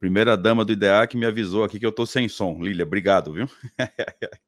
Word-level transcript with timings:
Primeira 0.00 0.34
dama 0.34 0.64
do 0.64 0.72
IDEA 0.72 1.06
que 1.06 1.14
me 1.14 1.26
avisou 1.26 1.62
aqui 1.62 1.78
que 1.78 1.84
eu 1.84 1.92
tô 1.92 2.06
sem 2.06 2.26
som. 2.26 2.58
Lília, 2.58 2.86
obrigado, 2.86 3.34
viu? 3.34 3.46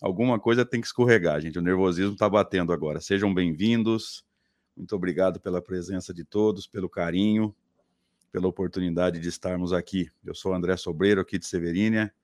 Alguma 0.00 0.38
coisa 0.38 0.64
tem 0.64 0.80
que 0.80 0.86
escorregar, 0.86 1.40
gente. 1.40 1.58
O 1.58 1.62
nervosismo 1.62 2.12
está 2.12 2.28
batendo 2.28 2.72
agora. 2.72 3.00
Sejam 3.00 3.34
bem-vindos. 3.34 4.24
Muito 4.76 4.94
obrigado 4.94 5.40
pela 5.40 5.60
presença 5.60 6.14
de 6.14 6.24
todos, 6.24 6.68
pelo 6.68 6.88
carinho, 6.88 7.52
pela 8.30 8.46
oportunidade 8.46 9.18
de 9.18 9.28
estarmos 9.28 9.72
aqui. 9.72 10.08
Eu 10.24 10.36
sou 10.36 10.54
André 10.54 10.76
Sobreiro, 10.76 11.20
aqui 11.20 11.36
de 11.36 11.46
Severínia, 11.46 12.14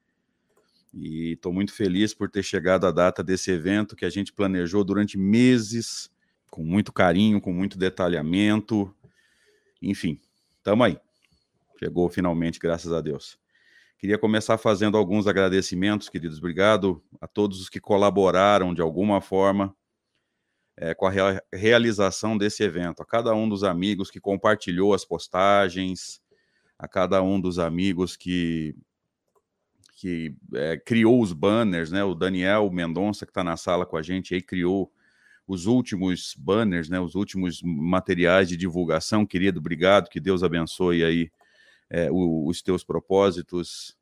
e 0.94 1.32
estou 1.32 1.52
muito 1.52 1.72
feliz 1.72 2.14
por 2.14 2.30
ter 2.30 2.44
chegado 2.44 2.86
a 2.86 2.92
data 2.92 3.24
desse 3.24 3.50
evento 3.50 3.96
que 3.96 4.04
a 4.04 4.10
gente 4.10 4.32
planejou 4.32 4.84
durante 4.84 5.18
meses, 5.18 6.08
com 6.48 6.62
muito 6.62 6.92
carinho, 6.92 7.40
com 7.40 7.52
muito 7.52 7.76
detalhamento. 7.76 8.94
Enfim, 9.82 10.20
estamos 10.58 10.86
aí. 10.86 10.96
Chegou 11.82 12.08
finalmente, 12.08 12.60
graças 12.60 12.92
a 12.92 13.00
Deus. 13.00 13.36
Queria 13.98 14.16
começar 14.16 14.56
fazendo 14.56 14.96
alguns 14.96 15.26
agradecimentos, 15.26 16.08
queridos. 16.08 16.38
Obrigado 16.38 17.02
a 17.20 17.26
todos 17.26 17.60
os 17.60 17.68
que 17.68 17.80
colaboraram 17.80 18.72
de 18.72 18.80
alguma 18.80 19.20
forma 19.20 19.74
é, 20.76 20.94
com 20.94 21.06
a 21.06 21.10
rea 21.10 21.42
realização 21.52 22.38
desse 22.38 22.62
evento. 22.62 23.02
A 23.02 23.04
cada 23.04 23.34
um 23.34 23.48
dos 23.48 23.64
amigos 23.64 24.12
que 24.12 24.20
compartilhou 24.20 24.94
as 24.94 25.04
postagens, 25.04 26.22
a 26.78 26.86
cada 26.86 27.20
um 27.20 27.40
dos 27.40 27.58
amigos 27.58 28.16
que, 28.16 28.76
que 29.96 30.36
é, 30.54 30.76
criou 30.76 31.20
os 31.20 31.32
banners, 31.32 31.90
né? 31.90 32.04
O 32.04 32.14
Daniel 32.14 32.70
Mendonça, 32.70 33.26
que 33.26 33.32
está 33.32 33.42
na 33.42 33.56
sala 33.56 33.84
com 33.84 33.96
a 33.96 34.02
gente, 34.02 34.36
aí 34.36 34.40
criou 34.40 34.88
os 35.48 35.66
últimos 35.66 36.36
banners, 36.38 36.88
né? 36.88 37.00
Os 37.00 37.16
últimos 37.16 37.60
materiais 37.60 38.48
de 38.48 38.56
divulgação. 38.56 39.26
Querido, 39.26 39.58
obrigado, 39.58 40.08
que 40.08 40.20
Deus 40.20 40.44
abençoe 40.44 41.02
aí 41.02 41.28
é, 41.92 42.08
os 42.10 42.62
teus 42.62 42.82
propósitos. 42.82 43.94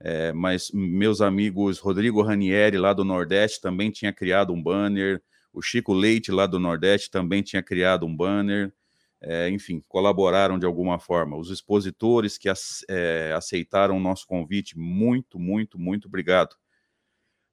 É, 0.00 0.32
mas 0.32 0.70
meus 0.72 1.20
amigos 1.20 1.78
Rodrigo 1.78 2.22
Ranieri, 2.22 2.78
lá 2.78 2.94
do 2.94 3.04
Nordeste, 3.04 3.60
também 3.60 3.90
tinha 3.90 4.12
criado 4.12 4.52
um 4.52 4.62
banner. 4.62 5.22
O 5.52 5.60
Chico 5.60 5.92
Leite, 5.92 6.32
lá 6.32 6.46
do 6.46 6.58
Nordeste, 6.58 7.10
também 7.10 7.42
tinha 7.42 7.62
criado 7.62 8.06
um 8.06 8.16
banner. 8.16 8.72
É, 9.20 9.50
enfim, 9.50 9.84
colaboraram 9.88 10.58
de 10.58 10.64
alguma 10.64 10.98
forma. 10.98 11.36
Os 11.36 11.50
expositores 11.50 12.38
que 12.38 12.48
é, 12.88 13.32
aceitaram 13.36 13.96
o 13.96 14.00
nosso 14.00 14.26
convite, 14.26 14.78
muito, 14.78 15.38
muito, 15.38 15.78
muito 15.78 16.08
obrigado 16.08 16.56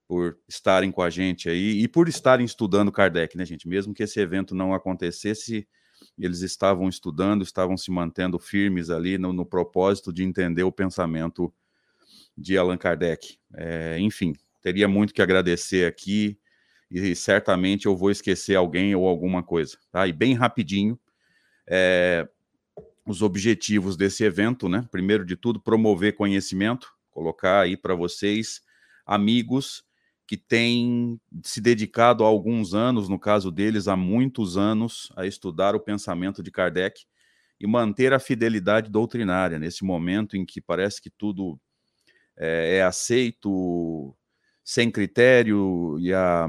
por 0.08 0.38
estarem 0.48 0.92
com 0.92 1.02
a 1.02 1.10
gente 1.10 1.50
aí 1.50 1.82
e 1.82 1.88
por 1.88 2.08
estarem 2.08 2.46
estudando 2.46 2.92
Kardec, 2.92 3.36
né, 3.36 3.44
gente? 3.44 3.68
Mesmo 3.68 3.94
que 3.94 4.04
esse 4.04 4.20
evento 4.20 4.54
não 4.54 4.74
acontecesse, 4.74 5.68
eles 6.18 6.42
estavam 6.42 6.88
estudando, 6.90 7.44
estavam 7.44 7.78
se 7.78 7.92
mantendo 7.92 8.40
firmes 8.40 8.90
ali 8.90 9.18
no, 9.18 9.34
no 9.34 9.46
propósito 9.46 10.12
de 10.12 10.24
entender 10.24 10.64
o 10.64 10.72
pensamento 10.72 11.54
de 12.38 12.58
Allan 12.58 12.78
Kardec. 12.78 13.38
É, 13.54 13.98
enfim, 14.00 14.34
teria 14.62 14.88
muito 14.88 15.14
que 15.14 15.22
agradecer 15.22 15.88
aqui 15.88 16.38
e 16.90 17.16
certamente 17.16 17.86
eu 17.88 17.96
vou 17.96 18.12
esquecer 18.12 18.56
alguém 18.56 18.96
ou 18.96 19.08
alguma 19.08 19.42
coisa, 19.42 19.78
tá? 19.92 20.08
E 20.08 20.14
bem 20.14 20.34
rapidinho, 20.34 21.00
é, 21.68 22.28
os 23.06 23.22
objetivos 23.22 23.98
desse 23.98 24.24
evento, 24.24 24.70
né? 24.70 24.88
Primeiro 24.92 25.26
de 25.26 25.36
tudo, 25.36 25.60
promover 25.60 26.16
conhecimento, 26.16 26.94
colocar 27.12 27.62
aí 27.62 27.76
para 27.76 27.96
vocês 27.96 28.62
amigos 29.06 29.84
que 30.28 30.38
têm 30.38 31.20
se 31.44 31.62
dedicado 31.62 32.24
há 32.24 32.28
alguns 32.28 32.74
anos, 32.74 33.08
no 33.08 33.20
caso 33.20 33.52
deles, 33.52 33.88
há 33.88 33.96
muitos 33.96 34.58
anos, 34.58 35.12
a 35.16 35.26
estudar 35.26 35.76
o 35.76 35.80
pensamento 35.80 36.42
de 36.42 36.52
Kardec 36.52 37.06
e 37.60 37.68
manter 37.68 38.12
a 38.14 38.20
fidelidade 38.20 38.90
doutrinária 38.90 39.60
nesse 39.60 39.84
momento 39.84 40.36
em 40.36 40.46
que 40.46 40.60
parece 40.60 41.02
que 41.02 41.10
tudo 41.10 41.60
é, 42.36 42.78
é 42.78 42.84
aceito 42.84 44.16
sem 44.64 44.90
critério 44.90 45.98
e 46.00 46.14
a 46.14 46.48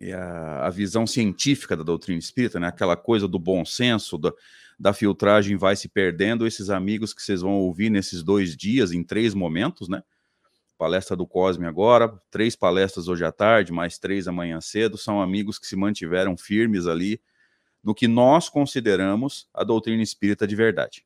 e 0.00 0.12
a, 0.12 0.66
a, 0.66 0.70
visão 0.70 1.06
científica 1.06 1.76
da 1.76 1.82
doutrina 1.82 2.18
espírita, 2.18 2.58
né? 2.58 2.66
aquela 2.66 2.96
coisa 2.96 3.26
do 3.28 3.38
bom 3.38 3.64
senso, 3.64 4.18
da, 4.18 4.32
da 4.78 4.92
filtragem 4.92 5.56
vai 5.56 5.76
se 5.76 5.88
perdendo. 5.88 6.46
Esses 6.46 6.68
amigos 6.68 7.14
que 7.14 7.22
vocês 7.22 7.40
vão 7.40 7.52
ouvir 7.52 7.90
nesses 7.90 8.22
dois 8.22 8.56
dias, 8.56 8.92
em 8.92 9.02
três 9.02 9.34
momentos, 9.34 9.88
né? 9.88 10.02
Palestra 10.76 11.16
do 11.16 11.26
Cosme 11.26 11.66
agora, 11.66 12.20
três 12.30 12.56
palestras 12.56 13.08
hoje 13.08 13.24
à 13.24 13.32
tarde, 13.32 13.72
mais 13.72 13.98
três 13.98 14.26
amanhã 14.26 14.60
cedo, 14.60 14.98
são 14.98 15.20
amigos 15.20 15.58
que 15.58 15.66
se 15.66 15.76
mantiveram 15.76 16.36
firmes 16.36 16.86
ali 16.86 17.20
no 17.82 17.94
que 17.94 18.08
nós 18.08 18.48
consideramos 18.48 19.48
a 19.52 19.62
doutrina 19.62 20.02
espírita 20.02 20.46
de 20.46 20.56
verdade. 20.56 21.04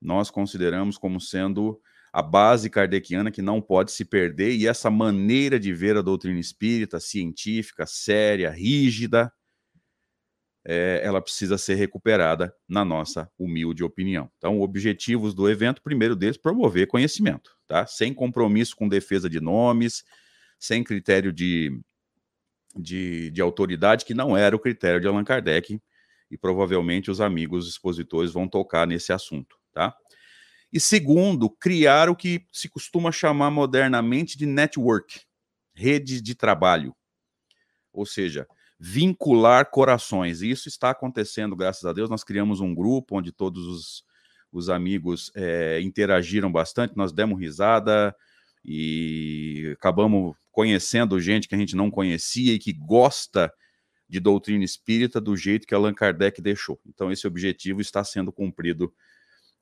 Nós 0.00 0.30
consideramos 0.30 0.96
como 0.96 1.20
sendo 1.20 1.80
a 2.12 2.22
base 2.22 2.70
kardeciana 2.70 3.30
que 3.30 3.42
não 3.42 3.60
pode 3.60 3.92
se 3.92 4.04
perder, 4.04 4.52
e 4.54 4.66
essa 4.66 4.90
maneira 4.90 5.58
de 5.58 5.72
ver 5.72 5.96
a 5.96 6.02
doutrina 6.02 6.38
espírita, 6.38 6.98
científica, 6.98 7.84
séria, 7.86 8.50
rígida, 8.50 9.32
é, 10.64 11.00
ela 11.02 11.22
precisa 11.22 11.56
ser 11.56 11.74
recuperada 11.74 12.54
na 12.68 12.84
nossa 12.84 13.30
humilde 13.38 13.84
opinião. 13.84 14.30
Então, 14.36 14.60
objetivos 14.60 15.34
do 15.34 15.48
evento, 15.48 15.82
primeiro 15.82 16.14
deles, 16.14 16.36
promover 16.36 16.86
conhecimento, 16.86 17.56
tá? 17.66 17.86
Sem 17.86 18.12
compromisso 18.12 18.76
com 18.76 18.88
defesa 18.88 19.28
de 19.28 19.40
nomes, 19.40 20.04
sem 20.58 20.82
critério 20.84 21.32
de, 21.32 21.80
de, 22.76 23.30
de 23.30 23.40
autoridade, 23.40 24.04
que 24.04 24.14
não 24.14 24.36
era 24.36 24.54
o 24.54 24.58
critério 24.58 25.00
de 25.00 25.06
Allan 25.06 25.24
Kardec, 25.24 25.80
e 26.30 26.36
provavelmente 26.36 27.10
os 27.10 27.20
amigos 27.20 27.68
expositores 27.68 28.32
vão 28.32 28.46
tocar 28.46 28.86
nesse 28.86 29.12
assunto, 29.12 29.56
tá? 29.72 29.94
E 30.70 30.78
segundo, 30.78 31.48
criar 31.48 32.10
o 32.10 32.16
que 32.16 32.44
se 32.52 32.68
costuma 32.68 33.10
chamar 33.10 33.50
modernamente 33.50 34.36
de 34.36 34.44
network, 34.44 35.22
rede 35.74 36.20
de 36.20 36.34
trabalho. 36.34 36.94
Ou 37.90 38.04
seja, 38.04 38.46
vincular 38.78 39.70
corações. 39.70 40.40
E 40.40 40.50
isso 40.50 40.68
está 40.68 40.90
acontecendo, 40.90 41.56
graças 41.56 41.84
a 41.84 41.92
Deus. 41.92 42.08
Nós 42.08 42.22
criamos 42.22 42.60
um 42.60 42.74
grupo 42.74 43.18
onde 43.18 43.32
todos 43.32 43.66
os, 43.66 44.04
os 44.52 44.70
amigos 44.70 45.30
é, 45.34 45.80
interagiram 45.80 46.50
bastante, 46.50 46.96
nós 46.96 47.12
demos 47.12 47.38
risada 47.38 48.14
e 48.64 49.74
acabamos 49.78 50.36
conhecendo 50.52 51.20
gente 51.20 51.48
que 51.48 51.54
a 51.54 51.58
gente 51.58 51.76
não 51.76 51.90
conhecia 51.90 52.52
e 52.52 52.58
que 52.58 52.72
gosta 52.72 53.52
de 54.08 54.18
doutrina 54.18 54.64
espírita 54.64 55.20
do 55.20 55.36
jeito 55.36 55.66
que 55.66 55.74
Allan 55.74 55.94
Kardec 55.94 56.40
deixou. 56.40 56.80
Então, 56.86 57.12
esse 57.12 57.26
objetivo 57.26 57.80
está 57.80 58.02
sendo 58.02 58.32
cumprido 58.32 58.92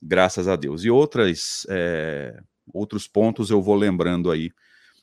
graças 0.01 0.47
a 0.47 0.57
Deus. 0.57 0.85
E 0.85 0.91
outras, 0.91 1.67
é, 1.69 2.39
outros 2.73 3.09
pontos 3.09 3.51
eu 3.51 3.61
vou 3.61 3.75
lembrando 3.75 4.31
aí 4.31 4.51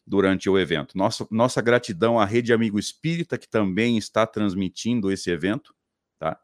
durante 0.05 0.49
o 0.49 0.59
evento. 0.59 0.97
Nossa, 0.97 1.25
nossa 1.31 1.61
gratidão 1.61 2.19
à 2.19 2.25
Rede 2.25 2.53
Amigo 2.53 2.77
Espírita, 2.77 3.37
que 3.37 3.47
também 3.47 3.97
está 3.97 4.27
transmitindo 4.27 5.11
esse 5.11 5.29
evento, 5.29 5.73
tá? 6.19 6.39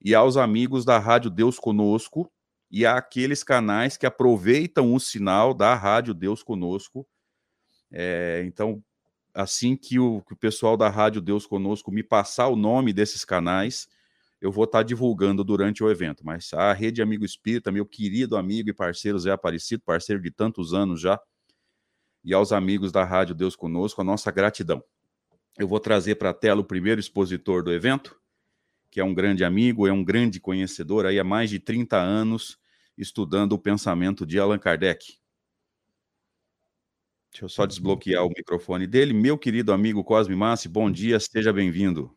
E 0.00 0.14
aos 0.14 0.36
amigos 0.36 0.84
da 0.84 0.98
Rádio 0.98 1.30
Deus 1.30 1.58
Conosco 1.58 2.30
e 2.70 2.84
àqueles 2.84 3.42
canais 3.42 3.96
que 3.96 4.06
aproveitam 4.06 4.94
o 4.94 5.00
sinal 5.00 5.54
da 5.54 5.74
Rádio 5.74 6.12
Deus 6.12 6.42
Conosco. 6.42 7.06
É, 7.90 8.42
então, 8.44 8.82
assim 9.32 9.76
que 9.76 9.98
o, 9.98 10.20
que 10.22 10.34
o 10.34 10.36
pessoal 10.36 10.76
da 10.76 10.88
Rádio 10.88 11.20
Deus 11.20 11.46
Conosco 11.46 11.90
me 11.90 12.02
passar 12.02 12.48
o 12.48 12.56
nome 12.56 12.92
desses 12.92 13.24
canais, 13.24 13.88
eu 14.40 14.52
vou 14.52 14.64
estar 14.64 14.82
divulgando 14.82 15.42
durante 15.42 15.82
o 15.82 15.90
evento. 15.90 16.24
Mas 16.26 16.52
a 16.52 16.72
Rede 16.72 17.00
Amigo 17.00 17.24
Espírita, 17.24 17.72
meu 17.72 17.86
querido 17.86 18.36
amigo 18.36 18.68
e 18.68 18.74
parceiro 18.74 19.18
Zé 19.18 19.30
Aparecido, 19.30 19.82
parceiro 19.84 20.20
de 20.20 20.30
tantos 20.30 20.74
anos 20.74 21.00
já, 21.00 21.18
e 22.24 22.34
aos 22.34 22.52
amigos 22.52 22.92
da 22.92 23.04
Rádio 23.04 23.34
Deus 23.34 23.56
Conosco, 23.56 24.00
a 24.00 24.04
nossa 24.04 24.30
gratidão. 24.30 24.82
Eu 25.58 25.66
vou 25.66 25.80
trazer 25.80 26.16
para 26.16 26.30
a 26.30 26.34
tela 26.34 26.60
o 26.60 26.64
primeiro 26.64 27.00
expositor 27.00 27.62
do 27.62 27.72
evento, 27.72 28.16
que 28.90 29.00
é 29.00 29.04
um 29.04 29.14
grande 29.14 29.44
amigo, 29.44 29.86
é 29.86 29.92
um 29.92 30.04
grande 30.04 30.40
conhecedor 30.40 31.06
aí 31.06 31.18
há 31.18 31.24
mais 31.24 31.50
de 31.50 31.58
30 31.58 31.96
anos 31.96 32.58
estudando 32.96 33.52
o 33.52 33.58
pensamento 33.58 34.26
de 34.26 34.38
Allan 34.38 34.58
Kardec. 34.58 35.18
Deixa 37.30 37.44
eu 37.44 37.48
só 37.48 37.66
desbloquear 37.66 38.24
o 38.24 38.30
microfone 38.30 38.86
dele. 38.86 39.12
Meu 39.12 39.36
querido 39.38 39.72
amigo 39.72 40.02
Cosme 40.02 40.34
Massi, 40.34 40.68
bom 40.68 40.90
dia, 40.90 41.20
seja 41.20 41.52
bem-vindo. 41.52 42.16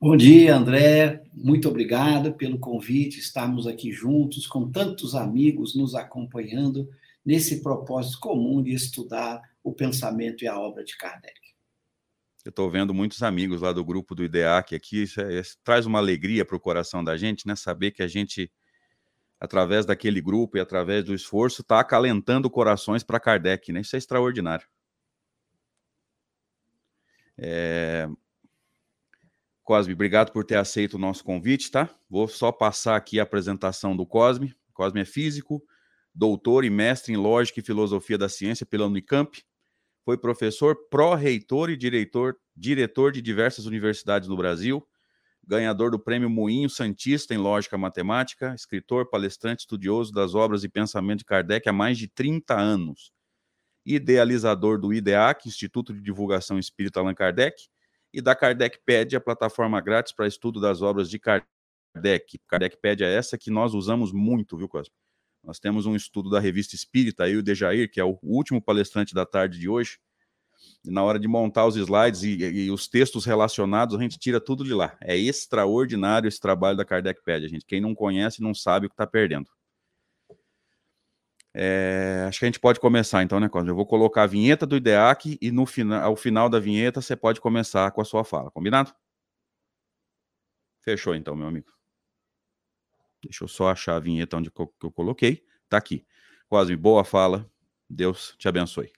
Bom 0.00 0.16
dia, 0.16 0.54
André. 0.54 1.22
Muito 1.32 1.68
obrigado 1.68 2.34
pelo 2.34 2.58
convite. 2.58 3.20
Estarmos 3.20 3.66
aqui 3.66 3.90
juntos 3.90 4.46
com 4.46 4.70
tantos 4.70 5.14
amigos 5.14 5.74
nos 5.74 5.94
acompanhando 5.94 6.88
nesse 7.24 7.62
propósito 7.62 8.20
comum 8.20 8.62
de 8.62 8.72
estudar 8.72 9.40
o 9.62 9.72
pensamento 9.72 10.44
e 10.44 10.46
a 10.46 10.58
obra 10.58 10.84
de 10.84 10.96
Kardec. 10.96 11.40
Eu 12.44 12.50
estou 12.50 12.70
vendo 12.70 12.92
muitos 12.92 13.22
amigos 13.22 13.62
lá 13.62 13.72
do 13.72 13.82
grupo 13.82 14.14
do 14.14 14.22
IDEAC 14.22 14.74
aqui, 14.74 15.04
isso, 15.04 15.20
é, 15.20 15.40
isso 15.40 15.56
traz 15.64 15.86
uma 15.86 15.98
alegria 15.98 16.44
para 16.44 16.56
o 16.56 16.60
coração 16.60 17.02
da 17.02 17.16
gente, 17.16 17.46
né? 17.46 17.56
Saber 17.56 17.90
que 17.90 18.02
a 18.02 18.06
gente, 18.06 18.52
através 19.40 19.86
daquele 19.86 20.20
grupo 20.20 20.58
e 20.58 20.60
através 20.60 21.04
do 21.04 21.14
esforço, 21.14 21.62
está 21.62 21.80
acalentando 21.80 22.50
corações 22.50 23.02
para 23.02 23.18
Kardec, 23.18 23.72
né? 23.72 23.80
Isso 23.80 23.96
é 23.96 23.98
extraordinário. 23.98 24.66
É, 27.38 28.06
Cosme, 29.64 29.94
obrigado 29.94 30.30
por 30.30 30.44
ter 30.44 30.56
aceito 30.56 30.94
o 30.94 30.98
nosso 30.98 31.24
convite, 31.24 31.70
tá? 31.70 31.88
Vou 32.10 32.28
só 32.28 32.52
passar 32.52 32.96
aqui 32.96 33.18
a 33.18 33.22
apresentação 33.22 33.96
do 33.96 34.04
Cosme. 34.04 34.54
Cosme 34.74 35.00
é 35.00 35.04
físico, 35.06 35.64
doutor 36.14 36.64
e 36.64 36.70
mestre 36.70 37.12
em 37.12 37.16
Lógica 37.16 37.60
e 37.60 37.62
Filosofia 37.62 38.16
da 38.16 38.28
Ciência 38.28 38.64
pela 38.64 38.86
Unicamp. 38.86 39.42
Foi 40.04 40.16
professor, 40.16 40.76
pró-reitor 40.88 41.70
e 41.70 41.76
diretor, 41.76 42.36
diretor 42.54 43.10
de 43.10 43.20
diversas 43.20 43.66
universidades 43.66 44.28
do 44.28 44.36
Brasil, 44.36 44.86
ganhador 45.46 45.90
do 45.90 45.98
Prêmio 45.98 46.30
Moinho 46.30 46.70
Santista 46.70 47.34
em 47.34 47.38
Lógica 47.38 47.76
Matemática, 47.76 48.54
escritor, 48.54 49.08
palestrante, 49.10 49.62
estudioso 49.62 50.12
das 50.12 50.34
obras 50.34 50.62
e 50.62 50.68
pensamento 50.68 51.20
de 51.20 51.24
Kardec 51.24 51.68
há 51.68 51.72
mais 51.72 51.98
de 51.98 52.06
30 52.06 52.54
anos, 52.54 53.12
idealizador 53.84 54.78
do 54.78 54.92
IDEAC, 54.92 55.48
Instituto 55.48 55.92
de 55.92 56.00
Divulgação 56.00 56.58
Espírita 56.58 57.00
Allan 57.00 57.14
Kardec, 57.14 57.68
e 58.12 58.20
da 58.20 58.36
Kardecpedia, 58.36 59.18
a 59.18 59.20
plataforma 59.20 59.80
grátis 59.80 60.12
para 60.12 60.28
estudo 60.28 60.60
das 60.60 60.82
obras 60.82 61.10
de 61.10 61.18
Kardec. 61.18 62.38
Kardecpedia 62.46 63.06
é 63.08 63.14
essa 63.14 63.36
que 63.36 63.50
nós 63.50 63.74
usamos 63.74 64.12
muito, 64.12 64.56
viu, 64.56 64.68
Cosme? 64.68 64.94
Nós 65.44 65.58
temos 65.58 65.86
um 65.86 65.94
estudo 65.94 66.30
da 66.30 66.40
revista 66.40 66.74
Espírita, 66.74 67.28
e 67.28 67.36
o 67.36 67.42
Dejair, 67.42 67.90
que 67.90 68.00
é 68.00 68.04
o 68.04 68.18
último 68.22 68.62
palestrante 68.62 69.14
da 69.14 69.26
tarde 69.26 69.58
de 69.58 69.68
hoje. 69.68 69.98
E 70.84 70.90
na 70.90 71.02
hora 71.02 71.18
de 71.18 71.28
montar 71.28 71.66
os 71.66 71.76
slides 71.76 72.22
e, 72.22 72.36
e, 72.36 72.70
os 72.70 72.88
textos 72.88 73.24
relacionados, 73.24 73.94
a 73.94 74.00
gente 74.00 74.18
tira 74.18 74.40
tudo 74.40 74.64
de 74.64 74.72
lá. 74.72 74.96
É 75.00 75.16
extraordinário 75.16 76.28
esse 76.28 76.40
trabalho 76.40 76.76
da 76.76 76.84
Kardecpedia, 76.84 77.48
gente. 77.48 77.66
Quem 77.66 77.80
não 77.80 77.94
conhece 77.94 78.42
não 78.42 78.54
sabe 78.54 78.86
o 78.86 78.88
que 78.88 78.94
está 78.94 79.06
perdendo. 79.06 79.50
É, 81.56 82.24
acho 82.26 82.40
que 82.40 82.44
a 82.44 82.48
gente 82.48 82.58
pode 82.58 82.80
começar 82.80 83.22
então, 83.22 83.38
né, 83.38 83.48
Cosme? 83.48 83.70
Eu 83.70 83.76
vou 83.76 83.86
colocar 83.86 84.24
a 84.24 84.26
vinheta 84.26 84.66
do 84.66 84.76
IDEAC 84.76 85.38
e 85.40 85.52
no 85.52 85.64
final, 85.64 86.02
ao 86.02 86.16
final 86.16 86.48
da 86.48 86.58
vinheta 86.58 87.00
você 87.00 87.14
pode 87.14 87.40
começar 87.40 87.90
com 87.92 88.00
a 88.00 88.04
sua 88.04 88.24
fala, 88.24 88.50
combinado? 88.50 88.92
Fechou 90.80 91.14
então, 91.14 91.36
meu 91.36 91.46
amigo. 91.46 91.72
Deixa 93.24 93.44
eu 93.44 93.48
só 93.48 93.70
achar 93.70 93.96
a 93.96 94.00
vinheta 94.00 94.36
onde 94.36 94.50
eu, 94.54 94.66
que 94.66 94.86
eu 94.86 94.90
coloquei. 94.90 95.42
Tá 95.68 95.76
aqui. 95.76 96.04
Cosme, 96.48 96.76
boa 96.76 97.04
fala. 97.04 97.48
Deus 97.88 98.34
te 98.38 98.48
abençoe. 98.48 98.90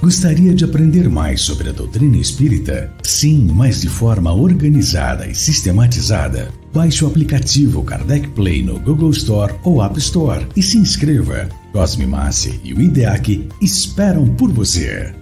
Gostaria 0.00 0.54
de 0.54 0.62
aprender 0.64 1.08
mais 1.08 1.40
sobre 1.40 1.70
a 1.70 1.72
doutrina 1.72 2.18
espírita? 2.18 2.92
Sim, 3.02 3.48
mas 3.54 3.80
de 3.80 3.88
forma 3.88 4.32
organizada 4.32 5.26
e 5.26 5.34
sistematizada. 5.34 6.52
Baixe 6.72 7.02
o 7.02 7.08
aplicativo 7.08 7.82
Kardec 7.82 8.28
Play 8.30 8.62
no 8.62 8.78
Google 8.78 9.10
Store 9.10 9.54
ou 9.64 9.82
App 9.82 9.98
Store 9.98 10.46
e 10.54 10.62
se 10.62 10.76
inscreva. 10.76 11.48
Cosme 11.72 12.06
Massi 12.06 12.60
e 12.62 12.74
o 12.74 12.80
IDEAC 12.80 13.48
esperam 13.62 14.34
por 14.34 14.52
você. 14.52 15.14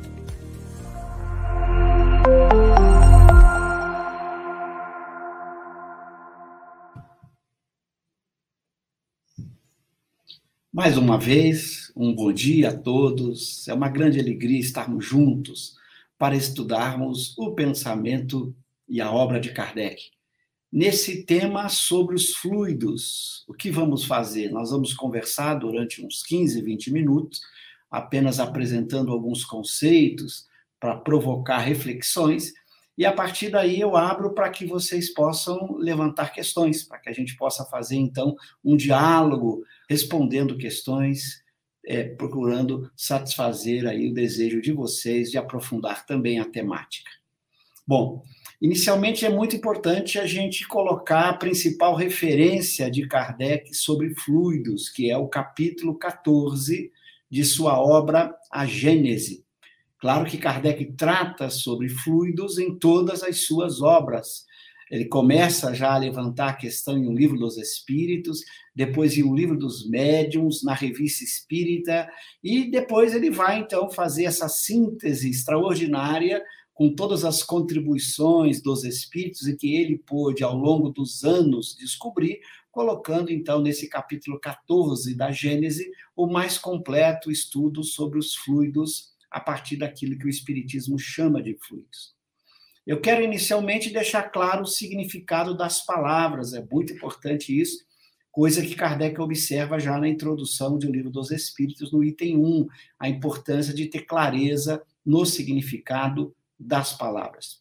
Mais 10.74 10.98
uma 10.98 11.16
vez, 11.16 11.92
um 11.94 12.12
bom 12.12 12.32
dia 12.32 12.70
a 12.70 12.76
todos. 12.76 13.68
É 13.68 13.72
uma 13.72 13.88
grande 13.88 14.18
alegria 14.18 14.58
estarmos 14.58 15.04
juntos 15.04 15.76
para 16.18 16.34
estudarmos 16.34 17.38
o 17.38 17.54
pensamento 17.54 18.52
e 18.88 19.00
a 19.00 19.08
obra 19.08 19.38
de 19.38 19.52
Kardec. 19.52 20.10
Nesse 20.72 21.22
tema 21.22 21.68
sobre 21.68 22.16
os 22.16 22.34
fluidos, 22.34 23.44
o 23.46 23.54
que 23.54 23.70
vamos 23.70 24.04
fazer? 24.04 24.50
Nós 24.50 24.72
vamos 24.72 24.92
conversar 24.92 25.54
durante 25.54 26.04
uns 26.04 26.24
15, 26.24 26.60
20 26.60 26.92
minutos, 26.92 27.40
apenas 27.88 28.40
apresentando 28.40 29.12
alguns 29.12 29.44
conceitos 29.44 30.44
para 30.80 30.96
provocar 30.96 31.58
reflexões, 31.58 32.52
e 32.96 33.04
a 33.04 33.12
partir 33.12 33.50
daí 33.50 33.80
eu 33.80 33.96
abro 33.96 34.32
para 34.32 34.48
que 34.50 34.64
vocês 34.64 35.12
possam 35.12 35.76
levantar 35.76 36.32
questões, 36.32 36.84
para 36.84 36.98
que 36.98 37.08
a 37.08 37.12
gente 37.12 37.36
possa 37.36 37.64
fazer 37.64 37.96
então 37.96 38.36
um 38.64 38.76
diálogo 38.76 39.64
respondendo 39.88 40.56
questões, 40.56 41.42
é, 41.86 42.04
procurando 42.04 42.90
satisfazer 42.96 43.86
aí 43.86 44.08
o 44.08 44.14
desejo 44.14 44.60
de 44.60 44.72
vocês 44.72 45.30
de 45.30 45.38
aprofundar 45.38 46.06
também 46.06 46.38
a 46.38 46.44
temática. 46.44 47.10
Bom, 47.86 48.22
inicialmente 48.62 49.26
é 49.26 49.28
muito 49.28 49.56
importante 49.56 50.18
a 50.18 50.24
gente 50.24 50.66
colocar 50.66 51.28
a 51.28 51.34
principal 51.34 51.94
referência 51.94 52.90
de 52.90 53.06
Kardec 53.06 53.74
sobre 53.74 54.14
fluidos, 54.14 54.88
que 54.88 55.10
é 55.10 55.18
o 55.18 55.28
capítulo 55.28 55.98
14 55.98 56.90
de 57.28 57.44
sua 57.44 57.78
obra 57.78 58.34
A 58.50 58.64
Gênese. 58.64 59.43
Claro 60.04 60.26
que 60.26 60.36
Kardec 60.36 60.92
trata 60.98 61.48
sobre 61.48 61.88
fluidos 61.88 62.58
em 62.58 62.78
todas 62.78 63.22
as 63.22 63.46
suas 63.46 63.80
obras, 63.80 64.44
ele 64.90 65.06
começa 65.06 65.72
já 65.72 65.94
a 65.94 65.96
levantar 65.96 66.48
a 66.50 66.54
questão 66.54 66.98
em 66.98 67.08
um 67.08 67.14
livro 67.14 67.38
dos 67.38 67.56
Espíritos, 67.56 68.40
depois 68.76 69.16
em 69.16 69.22
um 69.22 69.34
livro 69.34 69.56
dos 69.56 69.88
Médiuns, 69.88 70.62
na 70.62 70.74
revista 70.74 71.24
Espírita, 71.24 72.06
e 72.42 72.70
depois 72.70 73.14
ele 73.14 73.30
vai 73.30 73.60
então 73.60 73.88
fazer 73.88 74.24
essa 74.24 74.46
síntese 74.46 75.30
extraordinária 75.30 76.44
com 76.74 76.94
todas 76.94 77.24
as 77.24 77.42
contribuições 77.42 78.62
dos 78.62 78.84
Espíritos 78.84 79.48
e 79.48 79.56
que 79.56 79.74
ele 79.74 79.96
pôde 79.96 80.44
ao 80.44 80.54
longo 80.54 80.90
dos 80.90 81.24
anos 81.24 81.74
descobrir, 81.80 82.40
colocando 82.70 83.32
então 83.32 83.62
nesse 83.62 83.88
capítulo 83.88 84.38
14 84.38 85.16
da 85.16 85.32
Gênese 85.32 85.90
o 86.14 86.26
mais 86.26 86.58
completo 86.58 87.30
estudo 87.30 87.82
sobre 87.82 88.18
os 88.18 88.34
fluidos 88.34 89.13
a 89.34 89.40
partir 89.40 89.76
daquilo 89.76 90.16
que 90.16 90.26
o 90.26 90.30
Espiritismo 90.30 90.96
chama 90.96 91.42
de 91.42 91.58
fluidos. 91.60 92.14
Eu 92.86 93.00
quero 93.00 93.20
inicialmente 93.20 93.92
deixar 93.92 94.22
claro 94.30 94.62
o 94.62 94.66
significado 94.66 95.56
das 95.56 95.84
palavras, 95.84 96.52
é 96.52 96.64
muito 96.70 96.92
importante 96.92 97.60
isso, 97.60 97.84
coisa 98.30 98.64
que 98.64 98.76
Kardec 98.76 99.20
observa 99.20 99.80
já 99.80 99.98
na 99.98 100.08
introdução 100.08 100.78
do 100.78 100.88
Livro 100.88 101.10
dos 101.10 101.32
Espíritos, 101.32 101.90
no 101.90 102.04
item 102.04 102.38
1, 102.38 102.68
a 102.96 103.08
importância 103.08 103.74
de 103.74 103.86
ter 103.86 104.02
clareza 104.02 104.80
no 105.04 105.26
significado 105.26 106.32
das 106.56 106.92
palavras. 106.96 107.60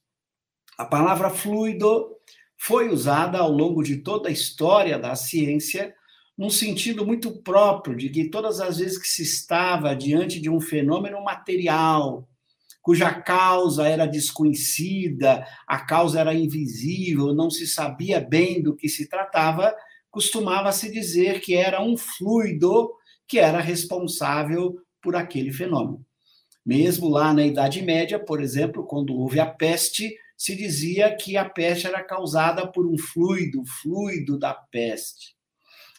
A 0.77 0.85
palavra 0.85 1.31
fluido 1.31 2.15
foi 2.55 2.89
usada 2.89 3.39
ao 3.39 3.51
longo 3.51 3.81
de 3.81 3.97
toda 3.97 4.29
a 4.29 4.31
história 4.31 4.99
da 4.99 5.15
ciência 5.15 5.95
num 6.37 6.49
sentido 6.49 7.05
muito 7.05 7.31
próprio 7.43 7.95
de 7.95 8.09
que 8.09 8.29
todas 8.29 8.59
as 8.59 8.77
vezes 8.77 8.97
que 8.97 9.07
se 9.07 9.23
estava 9.23 9.95
diante 9.95 10.39
de 10.39 10.49
um 10.49 10.59
fenômeno 10.59 11.23
material, 11.23 12.27
cuja 12.81 13.13
causa 13.13 13.87
era 13.87 14.05
desconhecida, 14.05 15.45
a 15.67 15.79
causa 15.79 16.19
era 16.19 16.33
invisível, 16.33 17.33
não 17.33 17.49
se 17.49 17.65
sabia 17.65 18.19
bem 18.19 18.61
do 18.61 18.75
que 18.75 18.89
se 18.89 19.07
tratava, 19.07 19.73
costumava-se 20.11 20.91
dizer 20.91 21.39
que 21.39 21.55
era 21.55 21.81
um 21.81 21.95
fluido 21.95 22.91
que 23.27 23.39
era 23.39 23.61
responsável 23.61 24.77
por 25.01 25.15
aquele 25.15 25.51
fenômeno. 25.51 26.05
Mesmo 26.65 27.09
lá 27.09 27.33
na 27.33 27.45
Idade 27.45 27.81
Média, 27.81 28.19
por 28.19 28.41
exemplo, 28.41 28.85
quando 28.85 29.15
houve 29.15 29.39
a 29.39 29.45
peste, 29.45 30.15
se 30.37 30.55
dizia 30.55 31.15
que 31.15 31.37
a 31.37 31.47
peste 31.47 31.87
era 31.87 32.03
causada 32.03 32.65
por 32.67 32.85
um 32.85 32.97
fluido, 32.97 33.63
fluido 33.65 34.37
da 34.37 34.53
peste. 34.53 35.32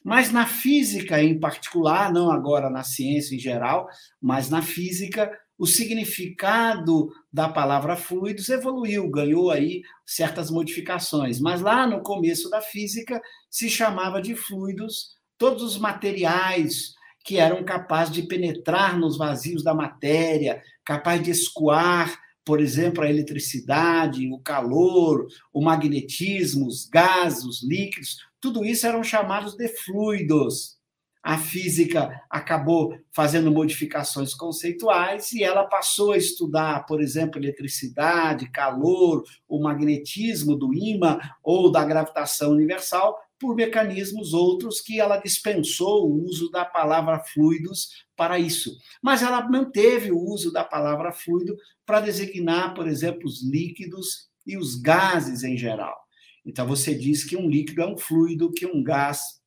Mas 0.05 0.31
na 0.31 0.47
física 0.47 1.23
em 1.23 1.41
particular, 1.41 2.13
não 2.13 2.31
agora 2.31 2.69
na 2.69 2.85
ciência 2.85 3.35
em 3.35 3.39
geral, 3.39 3.89
mas 4.21 4.51
na 4.51 4.61
física, 4.61 5.33
o 5.57 5.67
significado 5.67 7.09
da 7.33 7.49
palavra 7.49 7.97
fluidos 7.97 8.51
evoluiu, 8.51 9.09
ganhou 9.09 9.51
aí 9.51 9.83
certas 10.05 10.51
modificações. 10.51 11.41
Mas 11.41 11.63
lá 11.63 11.87
no 11.87 12.03
começo 12.03 12.51
da 12.51 12.61
física 12.61 13.23
se 13.49 13.71
chamava 13.71 14.21
de 14.21 14.37
fluidos 14.37 15.15
todos 15.39 15.63
os 15.63 15.79
materiais 15.79 16.93
que 17.25 17.39
eram 17.39 17.65
capazes 17.65 18.13
de 18.13 18.25
penetrar 18.25 18.99
nos 18.99 19.17
vazios 19.17 19.65
da 19.65 19.73
matéria, 19.73 20.63
capazes 20.85 21.25
de 21.25 21.31
escoar, 21.31 22.21
por 22.45 22.61
exemplo, 22.61 23.03
a 23.03 23.09
eletricidade, 23.09 24.31
o 24.31 24.39
calor, 24.39 25.27
o 25.51 25.63
magnetismo, 25.63 26.67
os 26.67 26.87
gases, 26.87 27.45
os 27.45 27.63
líquidos, 27.63 28.19
tudo 28.45 28.65
isso 28.65 28.87
eram 28.87 29.03
chamados 29.03 29.57
de 29.57 29.69
fluidos 29.69 30.79
a 31.25 31.39
física 31.39 32.21
acabou 32.29 32.95
fazendo 33.11 33.51
modificações 33.51 34.35
conceituais 34.35 35.33
e 35.33 35.43
ela 35.43 35.65
passou 35.65 36.13
a 36.13 36.19
estudar, 36.19 36.85
por 36.85 37.01
exemplo, 37.01 37.41
eletricidade, 37.41 38.51
calor, 38.51 39.25
o 39.49 39.59
magnetismo 39.63 40.55
do 40.55 40.75
ímã 40.75 41.19
ou 41.43 41.73
da 41.73 41.83
gravitação 41.83 42.51
universal 42.51 43.19
por 43.39 43.57
mecanismos 43.57 44.35
outros 44.35 44.83
que 44.83 45.01
ela 45.01 45.17
dispensou 45.17 46.07
o 46.07 46.25
uso 46.25 46.51
da 46.51 46.63
palavra 46.63 47.19
fluidos 47.19 48.05
para 48.15 48.39
isso. 48.39 48.77
Mas 49.03 49.23
ela 49.23 49.49
manteve 49.49 50.13
o 50.13 50.19
uso 50.19 50.53
da 50.53 50.63
palavra 50.63 51.11
fluido 51.11 51.57
para 51.87 52.01
designar, 52.01 52.75
por 52.75 52.87
exemplo, 52.87 53.25
os 53.25 53.43
líquidos 53.43 54.29
e 54.47 54.59
os 54.59 54.77
gases 54.77 55.43
em 55.43 55.57
geral. 55.57 56.04
Então 56.45 56.67
você 56.67 56.95
diz 56.95 57.25
que 57.25 57.37
um 57.37 57.49
líquido 57.49 57.83
é 57.83 57.87
um 57.87 57.97
fluido, 57.97 58.53
que 58.53 58.67
um 58.67 58.83
gás 58.83 59.41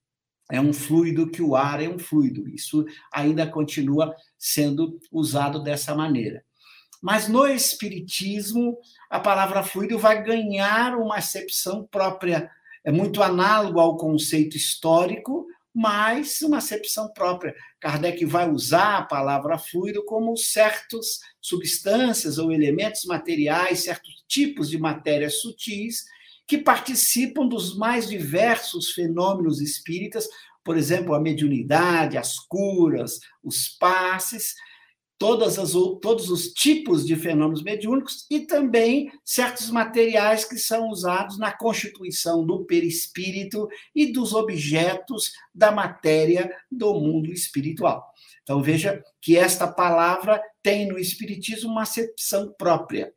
é 0.52 0.60
um 0.62 0.74
fluido, 0.74 1.30
que 1.30 1.42
o 1.42 1.56
ar 1.56 1.82
é 1.82 1.90
um 1.90 2.00
fluido. 2.00 2.48
Isso 2.48 2.86
ainda 3.12 3.46
continua 3.46 4.16
sendo 4.38 5.00
usado 5.12 5.62
dessa 5.62 5.94
maneira. 5.94 6.44
Mas 7.02 7.28
no 7.28 7.46
Espiritismo, 7.46 8.78
a 9.10 9.20
palavra 9.20 9.64
fluido 9.64 10.00
vai 10.00 10.24
ganhar 10.24 10.98
uma 10.98 11.18
acepção 11.18 11.86
própria. 11.86 12.50
É 12.84 12.92
muito 12.92 13.22
análogo 13.22 13.80
ao 13.80 13.98
conceito 13.98 14.58
histórico, 14.58 15.46
mas 15.74 16.42
uma 16.42 16.58
acepção 16.58 17.12
própria. 17.14 17.54
Kardec 17.80 18.26
vai 18.26 18.50
usar 18.50 18.98
a 18.98 19.04
palavra 19.04 19.60
fluido 19.60 20.04
como 20.06 20.36
certas 20.36 21.20
substâncias 21.40 22.40
ou 22.40 22.52
elementos 22.52 23.06
materiais, 23.06 23.84
certos 23.84 24.24
tipos 24.28 24.70
de 24.70 24.80
matérias 24.80 25.42
sutis 25.42 26.06
que 26.48 26.58
participam 26.58 27.48
dos 27.48 27.76
mais 27.78 28.08
diversos 28.08 28.92
fenômenos 28.92 29.60
espíritas, 29.62 30.28
por 30.64 30.78
exemplo, 30.78 31.14
a 31.14 31.20
mediunidade, 31.20 32.18
as 32.18 32.40
curas, 32.40 33.20
os 33.44 33.68
passes, 33.68 34.56
todas 35.18 35.58
as, 35.58 35.72
todos 36.02 36.30
os 36.30 36.54
tipos 36.54 37.06
de 37.06 37.16
fenômenos 37.16 37.64
mediúnicos 37.64 38.26
e 38.30 38.42
também 38.42 39.12
certos 39.26 39.70
materiais 39.70 40.46
que 40.46 40.58
são 40.58 40.90
usados 40.90 41.38
na 41.38 41.52
constituição 41.52 42.46
do 42.46 42.66
perispírito 42.66 43.68
e 43.96 44.12
dos 44.12 44.34
objetos 44.34 45.32
da 45.54 45.72
matéria 45.72 46.52
do 46.72 46.94
mundo 46.94 47.32
espiritual. 47.32 48.06
Então 48.44 48.62
veja 48.62 49.04
que 49.22 49.38
esta 49.38 49.68
palavra 49.68 50.42
tem 50.62 50.88
no 50.88 50.98
espiritismo 50.98 51.72
uma 51.72 51.82
acepção 51.82 52.54
própria. 52.58 53.14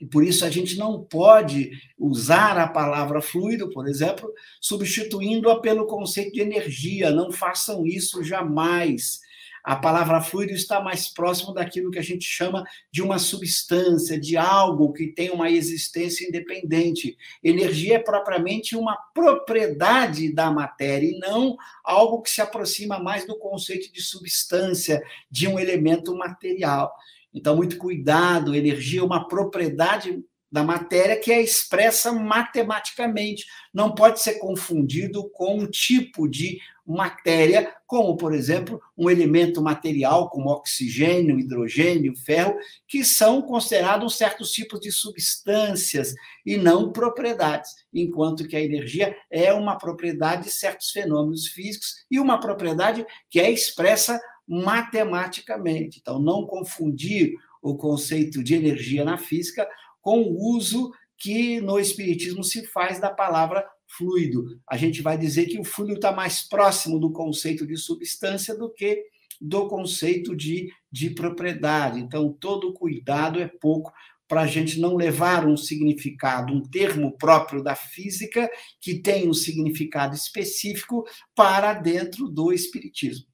E 0.00 0.06
por 0.06 0.24
isso 0.24 0.44
a 0.44 0.50
gente 0.50 0.76
não 0.76 1.02
pode 1.02 1.70
usar 1.98 2.58
a 2.58 2.66
palavra 2.66 3.20
fluido, 3.20 3.70
por 3.70 3.86
exemplo, 3.86 4.32
substituindo-a 4.60 5.60
pelo 5.60 5.86
conceito 5.86 6.32
de 6.32 6.40
energia. 6.40 7.10
Não 7.10 7.30
façam 7.30 7.86
isso 7.86 8.22
jamais. 8.22 9.20
A 9.64 9.76
palavra 9.76 10.20
fluido 10.20 10.52
está 10.52 10.78
mais 10.78 11.08
próximo 11.08 11.54
daquilo 11.54 11.90
que 11.90 11.98
a 11.98 12.02
gente 12.02 12.26
chama 12.26 12.64
de 12.92 13.00
uma 13.00 13.18
substância, 13.18 14.20
de 14.20 14.36
algo 14.36 14.92
que 14.92 15.06
tem 15.06 15.30
uma 15.30 15.50
existência 15.50 16.28
independente. 16.28 17.16
Energia 17.42 17.94
é 17.94 17.98
propriamente 17.98 18.76
uma 18.76 18.94
propriedade 19.14 20.30
da 20.30 20.50
matéria 20.50 21.06
e 21.06 21.18
não 21.18 21.56
algo 21.82 22.20
que 22.20 22.28
se 22.28 22.42
aproxima 22.42 22.98
mais 22.98 23.26
do 23.26 23.38
conceito 23.38 23.90
de 23.90 24.02
substância, 24.02 25.02
de 25.30 25.48
um 25.48 25.58
elemento 25.58 26.14
material. 26.14 26.92
Então, 27.34 27.56
muito 27.56 27.76
cuidado, 27.76 28.54
energia 28.54 29.00
é 29.00 29.04
uma 29.04 29.26
propriedade 29.26 30.22
da 30.54 30.62
matéria 30.62 31.18
que 31.18 31.32
é 31.32 31.42
expressa 31.42 32.12
matematicamente. 32.12 33.44
Não 33.72 33.92
pode 33.92 34.20
ser 34.20 34.34
confundido 34.34 35.28
com 35.30 35.58
um 35.58 35.66
tipo 35.66 36.28
de 36.28 36.60
matéria, 36.86 37.74
como, 37.88 38.16
por 38.16 38.32
exemplo, 38.32 38.80
um 38.96 39.10
elemento 39.10 39.60
material 39.60 40.30
como 40.30 40.50
oxigênio, 40.50 41.40
hidrogênio, 41.40 42.14
ferro, 42.14 42.56
que 42.86 43.02
são 43.02 43.42
considerados 43.42 44.16
certos 44.16 44.52
tipos 44.52 44.78
de 44.78 44.92
substâncias 44.92 46.14
e 46.46 46.56
não 46.56 46.92
propriedades, 46.92 47.70
enquanto 47.92 48.46
que 48.46 48.54
a 48.54 48.62
energia 48.62 49.16
é 49.28 49.52
uma 49.52 49.76
propriedade 49.76 50.44
de 50.44 50.50
certos 50.50 50.90
fenômenos 50.90 51.48
físicos 51.48 52.04
e 52.08 52.20
uma 52.20 52.38
propriedade 52.38 53.04
que 53.28 53.40
é 53.40 53.50
expressa 53.50 54.20
matematicamente. 54.46 55.98
Então, 56.00 56.18
não 56.18 56.46
confundir 56.46 57.34
o 57.62 57.76
conceito 57.76 58.42
de 58.42 58.54
energia 58.54 59.04
na 59.04 59.16
física 59.16 59.68
com 60.00 60.20
o 60.20 60.56
uso 60.56 60.92
que 61.16 61.60
no 61.60 61.78
Espiritismo 61.78 62.44
se 62.44 62.66
faz 62.66 63.00
da 63.00 63.10
palavra 63.10 63.64
fluido. 63.86 64.60
A 64.68 64.76
gente 64.76 65.00
vai 65.00 65.16
dizer 65.16 65.46
que 65.46 65.58
o 65.58 65.64
fluido 65.64 65.94
está 65.94 66.12
mais 66.12 66.46
próximo 66.46 66.98
do 66.98 67.12
conceito 67.12 67.66
de 67.66 67.76
substância 67.76 68.56
do 68.56 68.70
que 68.70 69.02
do 69.40 69.66
conceito 69.66 70.34
de, 70.34 70.70
de 70.90 71.10
propriedade. 71.10 72.00
Então, 72.00 72.32
todo 72.32 72.72
cuidado 72.72 73.40
é 73.40 73.48
pouco 73.48 73.92
para 74.26 74.42
a 74.42 74.46
gente 74.46 74.80
não 74.80 74.96
levar 74.96 75.46
um 75.46 75.56
significado, 75.56 76.52
um 76.52 76.62
termo 76.62 77.16
próprio 77.16 77.62
da 77.62 77.74
física, 77.74 78.50
que 78.80 78.94
tem 78.94 79.28
um 79.28 79.34
significado 79.34 80.14
específico, 80.14 81.04
para 81.34 81.74
dentro 81.74 82.28
do 82.28 82.52
Espiritismo. 82.52 83.26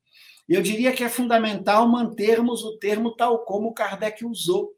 Eu 0.51 0.61
diria 0.61 0.93
que 0.93 1.05
é 1.05 1.09
fundamental 1.09 1.89
mantermos 1.89 2.65
o 2.65 2.77
termo 2.77 3.15
tal 3.15 3.45
como 3.45 3.73
Kardec 3.73 4.25
usou, 4.25 4.77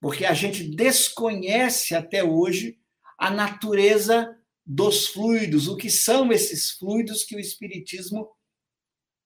porque 0.00 0.24
a 0.24 0.32
gente 0.32 0.64
desconhece 0.64 1.94
até 1.94 2.24
hoje 2.24 2.78
a 3.18 3.30
natureza 3.30 4.34
dos 4.64 5.08
fluidos, 5.08 5.68
o 5.68 5.76
que 5.76 5.90
são 5.90 6.32
esses 6.32 6.70
fluidos 6.70 7.24
que 7.24 7.36
o 7.36 7.38
Espiritismo 7.38 8.26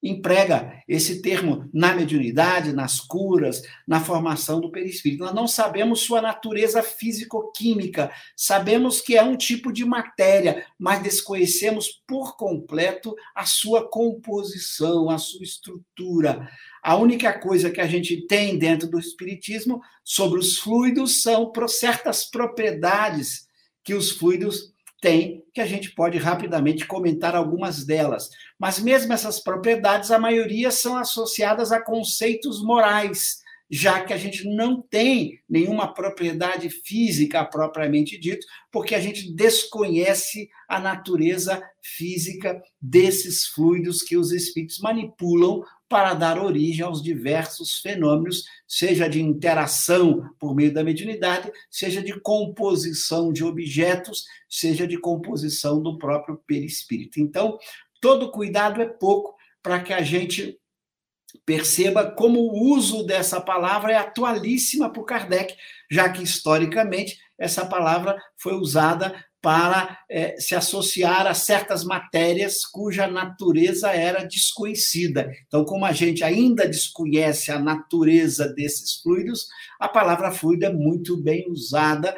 emprega 0.02 0.82
esse 0.86 1.20
termo 1.20 1.68
na 1.72 1.94
mediunidade, 1.94 2.72
nas 2.72 3.00
curas, 3.00 3.62
na 3.86 4.00
formação 4.00 4.60
do 4.60 4.70
perispírito. 4.70 5.24
Nós 5.24 5.34
não 5.34 5.48
sabemos 5.48 6.00
sua 6.00 6.22
natureza 6.22 6.82
físico-química, 6.82 8.12
sabemos 8.36 9.00
que 9.00 9.16
é 9.16 9.22
um 9.22 9.36
tipo 9.36 9.72
de 9.72 9.84
matéria, 9.84 10.64
mas 10.78 11.02
desconhecemos 11.02 12.02
por 12.06 12.36
completo 12.36 13.16
a 13.34 13.44
sua 13.44 13.88
composição, 13.88 15.10
a 15.10 15.18
sua 15.18 15.42
estrutura. 15.42 16.48
A 16.82 16.96
única 16.96 17.36
coisa 17.38 17.70
que 17.70 17.80
a 17.80 17.86
gente 17.86 18.26
tem 18.26 18.58
dentro 18.58 18.88
do 18.88 18.98
espiritismo 18.98 19.80
sobre 20.04 20.38
os 20.38 20.58
fluidos 20.58 21.22
são 21.22 21.50
certas 21.68 22.24
propriedades 22.24 23.46
que 23.82 23.94
os 23.94 24.10
fluidos 24.10 24.72
tem, 25.00 25.44
que 25.52 25.60
a 25.60 25.66
gente 25.66 25.94
pode 25.94 26.18
rapidamente 26.18 26.86
comentar 26.86 27.34
algumas 27.34 27.84
delas. 27.84 28.30
Mas 28.58 28.78
mesmo 28.78 29.12
essas 29.12 29.40
propriedades, 29.40 30.10
a 30.10 30.18
maioria 30.18 30.70
são 30.70 30.96
associadas 30.96 31.72
a 31.72 31.80
conceitos 31.80 32.62
morais, 32.62 33.38
já 33.68 34.04
que 34.04 34.12
a 34.12 34.16
gente 34.16 34.48
não 34.48 34.80
tem 34.80 35.40
nenhuma 35.48 35.92
propriedade 35.92 36.70
física 36.70 37.44
propriamente 37.44 38.18
dito, 38.18 38.46
porque 38.70 38.94
a 38.94 39.00
gente 39.00 39.34
desconhece 39.34 40.48
a 40.68 40.78
natureza 40.78 41.62
física 41.82 42.60
desses 42.80 43.46
fluidos 43.46 44.02
que 44.02 44.16
os 44.16 44.32
espíritos 44.32 44.78
manipulam 44.78 45.62
para 45.88 46.14
dar 46.14 46.38
origem 46.38 46.84
aos 46.84 47.02
diversos 47.02 47.78
fenômenos, 47.78 48.44
seja 48.66 49.08
de 49.08 49.22
interação 49.22 50.28
por 50.38 50.54
meio 50.54 50.72
da 50.72 50.82
mediunidade, 50.82 51.50
seja 51.70 52.02
de 52.02 52.18
composição 52.20 53.32
de 53.32 53.44
objetos, 53.44 54.24
seja 54.48 54.86
de 54.86 54.98
composição 54.98 55.80
do 55.80 55.96
próprio 55.96 56.40
perispírito. 56.46 57.20
Então, 57.20 57.58
todo 58.00 58.32
cuidado 58.32 58.82
é 58.82 58.86
pouco 58.86 59.36
para 59.62 59.80
que 59.80 59.92
a 59.92 60.02
gente 60.02 60.58
perceba 61.44 62.10
como 62.10 62.40
o 62.40 62.72
uso 62.74 63.04
dessa 63.04 63.40
palavra 63.40 63.92
é 63.92 63.96
atualíssima 63.96 64.92
por 64.92 65.04
Kardec, 65.04 65.54
já 65.90 66.08
que 66.08 66.22
historicamente 66.22 67.18
essa 67.38 67.66
palavra 67.66 68.20
foi 68.36 68.54
usada 68.54 69.24
para 69.46 70.00
é, 70.10 70.40
se 70.40 70.56
associar 70.56 71.24
a 71.24 71.32
certas 71.32 71.84
matérias 71.84 72.64
cuja 72.64 73.06
natureza 73.06 73.92
era 73.92 74.24
desconhecida. 74.24 75.30
Então, 75.46 75.64
como 75.64 75.84
a 75.84 75.92
gente 75.92 76.24
ainda 76.24 76.66
desconhece 76.66 77.52
a 77.52 77.58
natureza 77.60 78.52
desses 78.52 78.96
fluidos, 79.00 79.46
a 79.78 79.86
palavra 79.86 80.32
fluido 80.32 80.66
é 80.66 80.72
muito 80.72 81.16
bem 81.16 81.48
usada 81.48 82.12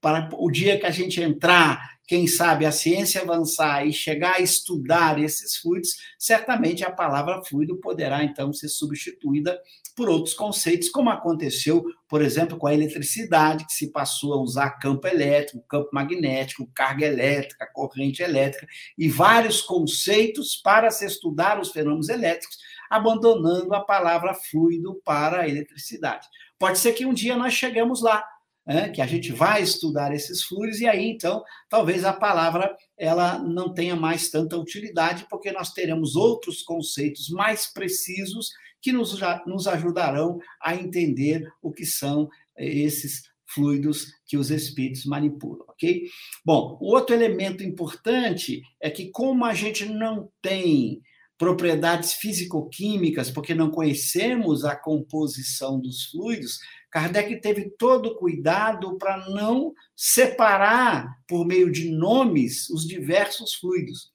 para 0.00 0.28
o 0.32 0.50
dia 0.50 0.78
que 0.78 0.86
a 0.86 0.90
gente 0.90 1.20
entrar 1.20 1.98
quem 2.08 2.26
sabe 2.26 2.64
a 2.64 2.72
ciência 2.72 3.20
avançar 3.20 3.86
e 3.86 3.92
chegar 3.92 4.36
a 4.36 4.40
estudar 4.40 5.22
esses 5.22 5.56
fluidos, 5.58 5.90
certamente 6.18 6.82
a 6.82 6.90
palavra 6.90 7.42
fluido 7.44 7.76
poderá 7.76 8.24
então 8.24 8.50
ser 8.50 8.68
substituída 8.68 9.60
por 9.94 10.08
outros 10.08 10.32
conceitos, 10.32 10.88
como 10.88 11.10
aconteceu, 11.10 11.84
por 12.08 12.22
exemplo, 12.22 12.56
com 12.56 12.66
a 12.66 12.72
eletricidade, 12.72 13.66
que 13.66 13.74
se 13.74 13.92
passou 13.92 14.32
a 14.32 14.40
usar 14.40 14.78
campo 14.78 15.06
elétrico, 15.06 15.62
campo 15.68 15.90
magnético, 15.92 16.70
carga 16.72 17.04
elétrica, 17.04 17.68
corrente 17.74 18.22
elétrica 18.22 18.66
e 18.96 19.06
vários 19.08 19.60
conceitos 19.60 20.56
para 20.56 20.90
se 20.90 21.04
estudar 21.04 21.60
os 21.60 21.72
fenômenos 21.72 22.08
elétricos, 22.08 22.56
abandonando 22.88 23.74
a 23.74 23.84
palavra 23.84 24.32
fluido 24.32 24.98
para 25.04 25.42
a 25.42 25.48
eletricidade. 25.48 26.26
Pode 26.58 26.78
ser 26.78 26.92
que 26.92 27.04
um 27.04 27.12
dia 27.12 27.36
nós 27.36 27.52
chegamos 27.52 28.00
lá, 28.00 28.24
né, 28.68 28.90
que 28.90 29.00
a 29.00 29.06
gente 29.06 29.32
vai 29.32 29.62
estudar 29.62 30.14
esses 30.14 30.42
fluidos, 30.42 30.78
e 30.82 30.86
aí, 30.86 31.08
então, 31.08 31.42
talvez 31.70 32.04
a 32.04 32.12
palavra 32.12 32.76
ela 32.98 33.38
não 33.38 33.72
tenha 33.72 33.96
mais 33.96 34.28
tanta 34.28 34.58
utilidade, 34.58 35.26
porque 35.30 35.50
nós 35.50 35.72
teremos 35.72 36.14
outros 36.14 36.62
conceitos 36.62 37.30
mais 37.30 37.66
precisos 37.66 38.50
que 38.82 38.92
nos, 38.92 39.18
nos 39.46 39.66
ajudarão 39.66 40.38
a 40.60 40.74
entender 40.76 41.50
o 41.62 41.72
que 41.72 41.86
são 41.86 42.28
esses 42.58 43.22
fluidos 43.46 44.12
que 44.26 44.36
os 44.36 44.50
espíritos 44.50 45.06
manipulam, 45.06 45.64
ok? 45.66 46.02
Bom, 46.44 46.76
outro 46.82 47.14
elemento 47.14 47.64
importante 47.64 48.60
é 48.78 48.90
que, 48.90 49.10
como 49.10 49.46
a 49.46 49.54
gente 49.54 49.86
não 49.86 50.30
tem 50.42 51.00
propriedades 51.38 52.14
físico-químicas, 52.14 53.30
porque 53.30 53.54
não 53.54 53.70
conhecemos 53.70 54.64
a 54.64 54.74
composição 54.74 55.80
dos 55.80 56.06
fluidos, 56.06 56.58
Kardec 56.90 57.40
teve 57.40 57.70
todo 57.70 58.16
cuidado 58.16 58.96
para 58.98 59.28
não 59.30 59.72
separar, 59.94 61.18
por 61.28 61.46
meio 61.46 61.70
de 61.70 61.90
nomes, 61.90 62.68
os 62.70 62.86
diversos 62.86 63.54
fluidos. 63.54 64.10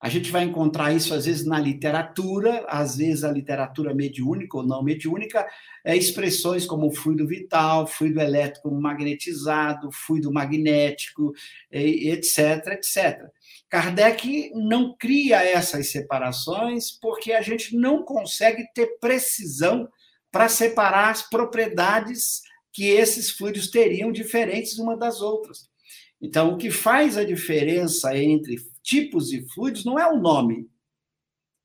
A 0.00 0.08
gente 0.08 0.30
vai 0.30 0.44
encontrar 0.44 0.94
isso 0.94 1.12
às 1.12 1.26
vezes 1.26 1.44
na 1.44 1.58
literatura, 1.58 2.64
às 2.68 2.96
vezes 2.96 3.22
a 3.22 3.30
literatura 3.30 3.94
mediúnica 3.94 4.56
ou 4.56 4.66
não 4.66 4.82
mediúnica, 4.82 5.46
é, 5.84 5.94
expressões 5.94 6.64
como 6.64 6.90
fluido 6.90 7.26
vital, 7.26 7.86
fluido 7.86 8.18
elétrico 8.18 8.70
magnetizado, 8.70 9.92
fluido 9.92 10.32
magnético, 10.32 11.34
etc, 11.70 12.66
etc. 12.68 13.30
Kardec 13.70 14.50
não 14.52 14.96
cria 14.96 15.44
essas 15.44 15.92
separações 15.92 16.90
porque 16.90 17.32
a 17.32 17.40
gente 17.40 17.76
não 17.76 18.02
consegue 18.02 18.64
ter 18.74 18.98
precisão 18.98 19.88
para 20.30 20.48
separar 20.48 21.10
as 21.10 21.22
propriedades 21.22 22.42
que 22.72 22.88
esses 22.88 23.30
fluidos 23.30 23.70
teriam 23.70 24.10
diferentes 24.10 24.78
uma 24.78 24.96
das 24.96 25.20
outras. 25.20 25.68
Então, 26.20 26.52
o 26.52 26.56
que 26.56 26.70
faz 26.70 27.16
a 27.16 27.24
diferença 27.24 28.16
entre 28.16 28.56
tipos 28.82 29.28
de 29.28 29.46
fluidos 29.54 29.84
não 29.84 29.98
é 29.98 30.06
o 30.06 30.20
nome, 30.20 30.68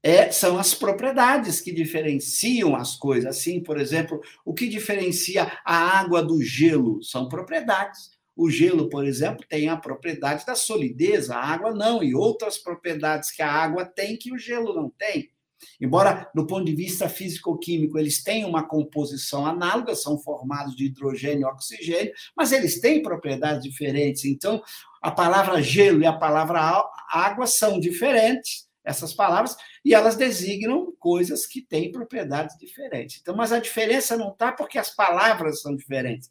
é, 0.01 0.31
são 0.31 0.59
as 0.59 0.75
propriedades 0.75 1.59
que 1.59 1.71
diferenciam 1.71 2.75
as 2.75 2.95
coisas. 2.95 3.25
Assim, 3.25 3.61
por 3.61 3.79
exemplo, 3.79 4.21
o 4.45 4.53
que 4.53 4.69
diferencia 4.69 5.51
a 5.65 5.99
água 5.99 6.23
do 6.23 6.41
gelo 6.41 7.03
são 7.03 7.27
propriedades. 7.27 8.14
O 8.35 8.49
gelo, 8.49 8.89
por 8.89 9.05
exemplo, 9.05 9.45
tem 9.47 9.69
a 9.69 9.77
propriedade 9.77 10.45
da 10.45 10.55
solidez, 10.55 11.29
a 11.29 11.37
água 11.37 11.73
não, 11.73 12.03
e 12.03 12.13
outras 12.13 12.57
propriedades 12.57 13.31
que 13.31 13.41
a 13.41 13.51
água 13.51 13.85
tem 13.85 14.17
que 14.17 14.33
o 14.33 14.37
gelo 14.37 14.73
não 14.73 14.89
tem. 14.89 15.31
Embora, 15.79 16.29
do 16.33 16.45
ponto 16.45 16.65
de 16.65 16.75
vista 16.75 17.07
físico-químico, 17.09 17.97
eles 17.97 18.23
tenham 18.23 18.49
uma 18.49 18.67
composição 18.67 19.45
análoga, 19.45 19.95
são 19.95 20.17
formados 20.17 20.75
de 20.75 20.85
hidrogênio 20.85 21.41
e 21.41 21.45
oxigênio, 21.45 22.13
mas 22.35 22.51
eles 22.51 22.79
têm 22.79 23.01
propriedades 23.01 23.63
diferentes. 23.63 24.25
Então, 24.25 24.61
a 25.01 25.11
palavra 25.11 25.61
gelo 25.61 26.01
e 26.01 26.05
a 26.05 26.13
palavra 26.13 26.83
água 27.09 27.47
são 27.47 27.79
diferentes, 27.79 28.67
essas 28.83 29.13
palavras, 29.13 29.55
e 29.83 29.93
elas 29.93 30.15
designam 30.15 30.93
coisas 30.99 31.45
que 31.45 31.61
têm 31.61 31.91
propriedades 31.91 32.57
diferentes. 32.57 33.19
Então, 33.21 33.35
mas 33.35 33.51
a 33.51 33.59
diferença 33.59 34.17
não 34.17 34.31
está 34.31 34.51
porque 34.51 34.77
as 34.77 34.93
palavras 34.93 35.61
são 35.61 35.75
diferentes. 35.75 36.29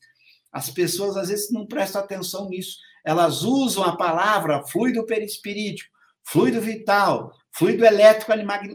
As 0.55 0.71
pessoas 0.71 1.17
às 1.17 1.29
vezes 1.31 1.51
não 1.51 1.67
prestam 1.67 2.01
atenção 2.01 2.49
nisso. 2.49 2.79
Elas 3.05 3.43
usam 3.43 3.83
a 3.83 3.97
palavra 3.97 4.65
fluido 4.69 5.05
perispirítico, 5.05 5.91
fluido 6.23 6.61
vital, 6.61 7.33
fluido 7.53 7.85
elétrico 7.85 8.31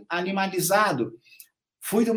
animalizado, 0.10 1.14
fluido 1.80 2.12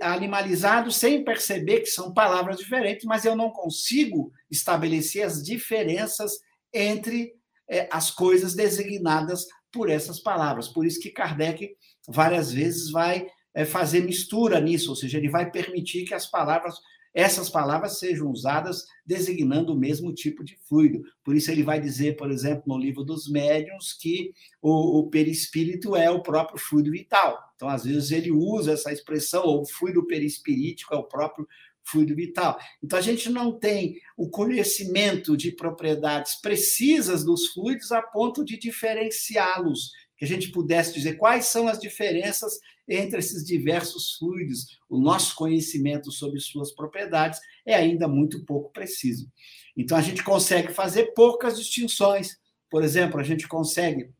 animalizado 0.00 0.92
sem 0.92 1.24
perceber 1.24 1.80
que 1.80 1.90
são 1.90 2.14
palavras 2.14 2.58
diferentes, 2.58 3.04
mas 3.04 3.24
eu 3.24 3.34
não 3.34 3.50
consigo 3.50 4.30
estabelecer 4.48 5.26
as 5.26 5.42
diferenças 5.42 6.32
entre 6.72 7.32
é, 7.68 7.88
as 7.90 8.12
coisas 8.12 8.54
designadas 8.54 9.44
por 9.72 9.90
essas 9.90 10.20
palavras. 10.20 10.68
Por 10.68 10.86
isso 10.86 11.00
que 11.00 11.10
Kardec 11.10 11.76
várias 12.06 12.52
vezes 12.52 12.92
vai 12.92 13.26
é, 13.52 13.64
fazer 13.64 14.00
mistura 14.04 14.60
nisso, 14.60 14.90
ou 14.90 14.96
seja, 14.96 15.18
ele 15.18 15.28
vai 15.28 15.50
permitir 15.50 16.04
que 16.04 16.14
as 16.14 16.30
palavras 16.30 16.76
essas 17.14 17.48
palavras 17.48 17.98
sejam 17.98 18.30
usadas 18.30 18.84
designando 19.04 19.72
o 19.72 19.78
mesmo 19.78 20.12
tipo 20.12 20.44
de 20.44 20.56
fluido. 20.68 21.02
Por 21.24 21.34
isso, 21.34 21.50
ele 21.50 21.62
vai 21.62 21.80
dizer, 21.80 22.16
por 22.16 22.30
exemplo, 22.30 22.64
no 22.66 22.78
livro 22.78 23.02
dos 23.02 23.28
médiuns, 23.28 23.92
que 23.92 24.32
o, 24.60 25.00
o 25.00 25.10
perispírito 25.10 25.96
é 25.96 26.10
o 26.10 26.22
próprio 26.22 26.58
fluido 26.58 26.90
vital. 26.90 27.38
Então, 27.56 27.68
às 27.68 27.84
vezes, 27.84 28.10
ele 28.10 28.30
usa 28.30 28.72
essa 28.72 28.92
expressão, 28.92 29.44
ou 29.44 29.66
fluido 29.66 30.06
perispirítico 30.06 30.94
é 30.94 30.98
o 30.98 31.04
próprio 31.04 31.46
fluido 31.84 32.14
vital. 32.14 32.58
Então, 32.82 32.98
a 32.98 33.02
gente 33.02 33.30
não 33.30 33.58
tem 33.58 33.98
o 34.16 34.28
conhecimento 34.28 35.36
de 35.36 35.52
propriedades 35.52 36.40
precisas 36.40 37.24
dos 37.24 37.48
fluidos 37.48 37.90
a 37.92 38.02
ponto 38.02 38.44
de 38.44 38.58
diferenciá-los, 38.58 39.92
que 40.18 40.24
a 40.24 40.28
gente 40.28 40.50
pudesse 40.50 40.92
dizer 40.92 41.16
quais 41.16 41.46
são 41.46 41.68
as 41.68 41.78
diferenças 41.78 42.58
entre 42.88 43.20
esses 43.20 43.44
diversos 43.44 44.16
fluidos. 44.16 44.78
O 44.88 44.98
nosso 44.98 45.36
conhecimento 45.36 46.10
sobre 46.10 46.40
suas 46.40 46.74
propriedades 46.74 47.38
é 47.64 47.74
ainda 47.74 48.08
muito 48.08 48.44
pouco 48.44 48.72
preciso. 48.72 49.30
Então, 49.76 49.96
a 49.96 50.02
gente 50.02 50.24
consegue 50.24 50.72
fazer 50.72 51.14
poucas 51.14 51.56
distinções. 51.56 52.36
Por 52.68 52.82
exemplo, 52.82 53.20
a 53.20 53.22
gente 53.22 53.46
consegue 53.46 54.10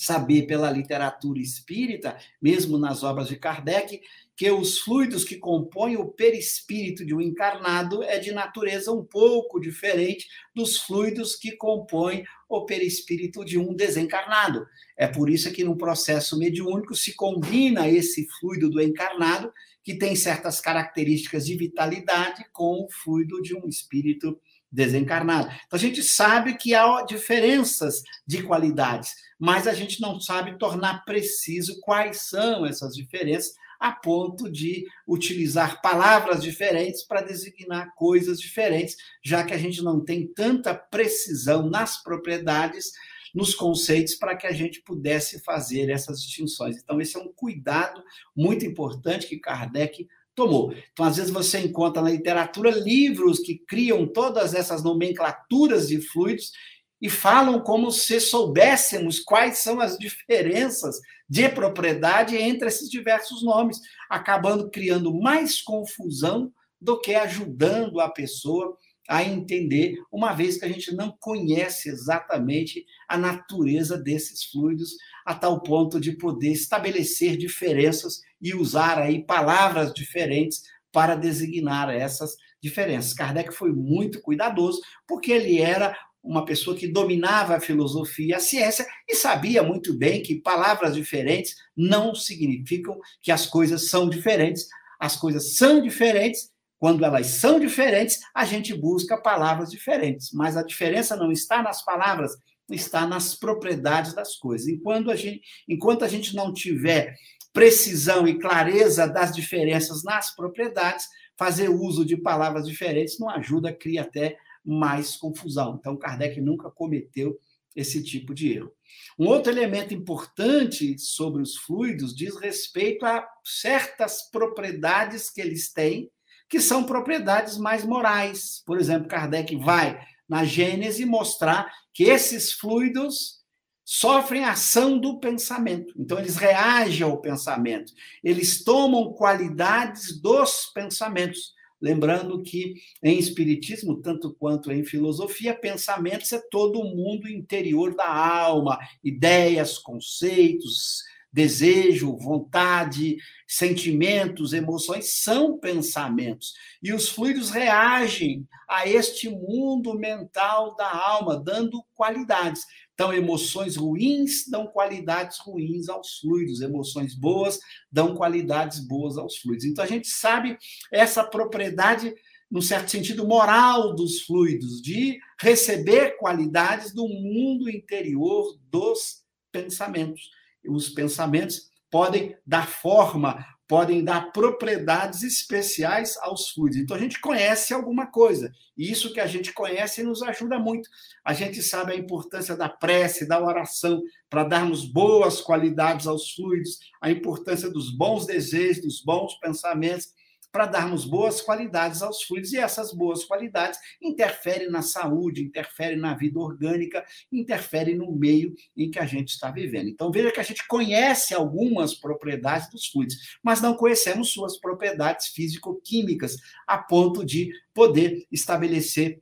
saber 0.00 0.46
pela 0.46 0.70
literatura 0.70 1.38
espírita, 1.38 2.16
mesmo 2.40 2.78
nas 2.78 3.02
obras 3.02 3.28
de 3.28 3.36
Kardec, 3.36 4.00
que 4.34 4.50
os 4.50 4.78
fluidos 4.78 5.24
que 5.24 5.36
compõem 5.36 5.98
o 5.98 6.06
perispírito 6.06 7.04
de 7.04 7.14
um 7.14 7.20
encarnado 7.20 8.02
é 8.02 8.18
de 8.18 8.32
natureza 8.32 8.90
um 8.90 9.04
pouco 9.04 9.60
diferente 9.60 10.26
dos 10.54 10.78
fluidos 10.78 11.36
que 11.36 11.52
compõem 11.52 12.24
o 12.48 12.64
perispírito 12.64 13.44
de 13.44 13.58
um 13.58 13.74
desencarnado. 13.74 14.66
É 14.96 15.06
por 15.06 15.28
isso 15.28 15.52
que 15.52 15.62
no 15.62 15.76
processo 15.76 16.38
mediúnico 16.38 16.94
se 16.94 17.12
combina 17.12 17.86
esse 17.86 18.26
fluido 18.40 18.70
do 18.70 18.80
encarnado, 18.80 19.52
que 19.84 19.94
tem 19.94 20.16
certas 20.16 20.62
características 20.62 21.44
de 21.44 21.56
vitalidade, 21.58 22.46
com 22.54 22.86
o 22.86 22.88
fluido 22.90 23.42
de 23.42 23.54
um 23.54 23.68
espírito 23.68 24.40
desencarnado. 24.70 25.48
Então 25.66 25.76
a 25.76 25.80
gente 25.80 26.02
sabe 26.02 26.56
que 26.56 26.74
há 26.74 27.02
diferenças 27.02 28.02
de 28.26 28.42
qualidades, 28.42 29.12
mas 29.38 29.66
a 29.66 29.72
gente 29.74 30.00
não 30.00 30.20
sabe 30.20 30.58
tornar 30.58 31.04
preciso 31.04 31.80
quais 31.80 32.28
são 32.28 32.64
essas 32.64 32.94
diferenças 32.94 33.54
a 33.80 33.92
ponto 33.92 34.50
de 34.50 34.84
utilizar 35.08 35.80
palavras 35.80 36.42
diferentes 36.42 37.02
para 37.02 37.22
designar 37.22 37.94
coisas 37.94 38.38
diferentes, 38.38 38.94
já 39.24 39.42
que 39.42 39.54
a 39.54 39.58
gente 39.58 39.82
não 39.82 40.04
tem 40.04 40.26
tanta 40.26 40.74
precisão 40.74 41.68
nas 41.68 42.02
propriedades, 42.02 42.92
nos 43.34 43.54
conceitos, 43.54 44.16
para 44.16 44.36
que 44.36 44.46
a 44.46 44.52
gente 44.52 44.82
pudesse 44.82 45.40
fazer 45.40 45.88
essas 45.88 46.20
distinções. 46.20 46.76
Então, 46.76 47.00
esse 47.00 47.16
é 47.16 47.20
um 47.20 47.32
cuidado 47.32 48.02
muito 48.36 48.66
importante 48.66 49.26
que 49.26 49.38
Kardec 49.38 50.06
tomou. 50.40 50.72
Então, 50.90 51.04
às 51.04 51.18
vezes, 51.18 51.30
você 51.30 51.58
encontra 51.58 52.00
na 52.00 52.10
literatura 52.10 52.70
livros 52.70 53.40
que 53.40 53.58
criam 53.58 54.06
todas 54.06 54.54
essas 54.54 54.82
nomenclaturas 54.82 55.88
de 55.88 56.00
fluidos 56.00 56.52
e 57.00 57.10
falam 57.10 57.60
como 57.60 57.90
se 57.90 58.18
soubéssemos 58.18 59.20
quais 59.20 59.58
são 59.58 59.80
as 59.80 59.98
diferenças 59.98 60.98
de 61.28 61.46
propriedade 61.50 62.36
entre 62.36 62.68
esses 62.68 62.88
diversos 62.88 63.42
nomes, 63.42 63.78
acabando 64.08 64.70
criando 64.70 65.14
mais 65.14 65.60
confusão 65.60 66.50
do 66.80 66.98
que 66.98 67.14
ajudando 67.14 68.00
a 68.00 68.08
pessoa 68.08 68.76
a 69.10 69.24
entender, 69.24 69.96
uma 70.12 70.32
vez 70.32 70.56
que 70.56 70.64
a 70.64 70.68
gente 70.68 70.94
não 70.94 71.10
conhece 71.18 71.88
exatamente 71.88 72.86
a 73.08 73.18
natureza 73.18 73.98
desses 73.98 74.44
fluidos, 74.44 74.90
a 75.26 75.34
tal 75.34 75.60
ponto 75.64 75.98
de 75.98 76.12
poder 76.12 76.52
estabelecer 76.52 77.36
diferenças 77.36 78.20
e 78.40 78.54
usar 78.54 79.00
aí 79.00 79.26
palavras 79.26 79.92
diferentes 79.92 80.62
para 80.92 81.16
designar 81.16 81.90
essas 81.90 82.36
diferenças. 82.62 83.12
Kardec 83.12 83.52
foi 83.52 83.72
muito 83.72 84.20
cuidadoso, 84.20 84.80
porque 85.08 85.32
ele 85.32 85.60
era 85.60 85.92
uma 86.22 86.44
pessoa 86.44 86.76
que 86.76 86.86
dominava 86.86 87.56
a 87.56 87.60
filosofia 87.60 88.26
e 88.26 88.34
a 88.34 88.38
ciência 88.38 88.86
e 89.08 89.16
sabia 89.16 89.60
muito 89.60 89.92
bem 89.92 90.22
que 90.22 90.40
palavras 90.40 90.94
diferentes 90.94 91.56
não 91.76 92.14
significam 92.14 92.96
que 93.20 93.32
as 93.32 93.44
coisas 93.44 93.88
são 93.88 94.08
diferentes. 94.08 94.68
As 95.00 95.16
coisas 95.16 95.56
são 95.56 95.82
diferentes. 95.82 96.48
Quando 96.80 97.04
elas 97.04 97.26
são 97.26 97.60
diferentes, 97.60 98.20
a 98.34 98.46
gente 98.46 98.74
busca 98.74 99.20
palavras 99.20 99.70
diferentes. 99.70 100.32
Mas 100.32 100.56
a 100.56 100.62
diferença 100.62 101.14
não 101.14 101.30
está 101.30 101.62
nas 101.62 101.84
palavras, 101.84 102.32
está 102.70 103.06
nas 103.06 103.34
propriedades 103.34 104.14
das 104.14 104.34
coisas. 104.36 104.66
Enquanto 104.66 105.10
a 105.10 105.14
gente, 105.14 105.42
enquanto 105.68 106.06
a 106.06 106.08
gente 106.08 106.34
não 106.34 106.54
tiver 106.54 107.14
precisão 107.52 108.26
e 108.26 108.38
clareza 108.38 109.06
das 109.06 109.30
diferenças 109.30 110.02
nas 110.02 110.34
propriedades, 110.34 111.06
fazer 111.36 111.68
uso 111.68 112.02
de 112.02 112.16
palavras 112.16 112.66
diferentes 112.66 113.18
não 113.18 113.28
ajuda, 113.28 113.74
cria 113.74 114.00
até 114.00 114.38
mais 114.64 115.16
confusão. 115.16 115.76
Então, 115.78 115.98
Kardec 115.98 116.40
nunca 116.40 116.70
cometeu 116.70 117.38
esse 117.76 118.02
tipo 118.02 118.32
de 118.32 118.54
erro. 118.54 118.72
Um 119.18 119.26
outro 119.26 119.52
elemento 119.52 119.92
importante 119.92 120.98
sobre 120.98 121.42
os 121.42 121.56
fluidos 121.56 122.14
diz 122.14 122.36
respeito 122.36 123.04
a 123.04 123.26
certas 123.44 124.30
propriedades 124.30 125.28
que 125.28 125.42
eles 125.42 125.70
têm, 125.70 126.10
que 126.50 126.60
são 126.60 126.82
propriedades 126.82 127.56
mais 127.56 127.84
morais. 127.84 128.60
Por 128.66 128.78
exemplo, 128.78 129.08
Kardec 129.08 129.54
vai 129.56 130.04
na 130.28 130.44
Gênese 130.44 131.06
mostrar 131.06 131.72
que 131.94 132.04
esses 132.04 132.52
fluidos 132.52 133.38
sofrem 133.84 134.44
ação 134.44 134.98
do 134.98 135.20
pensamento. 135.20 135.94
Então, 135.96 136.18
eles 136.18 136.36
reagem 136.36 137.04
ao 137.04 137.20
pensamento, 137.20 137.92
eles 138.22 138.62
tomam 138.62 139.12
qualidades 139.12 140.20
dos 140.20 140.70
pensamentos. 140.74 141.54
Lembrando 141.80 142.42
que 142.42 142.74
em 143.02 143.18
espiritismo, 143.18 144.02
tanto 144.02 144.34
quanto 144.34 144.70
em 144.70 144.84
filosofia, 144.84 145.54
pensamentos 145.54 146.30
é 146.32 146.38
todo 146.50 146.78
o 146.78 146.94
mundo 146.94 147.28
interior 147.28 147.94
da 147.94 148.06
alma, 148.06 148.78
ideias, 149.02 149.78
conceitos, 149.78 151.02
desejo, 151.32 152.16
vontade, 152.16 153.16
sentimentos, 153.46 154.52
emoções 154.52 155.20
são 155.22 155.58
pensamentos. 155.58 156.54
E 156.82 156.92
os 156.92 157.08
fluidos 157.08 157.50
reagem 157.50 158.46
a 158.68 158.88
este 158.88 159.28
mundo 159.28 159.94
mental 159.94 160.74
da 160.76 160.90
alma, 160.90 161.38
dando 161.38 161.84
qualidades. 161.94 162.62
Então, 162.94 163.12
emoções 163.12 163.76
ruins 163.76 164.46
dão 164.48 164.66
qualidades 164.66 165.38
ruins 165.38 165.88
aos 165.88 166.18
fluidos, 166.18 166.60
emoções 166.60 167.14
boas 167.14 167.58
dão 167.90 168.14
qualidades 168.14 168.80
boas 168.80 169.16
aos 169.16 169.38
fluidos. 169.38 169.64
Então, 169.64 169.84
a 169.84 169.88
gente 169.88 170.08
sabe 170.08 170.58
essa 170.92 171.24
propriedade, 171.24 172.14
no 172.50 172.60
certo 172.60 172.90
sentido, 172.90 173.26
moral 173.26 173.94
dos 173.94 174.22
fluidos, 174.22 174.82
de 174.82 175.18
receber 175.40 176.18
qualidades 176.18 176.92
do 176.92 177.08
mundo 177.08 177.70
interior 177.70 178.58
dos 178.70 179.24
pensamentos. 179.50 180.30
Os 180.68 180.88
pensamentos 180.88 181.70
podem 181.90 182.36
dar 182.46 182.68
forma 182.68 183.44
podem 183.70 184.02
dar 184.02 184.32
propriedades 184.32 185.22
especiais 185.22 186.16
aos 186.22 186.50
fluidos. 186.50 186.80
Então 186.80 186.96
a 186.96 186.98
gente 186.98 187.20
conhece 187.20 187.72
alguma 187.72 188.04
coisa, 188.04 188.50
e 188.76 188.90
isso 188.90 189.12
que 189.12 189.20
a 189.20 189.28
gente 189.28 189.52
conhece 189.52 190.02
nos 190.02 190.24
ajuda 190.24 190.58
muito. 190.58 190.90
A 191.24 191.32
gente 191.32 191.62
sabe 191.62 191.92
a 191.92 191.96
importância 191.96 192.56
da 192.56 192.68
prece, 192.68 193.28
da 193.28 193.40
oração, 193.40 194.02
para 194.28 194.42
darmos 194.42 194.84
boas 194.84 195.40
qualidades 195.40 196.08
aos 196.08 196.32
fluidos, 196.32 196.80
a 197.00 197.12
importância 197.12 197.70
dos 197.70 197.96
bons 197.96 198.26
desejos, 198.26 198.82
dos 198.82 199.04
bons 199.04 199.38
pensamentos, 199.38 200.08
para 200.52 200.66
darmos 200.66 201.04
boas 201.04 201.40
qualidades 201.40 202.02
aos 202.02 202.22
fluidos, 202.22 202.52
e 202.52 202.58
essas 202.58 202.92
boas 202.92 203.24
qualidades 203.24 203.78
interferem 204.00 204.70
na 204.70 204.82
saúde, 204.82 205.44
interferem 205.44 205.98
na 205.98 206.14
vida 206.14 206.38
orgânica, 206.38 207.04
interferem 207.30 207.96
no 207.96 208.10
meio 208.12 208.54
em 208.76 208.90
que 208.90 208.98
a 208.98 209.06
gente 209.06 209.28
está 209.28 209.50
vivendo. 209.50 209.88
Então, 209.88 210.10
veja 210.10 210.32
que 210.32 210.40
a 210.40 210.44
gente 210.44 210.66
conhece 210.66 211.34
algumas 211.34 211.94
propriedades 211.94 212.70
dos 212.70 212.86
fluidos, 212.86 213.38
mas 213.42 213.60
não 213.60 213.74
conhecemos 213.74 214.32
suas 214.32 214.58
propriedades 214.58 215.28
físico-químicas, 215.28 216.36
a 216.66 216.78
ponto 216.78 217.24
de 217.24 217.52
poder 217.72 218.26
estabelecer 218.30 219.20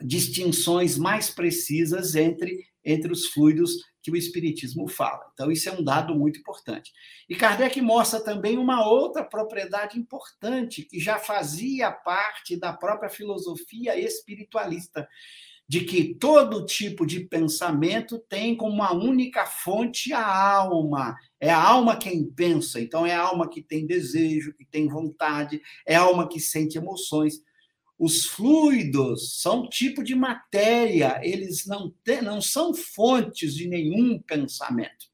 distinções 0.00 0.98
mais 0.98 1.30
precisas 1.30 2.14
entre, 2.14 2.66
entre 2.86 3.12
os 3.12 3.26
fluidos 3.26 3.72
que 4.00 4.10
o 4.12 4.16
Espiritismo 4.16 4.86
fala. 4.86 5.28
Então, 5.34 5.50
isso 5.50 5.68
é 5.68 5.72
um 5.72 5.82
dado 5.82 6.14
muito 6.14 6.38
importante. 6.38 6.92
E 7.28 7.34
Kardec 7.34 7.80
mostra 7.82 8.20
também 8.20 8.56
uma 8.56 8.88
outra 8.88 9.24
propriedade 9.24 9.98
importante, 9.98 10.82
que 10.82 11.00
já 11.00 11.18
fazia 11.18 11.90
parte 11.90 12.56
da 12.56 12.72
própria 12.72 13.10
filosofia 13.10 13.98
espiritualista, 13.98 15.08
de 15.68 15.80
que 15.80 16.14
todo 16.14 16.64
tipo 16.64 17.04
de 17.04 17.20
pensamento 17.20 18.20
tem 18.28 18.56
como 18.56 18.72
uma 18.72 18.92
única 18.92 19.44
fonte 19.44 20.12
a 20.12 20.24
alma. 20.24 21.16
É 21.40 21.50
a 21.50 21.60
alma 21.60 21.96
quem 21.96 22.24
pensa, 22.24 22.80
então 22.80 23.04
é 23.04 23.12
a 23.12 23.22
alma 23.22 23.50
que 23.50 23.60
tem 23.60 23.84
desejo, 23.84 24.54
que 24.54 24.64
tem 24.64 24.86
vontade, 24.86 25.60
é 25.84 25.96
a 25.96 26.02
alma 26.02 26.28
que 26.28 26.38
sente 26.38 26.78
emoções. 26.78 27.42
Os 27.98 28.26
fluidos 28.26 29.40
são 29.40 29.68
tipo 29.68 30.04
de 30.04 30.14
matéria, 30.14 31.18
eles 31.22 31.66
não, 31.66 31.94
não 32.22 32.40
são 32.42 32.74
fontes 32.74 33.54
de 33.54 33.66
nenhum 33.66 34.18
pensamento. 34.20 35.06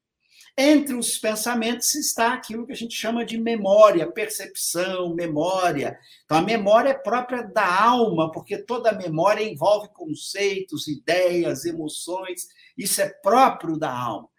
Entre 0.55 0.93
os 0.93 1.17
pensamentos 1.17 1.95
está 1.95 2.33
aquilo 2.33 2.67
que 2.67 2.73
a 2.73 2.75
gente 2.75 2.93
chama 2.93 3.25
de 3.25 3.39
memória, 3.39 4.11
percepção, 4.11 5.15
memória. 5.15 5.97
Então, 6.25 6.37
a 6.37 6.41
memória 6.43 6.89
é 6.89 6.93
própria 6.93 7.41
da 7.41 7.81
alma, 7.83 8.31
porque 8.31 8.59
toda 8.59 8.91
memória 8.91 9.43
envolve 9.43 9.89
conceitos, 9.93 10.87
ideias, 10.87 11.65
emoções. 11.65 12.47
Isso 12.77 13.01
é 13.01 13.09
próprio 13.09 13.79
da 13.79 13.91
alma. 13.91 14.29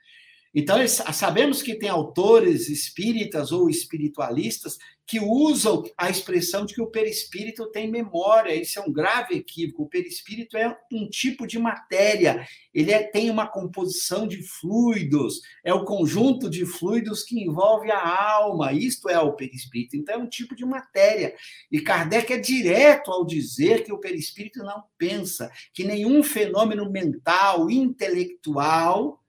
Então, 0.55 0.77
sabemos 0.87 1.63
que 1.63 1.75
tem 1.75 1.89
autores 1.89 2.69
espíritas 2.69 3.51
ou 3.51 3.69
espiritualistas 3.69 4.79
que 5.07 5.21
usam 5.21 5.83
a 5.99 6.09
expressão 6.09 6.65
de 6.65 6.75
que 6.75 6.81
o 6.81 6.91
perispírito 6.91 7.71
tem 7.71 7.91
memória. 7.91 8.55
Isso 8.55 8.79
é 8.79 8.83
um 8.83 8.93
grave 8.93 9.37
equívoco. 9.37 9.83
O 9.83 9.89
perispírito 9.89 10.57
é 10.57 10.77
um 10.91 11.09
tipo 11.09 11.47
de 11.47 11.59
matéria, 11.59 12.47
ele 12.73 12.91
é, 12.91 13.03
tem 13.03 13.31
uma 13.31 13.47
composição 13.47 14.27
de 14.27 14.43
fluidos, 14.43 15.41
é 15.63 15.75
o 15.75 15.85
conjunto 15.85 16.49
de 16.49 16.65
fluidos 16.65 17.23
que 17.23 17.39
envolve 17.39 17.91
a 17.91 18.33
alma. 18.33 18.73
Isto 18.73 19.11
é 19.11 19.19
o 19.19 19.35
perispírito. 19.35 19.97
Então, 19.97 20.15
é 20.15 20.19
um 20.19 20.29
tipo 20.29 20.57
de 20.57 20.65
matéria. 20.65 21.35
E 21.71 21.81
Kardec 21.81 22.33
é 22.33 22.39
direto 22.39 23.11
ao 23.11 23.27
dizer 23.27 23.85
que 23.85 23.93
o 23.93 24.01
perispírito 24.01 24.61
não 24.61 24.85
pensa, 24.97 25.51
que 25.73 25.85
nenhum 25.85 26.23
fenômeno 26.23 26.91
mental, 26.91 27.71
intelectual, 27.71 29.23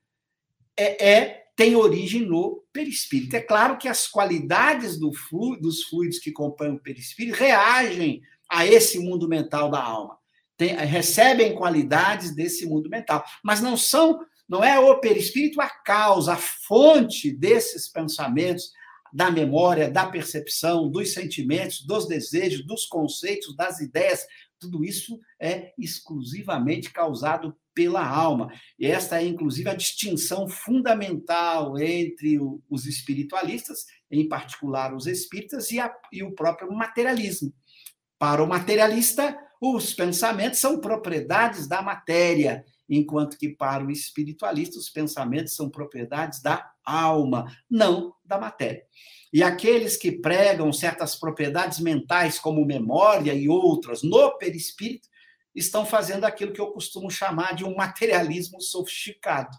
é, 0.77 1.09
é, 1.09 1.44
tem 1.55 1.75
origem 1.75 2.25
no 2.25 2.63
perispírito. 2.73 3.35
É 3.35 3.41
claro 3.41 3.77
que 3.77 3.87
as 3.87 4.07
qualidades 4.07 4.99
do 4.99 5.13
flu, 5.13 5.59
dos 5.59 5.83
fluidos 5.83 6.19
que 6.19 6.31
compõem 6.31 6.71
o 6.73 6.79
perispírito 6.79 7.37
reagem 7.37 8.21
a 8.49 8.65
esse 8.65 8.99
mundo 8.99 9.27
mental 9.27 9.71
da 9.71 9.81
alma. 9.81 10.17
Tem, 10.57 10.75
recebem 10.75 11.55
qualidades 11.55 12.33
desse 12.35 12.65
mundo 12.65 12.89
mental, 12.89 13.23
mas 13.43 13.61
não 13.61 13.75
são, 13.75 14.19
não 14.47 14.63
é 14.63 14.77
o 14.79 14.99
perispírito 14.99 15.61
a 15.61 15.69
causa, 15.69 16.33
a 16.33 16.37
fonte 16.37 17.31
desses 17.31 17.87
pensamentos, 17.87 18.71
da 19.13 19.31
memória, 19.31 19.89
da 19.89 20.05
percepção, 20.07 20.89
dos 20.89 21.13
sentimentos, 21.13 21.85
dos 21.85 22.05
desejos, 22.05 22.65
dos 22.65 22.85
conceitos, 22.85 23.55
das 23.55 23.79
ideias, 23.79 24.25
tudo 24.59 24.83
isso 24.83 25.19
é 25.39 25.73
exclusivamente 25.77 26.91
causado 26.91 27.55
pela 27.75 28.07
alma. 28.07 28.51
E 28.79 28.87
esta 28.87 29.21
é, 29.21 29.27
inclusive, 29.27 29.69
a 29.69 29.75
distinção 29.75 30.47
fundamental 30.47 31.77
entre 31.77 32.39
os 32.69 32.85
espiritualistas, 32.87 33.85
em 34.09 34.27
particular 34.27 34.95
os 34.95 35.05
espíritas, 35.05 35.69
e, 35.71 35.79
a, 35.79 35.93
e 36.11 36.23
o 36.23 36.31
próprio 36.31 36.71
materialismo. 36.71 37.53
Para 38.17 38.41
o 38.41 38.47
materialista, 38.47 39.37
os 39.61 39.93
pensamentos 39.93 40.59
são 40.59 40.79
propriedades 40.79 41.67
da 41.67 41.81
matéria, 41.81 42.63
enquanto 42.89 43.37
que 43.37 43.49
para 43.49 43.83
o 43.83 43.91
espiritualista, 43.91 44.79
os 44.79 44.89
pensamentos 44.89 45.55
são 45.55 45.69
propriedades 45.69 46.41
da 46.41 46.71
alma, 46.83 47.45
não 47.69 48.13
da 48.23 48.39
matéria. 48.39 48.83
E 49.33 49.43
aqueles 49.43 49.97
que 49.97 50.13
pregam 50.13 50.71
certas 50.71 51.15
propriedades 51.15 51.79
mentais, 51.79 52.39
como 52.39 52.65
memória 52.65 53.33
e 53.33 53.49
outras, 53.49 54.01
no 54.01 54.37
perispírito, 54.37 55.09
estão 55.55 55.85
fazendo 55.85 56.25
aquilo 56.25 56.51
que 56.51 56.61
eu 56.61 56.71
costumo 56.71 57.09
chamar 57.09 57.55
de 57.55 57.63
um 57.63 57.75
materialismo 57.75 58.61
sofisticado. 58.61 59.57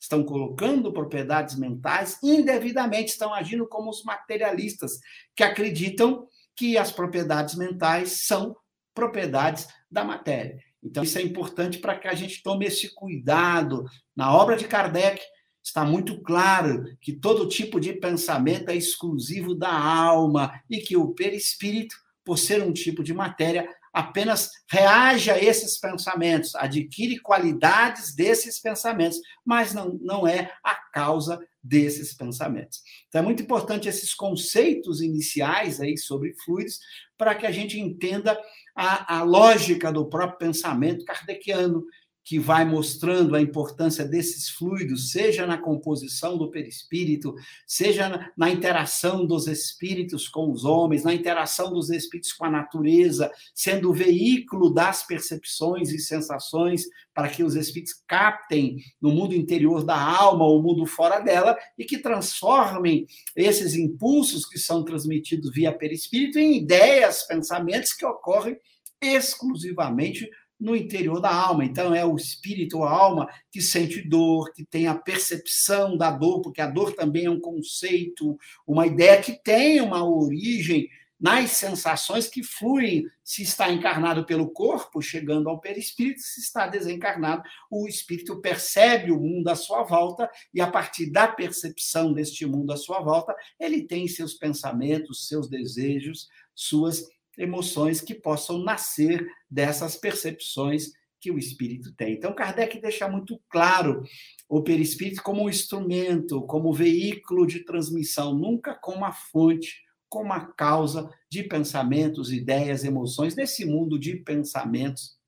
Estão 0.00 0.24
colocando 0.24 0.92
propriedades 0.92 1.56
mentais 1.56 2.18
indevidamente, 2.22 3.12
estão 3.12 3.32
agindo 3.32 3.66
como 3.66 3.90
os 3.90 4.02
materialistas, 4.04 4.98
que 5.34 5.42
acreditam 5.42 6.26
que 6.56 6.78
as 6.78 6.90
propriedades 6.90 7.54
mentais 7.54 8.24
são 8.26 8.56
propriedades 8.94 9.68
da 9.90 10.04
matéria. 10.04 10.58
Então, 10.82 11.02
isso 11.02 11.18
é 11.18 11.22
importante 11.22 11.78
para 11.78 11.98
que 11.98 12.06
a 12.06 12.14
gente 12.14 12.42
tome 12.42 12.66
esse 12.66 12.94
cuidado. 12.94 13.84
Na 14.14 14.34
obra 14.36 14.56
de 14.56 14.68
Kardec, 14.68 15.20
está 15.62 15.84
muito 15.84 16.20
claro 16.20 16.84
que 17.00 17.14
todo 17.14 17.48
tipo 17.48 17.80
de 17.80 17.94
pensamento 17.94 18.68
é 18.68 18.76
exclusivo 18.76 19.54
da 19.54 19.72
alma 19.72 20.60
e 20.68 20.78
que 20.78 20.96
o 20.96 21.14
perispírito, 21.14 21.96
por 22.22 22.38
ser 22.38 22.62
um 22.62 22.72
tipo 22.72 23.02
de 23.02 23.14
matéria, 23.14 23.66
apenas 23.94 24.50
reage 24.68 25.30
a 25.30 25.42
esses 25.42 25.78
pensamentos, 25.78 26.56
adquire 26.56 27.20
qualidades 27.20 28.12
desses 28.12 28.60
pensamentos, 28.60 29.20
mas 29.44 29.72
não, 29.72 29.96
não 30.02 30.26
é 30.26 30.52
a 30.64 30.74
causa 30.74 31.40
desses 31.62 32.12
pensamentos. 32.12 32.82
Então 33.08 33.22
é 33.22 33.24
muito 33.24 33.42
importante 33.42 33.88
esses 33.88 34.12
conceitos 34.12 35.00
iniciais 35.00 35.80
aí 35.80 35.96
sobre 35.96 36.34
fluidos 36.44 36.80
para 37.16 37.34
que 37.36 37.46
a 37.46 37.52
gente 37.52 37.78
entenda 37.78 38.38
a, 38.74 39.18
a 39.18 39.22
lógica 39.22 39.92
do 39.92 40.06
próprio 40.06 40.38
pensamento 40.38 41.04
kardeciano, 41.04 41.84
que 42.24 42.38
vai 42.38 42.64
mostrando 42.64 43.36
a 43.36 43.40
importância 43.40 44.04
desses 44.04 44.48
fluidos, 44.48 45.10
seja 45.10 45.46
na 45.46 45.58
composição 45.58 46.38
do 46.38 46.50
perispírito, 46.50 47.34
seja 47.66 48.32
na 48.34 48.48
interação 48.48 49.26
dos 49.26 49.46
espíritos 49.46 50.26
com 50.26 50.50
os 50.50 50.64
homens, 50.64 51.04
na 51.04 51.12
interação 51.12 51.70
dos 51.72 51.90
espíritos 51.90 52.32
com 52.32 52.46
a 52.46 52.50
natureza, 52.50 53.30
sendo 53.54 53.90
o 53.90 53.94
veículo 53.94 54.70
das 54.70 55.06
percepções 55.06 55.90
e 55.90 55.98
sensações 55.98 56.86
para 57.12 57.28
que 57.28 57.44
os 57.44 57.54
espíritos 57.54 57.94
captem 58.06 58.78
no 59.00 59.10
mundo 59.10 59.34
interior 59.34 59.84
da 59.84 60.00
alma 60.00 60.46
ou 60.46 60.62
mundo 60.62 60.86
fora 60.86 61.20
dela 61.20 61.56
e 61.78 61.84
que 61.84 61.98
transformem 61.98 63.06
esses 63.36 63.74
impulsos 63.74 64.46
que 64.46 64.58
são 64.58 64.82
transmitidos 64.82 65.52
via 65.52 65.72
perispírito 65.72 66.38
em 66.38 66.56
ideias, 66.56 67.22
pensamentos 67.22 67.92
que 67.92 68.06
ocorrem 68.06 68.56
exclusivamente 69.00 70.28
no 70.58 70.74
interior 70.74 71.20
da 71.20 71.34
alma. 71.34 71.64
Então, 71.64 71.94
é 71.94 72.04
o 72.04 72.16
espírito, 72.16 72.82
a 72.82 72.90
alma, 72.90 73.28
que 73.50 73.60
sente 73.60 74.00
dor, 74.00 74.52
que 74.52 74.64
tem 74.64 74.86
a 74.86 74.94
percepção 74.94 75.96
da 75.96 76.10
dor, 76.10 76.40
porque 76.42 76.60
a 76.60 76.66
dor 76.66 76.92
também 76.92 77.26
é 77.26 77.30
um 77.30 77.40
conceito, 77.40 78.38
uma 78.66 78.86
ideia 78.86 79.20
que 79.20 79.32
tem 79.42 79.80
uma 79.80 80.04
origem 80.04 80.88
nas 81.24 81.52
sensações 81.52 82.28
que 82.28 82.42
fluem, 82.42 83.06
se 83.22 83.42
está 83.42 83.72
encarnado 83.72 84.26
pelo 84.26 84.50
corpo, 84.50 85.00
chegando 85.00 85.48
ao 85.48 85.58
perispírito, 85.58 86.20
se 86.20 86.40
está 86.40 86.66
desencarnado, 86.66 87.42
o 87.70 87.88
espírito 87.88 88.40
percebe 88.42 89.10
o 89.10 89.18
mundo 89.18 89.48
à 89.48 89.54
sua 89.54 89.82
volta 89.84 90.28
e 90.52 90.60
a 90.60 90.70
partir 90.70 91.10
da 91.10 91.26
percepção 91.26 92.12
deste 92.12 92.44
mundo 92.44 92.72
à 92.72 92.76
sua 92.76 93.00
volta, 93.00 93.34
ele 93.58 93.86
tem 93.86 94.06
seus 94.06 94.34
pensamentos, 94.34 95.26
seus 95.26 95.48
desejos, 95.48 96.28
suas 96.54 97.06
emoções 97.38 98.00
que 98.00 98.14
possam 98.14 98.58
nascer 98.58 99.26
dessas 99.50 99.96
percepções 99.96 100.92
que 101.20 101.30
o 101.30 101.38
espírito 101.38 101.94
tem. 101.94 102.12
Então, 102.12 102.34
Kardec 102.34 102.78
deixa 102.80 103.08
muito 103.08 103.40
claro 103.48 104.02
o 104.46 104.62
perispírito 104.62 105.22
como 105.22 105.42
um 105.42 105.48
instrumento, 105.48 106.42
como 106.42 106.72
veículo 106.72 107.46
de 107.46 107.64
transmissão, 107.64 108.34
nunca 108.34 108.74
como 108.74 109.06
a 109.06 109.12
fonte, 109.12 109.82
como 110.06 110.32
a 110.32 110.40
causa 110.40 111.10
de 111.30 111.42
pensamentos, 111.42 112.30
ideias, 112.30 112.84
emoções, 112.84 113.34
nesse 113.34 113.64
mundo 113.64 113.98
de 113.98 114.16
pensamentos 114.16 115.18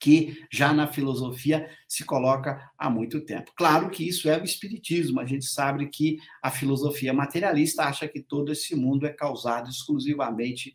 que 0.00 0.46
já 0.50 0.72
na 0.72 0.86
filosofia 0.86 1.68
se 1.86 2.04
coloca 2.04 2.70
há 2.78 2.88
muito 2.88 3.20
tempo. 3.20 3.52
Claro 3.54 3.90
que 3.90 4.08
isso 4.08 4.30
é 4.30 4.40
o 4.40 4.44
espiritismo, 4.44 5.20
a 5.20 5.26
gente 5.26 5.44
sabe 5.44 5.88
que 5.88 6.16
a 6.42 6.50
filosofia 6.50 7.12
materialista 7.12 7.84
acha 7.84 8.08
que 8.08 8.22
todo 8.22 8.50
esse 8.50 8.74
mundo 8.74 9.06
é 9.06 9.12
causado 9.12 9.68
exclusivamente 9.68 10.74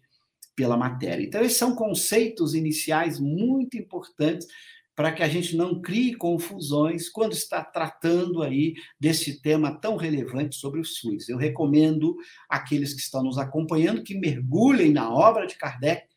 pela 0.56 0.78
matéria. 0.78 1.24
Então, 1.24 1.42
esses 1.42 1.58
são 1.58 1.76
conceitos 1.76 2.54
iniciais 2.54 3.20
muito 3.20 3.78
importantes 3.78 4.48
para 4.96 5.12
que 5.12 5.22
a 5.22 5.28
gente 5.28 5.58
não 5.58 5.82
crie 5.82 6.16
confusões 6.16 7.10
quando 7.10 7.34
está 7.34 7.62
tratando 7.64 8.42
aí 8.42 8.76
desse 8.98 9.42
tema 9.42 9.78
tão 9.78 9.98
relevante 9.98 10.56
sobre 10.56 10.80
os 10.80 10.98
fluidos. 10.98 11.28
Eu 11.28 11.38
recomendo 11.38 12.16
aqueles 12.48 12.94
que 12.94 13.02
estão 13.02 13.22
nos 13.22 13.38
acompanhando 13.38 14.04
que 14.04 14.18
mergulhem 14.18 14.94
na 14.94 15.14
obra 15.14 15.46
de 15.46 15.56
Kardec 15.56 16.08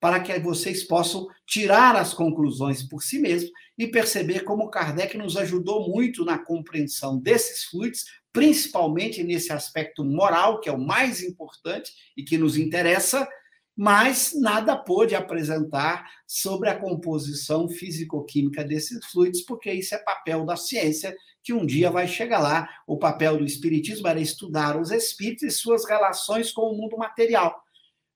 para 0.00 0.20
que 0.20 0.38
vocês 0.38 0.84
possam 0.84 1.26
tirar 1.44 1.96
as 1.96 2.14
conclusões 2.14 2.84
por 2.84 3.02
si 3.02 3.18
mesmos 3.18 3.50
e 3.76 3.88
perceber 3.88 4.44
como 4.44 4.70
Kardec 4.70 5.18
nos 5.18 5.36
ajudou 5.36 5.88
muito 5.88 6.24
na 6.24 6.38
compreensão 6.38 7.18
desses 7.18 7.64
fluidos, 7.64 8.04
principalmente 8.32 9.24
nesse 9.24 9.52
aspecto 9.52 10.04
moral, 10.04 10.60
que 10.60 10.68
é 10.68 10.72
o 10.72 10.78
mais 10.78 11.22
importante 11.22 11.92
e 12.16 12.22
que 12.22 12.38
nos 12.38 12.56
interessa, 12.56 13.28
mas 13.78 14.32
nada 14.34 14.76
pôde 14.76 15.14
apresentar 15.14 16.10
sobre 16.26 16.68
a 16.68 16.76
composição 16.76 17.68
físico-química 17.68 18.64
desses 18.64 19.06
fluidos, 19.06 19.42
porque 19.42 19.72
isso 19.72 19.94
é 19.94 19.98
papel 19.98 20.44
da 20.44 20.56
ciência, 20.56 21.16
que 21.44 21.52
um 21.52 21.64
dia 21.64 21.88
vai 21.88 22.08
chegar 22.08 22.40
lá. 22.40 22.68
O 22.88 22.98
papel 22.98 23.38
do 23.38 23.44
espiritismo 23.44 24.08
era 24.08 24.18
estudar 24.18 24.76
os 24.76 24.90
espíritos 24.90 25.44
e 25.44 25.50
suas 25.52 25.88
relações 25.88 26.50
com 26.50 26.62
o 26.62 26.76
mundo 26.76 26.98
material. 26.98 27.62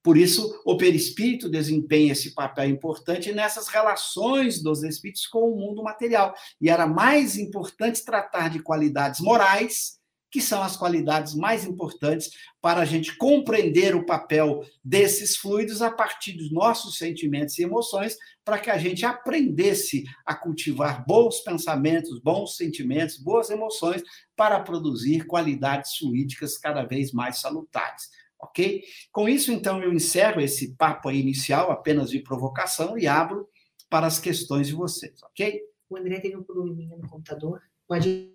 Por 0.03 0.19
isso, 0.19 0.61
o 0.65 0.77
perispírito 0.77 1.49
desempenha 1.49 2.11
esse 2.11 2.35
papel 2.35 2.69
importante 2.69 3.31
nessas 3.33 3.69
relações 3.69 4.61
dos 4.61 4.83
espíritos 4.83 5.29
com 5.29 5.49
o 5.49 5.57
mundo 5.57 5.81
material. 5.81 6.35
E 6.61 6.69
era 6.69 6.89
mais 6.89 7.39
importante 7.39 8.05
tratar 8.05 8.51
de 8.51 8.59
qualidades 8.59 9.21
morais 9.21 10.02
que 10.33 10.41
são 10.41 10.63
as 10.63 10.79
qualidades 10.79 11.35
mais 11.35 11.67
importantes 11.67 12.31
para 12.61 12.81
a 12.81 12.85
gente 12.87 13.15
compreender 13.19 13.95
o 13.95 14.07
papel 14.07 14.65
desses 14.83 15.37
fluidos 15.37 15.83
a 15.83 15.91
partir 15.91 16.33
dos 16.33 16.51
nossos 16.51 16.97
sentimentos 16.97 17.59
e 17.59 17.63
emoções, 17.63 18.17
para 18.43 18.59
que 18.59 18.71
a 18.71 18.79
gente 18.79 19.05
aprendesse 19.05 20.05
a 20.25 20.35
cultivar 20.35 21.05
bons 21.07 21.41
pensamentos, 21.41 22.19
bons 22.19 22.57
sentimentos, 22.57 23.19
boas 23.19 23.51
emoções, 23.51 24.03
para 24.35 24.59
produzir 24.59 25.27
qualidades 25.27 25.97
fluídicas 25.99 26.57
cada 26.57 26.83
vez 26.83 27.13
mais 27.13 27.39
salutares. 27.39 28.09
Ok? 28.41 28.83
Com 29.13 29.29
isso, 29.29 29.53
então, 29.53 29.83
eu 29.83 29.93
encerro 29.93 30.41
esse 30.41 30.75
papo 30.75 31.11
inicial, 31.11 31.71
apenas 31.71 32.11
de 32.11 32.21
provocação, 32.21 32.99
e 32.99 33.07
abro 33.07 33.47
para 33.89 34.07
as 34.07 34.19
questões 34.19 34.69
de 34.69 34.73
vocês, 34.73 35.23
ok? 35.23 35.61
O 35.91 35.97
André 35.99 36.19
teve 36.21 36.37
um 36.37 36.43
probleminha 36.43 36.97
no 36.97 37.07
computador. 37.07 37.61
Pode 37.87 38.32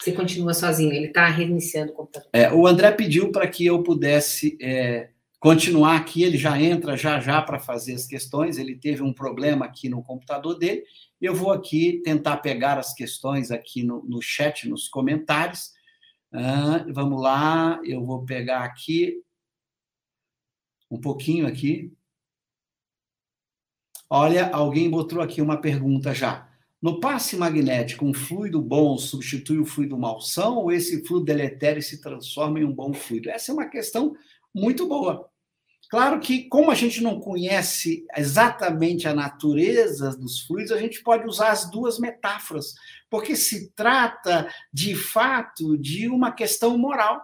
você 0.00 0.12
continua 0.12 0.52
sozinho, 0.54 0.92
ele 0.92 1.06
está 1.06 1.26
reiniciando 1.28 1.92
o 1.92 1.94
computador. 1.94 2.28
É, 2.32 2.52
o 2.52 2.66
André 2.66 2.90
pediu 2.92 3.30
para 3.30 3.46
que 3.46 3.64
eu 3.64 3.82
pudesse 3.82 4.58
é, 4.60 5.10
continuar 5.38 5.96
aqui, 5.96 6.22
ele 6.22 6.36
já 6.36 6.60
entra 6.60 6.96
já 6.96 7.20
já 7.20 7.40
para 7.40 7.58
fazer 7.58 7.94
as 7.94 8.06
questões, 8.06 8.58
ele 8.58 8.76
teve 8.76 9.02
um 9.02 9.12
problema 9.12 9.64
aqui 9.64 9.88
no 9.88 10.02
computador 10.02 10.58
dele, 10.58 10.84
eu 11.20 11.34
vou 11.34 11.52
aqui 11.52 12.02
tentar 12.04 12.38
pegar 12.38 12.78
as 12.78 12.92
questões 12.92 13.50
aqui 13.50 13.82
no, 13.82 14.02
no 14.04 14.20
chat, 14.20 14.68
nos 14.68 14.88
comentários. 14.88 15.72
Ah, 16.32 16.84
vamos 16.92 17.22
lá, 17.22 17.80
eu 17.84 18.04
vou 18.04 18.24
pegar 18.24 18.64
aqui 18.64 19.22
um 20.90 21.00
pouquinho 21.00 21.46
aqui. 21.46 21.92
Olha, 24.10 24.50
alguém 24.50 24.90
botou 24.90 25.20
aqui 25.20 25.40
uma 25.40 25.60
pergunta 25.60 26.12
já. 26.12 26.48
No 26.84 27.00
passe 27.00 27.34
magnético, 27.34 28.04
um 28.04 28.12
fluido 28.12 28.60
bom 28.60 28.98
substitui 28.98 29.58
o 29.58 29.64
fluido 29.64 29.96
malsão 29.96 30.58
ou 30.58 30.70
esse 30.70 31.02
fluido 31.02 31.24
deletério 31.24 31.82
se 31.82 31.98
transforma 31.98 32.60
em 32.60 32.64
um 32.64 32.74
bom 32.74 32.92
fluido? 32.92 33.30
Essa 33.30 33.52
é 33.52 33.54
uma 33.54 33.70
questão 33.70 34.14
muito 34.54 34.86
boa. 34.86 35.26
Claro 35.88 36.20
que, 36.20 36.46
como 36.46 36.70
a 36.70 36.74
gente 36.74 37.02
não 37.02 37.18
conhece 37.18 38.04
exatamente 38.14 39.08
a 39.08 39.14
natureza 39.14 40.10
dos 40.10 40.40
fluidos, 40.40 40.72
a 40.72 40.78
gente 40.78 41.02
pode 41.02 41.26
usar 41.26 41.52
as 41.52 41.70
duas 41.70 41.98
metáforas, 41.98 42.74
porque 43.08 43.34
se 43.34 43.70
trata, 43.70 44.46
de 44.70 44.94
fato, 44.94 45.78
de 45.78 46.06
uma 46.10 46.32
questão 46.32 46.76
moral. 46.76 47.18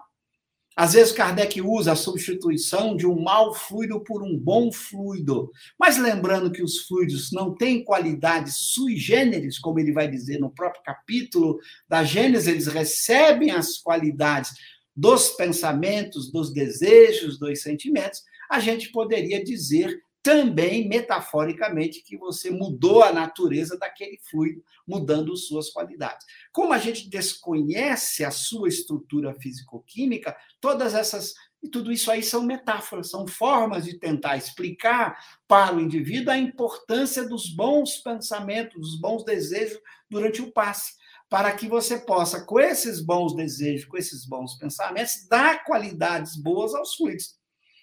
Às 0.77 0.93
vezes 0.95 1.13
Kardec 1.13 1.61
usa 1.61 1.93
a 1.93 1.97
substituição 1.97 2.97
de 2.97 3.07
um 3.07 3.21
mau 3.21 3.53
fluido 3.55 4.01
por 4.01 4.23
um 4.23 4.39
bom 4.39 4.73
fluido. 4.73 5.51
Mas 5.79 5.99
lembrando 5.99 6.51
que 6.51 6.63
os 6.63 6.87
fluidos 6.87 7.33
não 7.33 7.55
têm 7.55 7.85
qualidades 7.85 8.57
sui 8.57 8.97
generis, 8.97 9.59
como 9.59 9.79
ele 9.81 9.93
vai 9.93 10.09
dizer 10.09 10.39
no 10.39 10.51
próprio 10.51 10.83
capítulo 10.83 11.59
da 11.89 12.05
Gênesis, 12.05 12.47
eles 12.47 12.67
recebem 12.67 13.51
as 13.51 13.79
qualidades 13.79 14.53
dos 14.95 15.31
pensamentos, 15.31 16.31
dos 16.31 16.53
desejos, 16.53 17.39
dos 17.39 17.63
sentimentos. 17.63 18.23
A 18.51 18.61
gente 18.61 18.91
poderia 18.91 19.43
dizer 19.43 20.01
também 20.23 20.89
metaforicamente 20.89 22.03
que 22.03 22.17
você 22.17 22.51
mudou 22.51 23.03
a 23.03 23.13
natureza 23.13 23.79
daquele 23.79 24.19
fluido, 24.31 24.63
mudando 24.87 25.37
suas 25.37 25.71
qualidades. 25.71 26.27
Como 26.53 26.73
a 26.73 26.79
gente 26.79 27.09
desconhece 27.09 28.25
a 28.25 28.31
sua 28.31 28.69
estrutura 28.69 29.35
físico-química, 29.35 30.37
todas 30.61 30.95
essas 30.95 31.35
e 31.63 31.69
tudo 31.69 31.93
isso 31.93 32.11
aí 32.11 32.23
são 32.23 32.43
metáforas, 32.43 33.11
são 33.11 33.27
formas 33.27 33.85
de 33.85 33.99
tentar 33.99 34.37
explicar 34.37 35.19
para 35.47 35.77
o 35.77 35.81
indivíduo 35.81 36.33
a 36.33 36.39
importância 36.39 37.29
dos 37.29 37.55
bons 37.55 37.99
pensamentos, 37.99 38.81
dos 38.81 38.99
bons 38.99 39.25
desejos 39.25 39.79
durante 40.09 40.41
o 40.41 40.51
passe, 40.51 40.95
para 41.29 41.53
que 41.53 41.69
você 41.69 41.99
possa, 41.99 42.45
com 42.45 42.59
esses 42.59 43.01
bons 43.01 43.35
desejos, 43.35 43.87
com 43.87 43.97
esses 43.99 44.25
bons 44.27 44.57
pensamentos, 44.57 45.27
dar 45.29 45.65
qualidades 45.65 46.35
boas 46.35 46.75
aos 46.75 46.95
fluidos. 46.95 47.40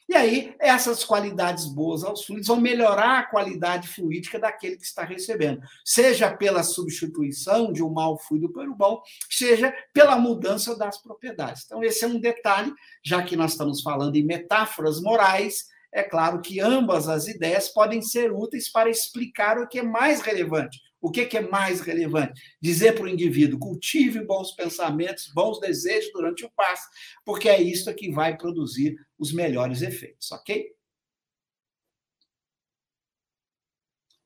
E 0.10 0.15
aí, 0.15 0.56
essas 0.58 1.04
qualidades 1.04 1.65
boas 1.65 2.02
aos 2.02 2.24
fluidos 2.24 2.48
vão 2.48 2.62
melhorar 2.62 3.20
a 3.20 3.24
qualidade 3.24 3.89
fluídica 3.89 4.39
daquele 4.39 4.78
que 4.78 4.86
está 4.86 5.04
recebendo, 5.04 5.62
seja 5.84 6.32
pela 6.32 6.63
substituição 6.63 7.74
de 7.74 7.84
um 7.84 7.89
mau 7.89 8.17
fluido 8.17 8.48
pelo 8.54 8.74
bom, 8.74 9.02
seja 9.30 9.76
pela 9.93 10.17
mudança 10.17 10.78
das 10.78 10.98
propriedades. 10.98 11.63
Então, 11.65 11.84
esse 11.84 12.06
é 12.06 12.08
um 12.08 12.22
detalhe, 12.22 12.74
já 13.04 13.22
que 13.22 13.36
nós 13.36 13.52
estamos 13.52 13.82
falando 13.82 14.15
em 14.15 14.24
metáforas 14.24 15.02
morais, 15.02 15.65
é 15.91 16.04
claro 16.04 16.41
que 16.41 16.62
ambas 16.62 17.10
as 17.10 17.28
ideias 17.28 17.67
podem 17.67 18.02
ser 18.02 18.32
úteis 18.32 18.72
para 18.72 18.89
explicar 18.89 19.58
o 19.58 19.67
que 19.67 19.80
é 19.80 19.84
mais 19.84 20.22
relevante. 20.22 20.87
O 20.99 21.12
que, 21.12 21.38
é 21.38 21.41
mais 21.41 21.81
relevante? 21.81 22.41
Dizer 22.62 22.93
para 22.93 23.03
o 23.03 23.10
indivíduo: 23.10 23.60
cultive 23.60 24.25
bons 24.25 24.51
pensamentos, 24.51 25.31
bons 25.33 25.60
desejos 25.60 26.12
durante 26.12 26.45
o 26.45 26.51
passe, 26.55 26.88
porque 27.23 27.47
é 27.49 27.62
isso 27.62 27.93
que 27.93 28.12
vai 28.12 28.36
produzir 28.38 28.95
os 29.17 29.31
melhores 29.31 29.81
efeitos, 29.81 30.31
ok? 30.31 30.75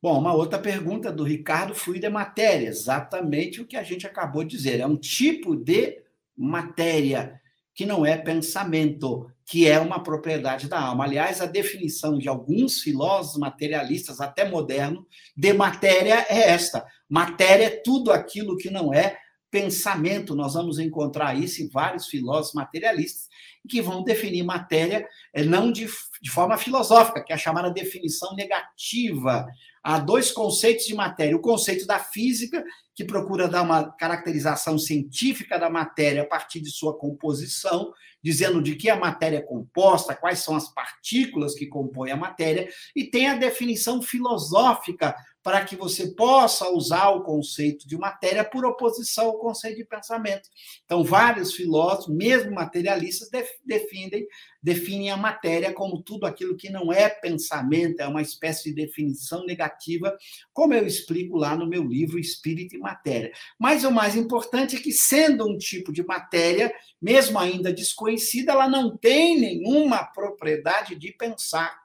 Bom, 0.01 0.17
uma 0.17 0.34
outra 0.34 0.57
pergunta 0.57 1.12
do 1.12 1.23
Ricardo: 1.23 1.75
fluido 1.75 2.07
é 2.07 2.10
matéria. 2.10 2.67
Exatamente 2.67 3.62
o 3.62 3.67
que 3.67 3.77
a 3.77 3.84
gente 3.84 4.07
acabou 4.07 4.43
de 4.43 4.55
dizer. 4.55 4.79
É 4.79 4.88
um 4.88 4.97
tipo 4.97 5.55
de 5.55 6.01
matéria 6.36 7.39
que 7.73 7.86
não 7.86 8.05
é 8.05 8.17
pensamento, 8.17 9.31
que 9.52 9.68
é 9.68 9.78
uma 9.82 10.02
propriedade 10.02 10.70
da 10.70 10.80
alma. 10.80 11.04
Aliás, 11.04 11.42
a 11.42 11.46
definição 11.46 12.18
de 12.18 12.30
alguns 12.30 12.80
filósofos 12.80 13.38
materialistas, 13.38 14.22
até 14.22 14.48
moderno, 14.48 15.06
de 15.36 15.52
matéria 15.52 16.26
é 16.30 16.52
esta: 16.52 16.86
matéria 17.10 17.66
é 17.66 17.82
tudo 17.84 18.14
aquilo 18.14 18.56
que 18.56 18.70
não 18.70 18.94
é 18.94 19.18
pensamento. 19.52 20.34
Nós 20.38 20.54
vamos 20.54 20.80
encontrar 20.80 21.38
isso 21.38 21.62
em 21.62 21.68
vários 21.68 22.08
filósofos 22.08 22.54
materialistas 22.54 23.28
que 23.68 23.82
vão 23.82 24.06
definir 24.06 24.44
matéria 24.44 25.06
eh, 25.34 25.44
não 25.44 25.70
de, 25.70 25.86
de 26.22 26.32
forma 26.32 26.58
filosófica, 26.58 27.22
que 27.22 27.34
é 27.34 27.36
a 27.36 27.38
chamada 27.38 27.70
definição 27.70 28.34
negativa. 28.34 29.46
Há 29.84 30.00
dois 30.00 30.32
conceitos 30.32 30.86
de 30.86 30.94
matéria: 30.94 31.36
o 31.36 31.41
conceito 31.41 31.86
da 31.86 32.00
física, 32.00 32.63
que 32.94 33.04
procura 33.04 33.48
dar 33.48 33.62
uma 33.63 33.91
caracterização 33.91 34.78
científica 34.78 35.58
da 35.58 35.70
matéria 35.70 36.24
a 36.24 36.28
partir 36.28 36.60
de 36.60 36.70
sua 36.70 36.98
composição, 36.98 37.94
dizendo 38.24 38.62
de 38.62 38.76
que 38.76 38.89
a 38.89 38.96
matéria 38.96 39.38
é 39.38 39.41
composta, 39.41 40.15
quais 40.15 40.39
são 40.39 40.56
as 40.56 40.72
partículas 40.72 41.56
que 41.56 41.65
compõem 41.65 42.12
a 42.12 42.17
matéria, 42.17 42.70
e 42.96 43.06
tem 43.06 43.28
a 43.28 43.36
definição 43.36 44.02
filosófica 44.02 45.15
para 45.43 45.65
que 45.65 45.75
você 45.75 46.12
possa 46.12 46.69
usar 46.69 47.10
o 47.10 47.23
conceito 47.23 47.88
de 47.88 47.97
matéria 47.97 48.43
por 48.43 48.65
oposição 48.65 49.25
ao 49.25 49.39
conceito 49.39 49.77
de 49.77 49.86
pensamento. 49.86 50.47
Então, 50.86 51.04
vários 51.04 51.54
filósofos, 51.54 52.15
mesmo 52.15 52.51
materialistas, 52.51 53.30
definem, 53.65 54.27
definem 54.62 55.10
a 55.10 55.17
matéria 55.17 55.73
como 55.73 56.01
tudo 56.01 56.25
aquilo 56.25 56.56
que 56.56 56.69
não 56.69 56.93
é 56.93 57.10
pensamento, 57.10 57.99
é 57.99 58.08
uma 58.08 58.21
espécie 58.21 58.65
de 58.65 58.75
definição 58.75 59.43
negativa, 59.45 60.15
como 60.54 60.73
eu 60.73 60.86
explico 60.86 61.38
lá 61.38 61.56
no 61.56 61.67
meu 61.67 61.84
livro 61.84 62.19
Espírito 62.19 62.75
e 62.75 62.80
Matéria. 62.80 63.32
Mas 63.60 63.84
o 63.84 63.91
mais 63.91 64.15
importante 64.15 64.75
é 64.75 64.80
que, 64.80 64.91
sendo 64.91 65.47
um 65.47 65.58
tipo 65.58 65.91
de 65.91 66.04
matéria, 66.04 66.71
mesmo 67.01 67.39
ainda 67.39 67.73
desconhecida, 67.73 68.51
ela 68.51 68.67
não 68.67 68.95
tem 68.95 69.39
nenhuma 69.39 70.04
propriedade 70.04 70.95
de 70.95 71.12
pensar 71.12 71.81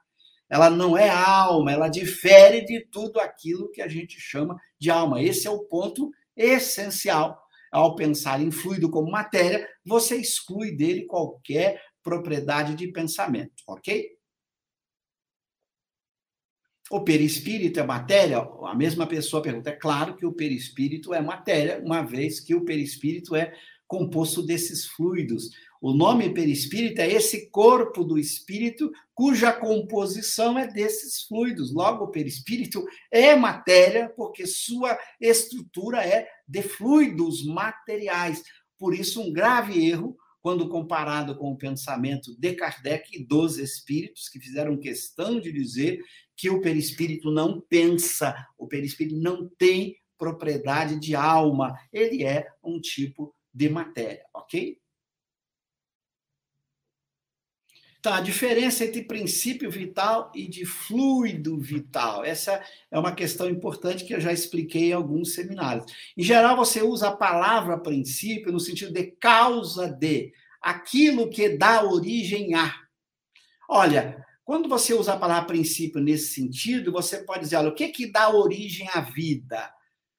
ela 0.49 0.69
não 0.69 0.97
é 0.97 1.09
alma, 1.09 1.71
ela 1.71 1.89
difere 1.89 2.63
de 2.63 2.85
tudo 2.85 3.19
aquilo 3.19 3.69
que 3.71 3.81
a 3.81 3.87
gente 3.87 4.19
chama 4.19 4.57
de 4.79 4.89
alma. 4.89 5.21
Esse 5.21 5.47
é 5.47 5.49
o 5.49 5.65
ponto 5.65 6.11
essencial. 6.35 7.41
Ao 7.71 7.95
pensar 7.95 8.41
em 8.41 8.49
fluido 8.49 8.89
como 8.89 9.11
matéria, 9.11 9.67
você 9.85 10.15
exclui 10.15 10.71
dele 10.71 11.05
qualquer 11.05 11.81
propriedade 12.01 12.75
de 12.75 12.87
pensamento, 12.87 13.61
ok? 13.67 14.17
O 16.89 17.03
perispírito 17.03 17.81
é 17.81 17.85
matéria? 17.85 18.37
A 18.37 18.73
mesma 18.73 19.05
pessoa 19.05 19.41
pergunta. 19.41 19.71
É 19.71 19.73
claro 19.73 20.15
que 20.15 20.25
o 20.25 20.31
perispírito 20.31 21.13
é 21.13 21.21
matéria, 21.21 21.81
uma 21.83 22.01
vez 22.01 22.39
que 22.39 22.55
o 22.55 22.63
perispírito 22.63 23.35
é 23.35 23.53
composto 23.87 24.43
desses 24.43 24.85
fluidos. 24.85 25.51
O 25.79 25.93
nome 25.93 26.33
perispírito 26.33 27.01
é 27.01 27.11
esse 27.11 27.49
corpo 27.49 28.03
do 28.03 28.17
espírito 28.17 28.91
cuja 29.13 29.53
composição 29.53 30.57
é 30.57 30.67
desses 30.67 31.23
fluidos. 31.23 31.73
Logo, 31.73 32.05
o 32.05 32.11
perispírito 32.11 32.85
é 33.11 33.35
matéria, 33.35 34.09
porque 34.09 34.45
sua 34.45 34.97
estrutura 35.21 36.05
é 36.05 36.27
de 36.47 36.61
fluidos 36.61 37.45
materiais. 37.45 38.43
Por 38.77 38.93
isso, 38.93 39.21
um 39.21 39.31
grave 39.31 39.87
erro 39.87 40.17
quando 40.41 40.69
comparado 40.69 41.35
com 41.35 41.51
o 41.51 41.57
pensamento 41.57 42.33
de 42.39 42.53
Kardec 42.53 43.09
e 43.13 43.23
dos 43.23 43.57
espíritos, 43.57 44.29
que 44.29 44.39
fizeram 44.39 44.77
questão 44.77 45.39
de 45.39 45.51
dizer 45.51 45.99
que 46.35 46.49
o 46.49 46.61
perispírito 46.61 47.29
não 47.31 47.59
pensa, 47.59 48.33
o 48.57 48.67
perispírito 48.67 49.17
não 49.17 49.49
tem 49.57 49.97
propriedade 50.17 50.99
de 50.99 51.15
alma, 51.15 51.77
ele 51.91 52.23
é 52.23 52.47
um 52.63 52.79
tipo 52.79 53.35
de 53.57 53.69
matéria, 53.69 54.23
ok? 54.33 54.79
Então, 57.99 58.13
a 58.13 58.21
diferença 58.21 58.85
entre 58.85 59.01
princípio 59.01 59.71
vital 59.71 60.31
e 60.35 60.47
de 60.47 60.63
fluido 60.63 61.57
vital. 61.59 62.23
Essa 62.23 62.63
é 62.91 62.99
uma 62.99 63.15
questão 63.15 63.49
importante 63.49 64.05
que 64.05 64.13
eu 64.13 64.21
já 64.21 64.31
expliquei 64.31 64.91
em 64.91 64.93
alguns 64.93 65.33
seminários. 65.33 65.91
Em 66.15 66.21
geral, 66.21 66.55
você 66.55 66.83
usa 66.83 67.07
a 67.09 67.17
palavra 67.17 67.79
princípio 67.79 68.51
no 68.51 68.59
sentido 68.59 68.93
de 68.93 69.07
causa 69.19 69.89
de, 69.89 70.31
aquilo 70.61 71.29
que 71.29 71.57
dá 71.57 71.83
origem 71.83 72.53
a. 72.53 72.71
Olha, 73.67 74.23
quando 74.45 74.69
você 74.69 74.93
usa 74.93 75.13
a 75.13 75.17
palavra 75.17 75.47
princípio 75.47 75.99
nesse 75.99 76.35
sentido, 76.35 76.91
você 76.91 77.23
pode 77.23 77.41
dizer, 77.41 77.55
olha, 77.55 77.69
o 77.69 77.75
que, 77.75 77.87
que 77.87 78.11
dá 78.11 78.29
origem 78.29 78.87
à 78.93 79.01
vida? 79.01 79.73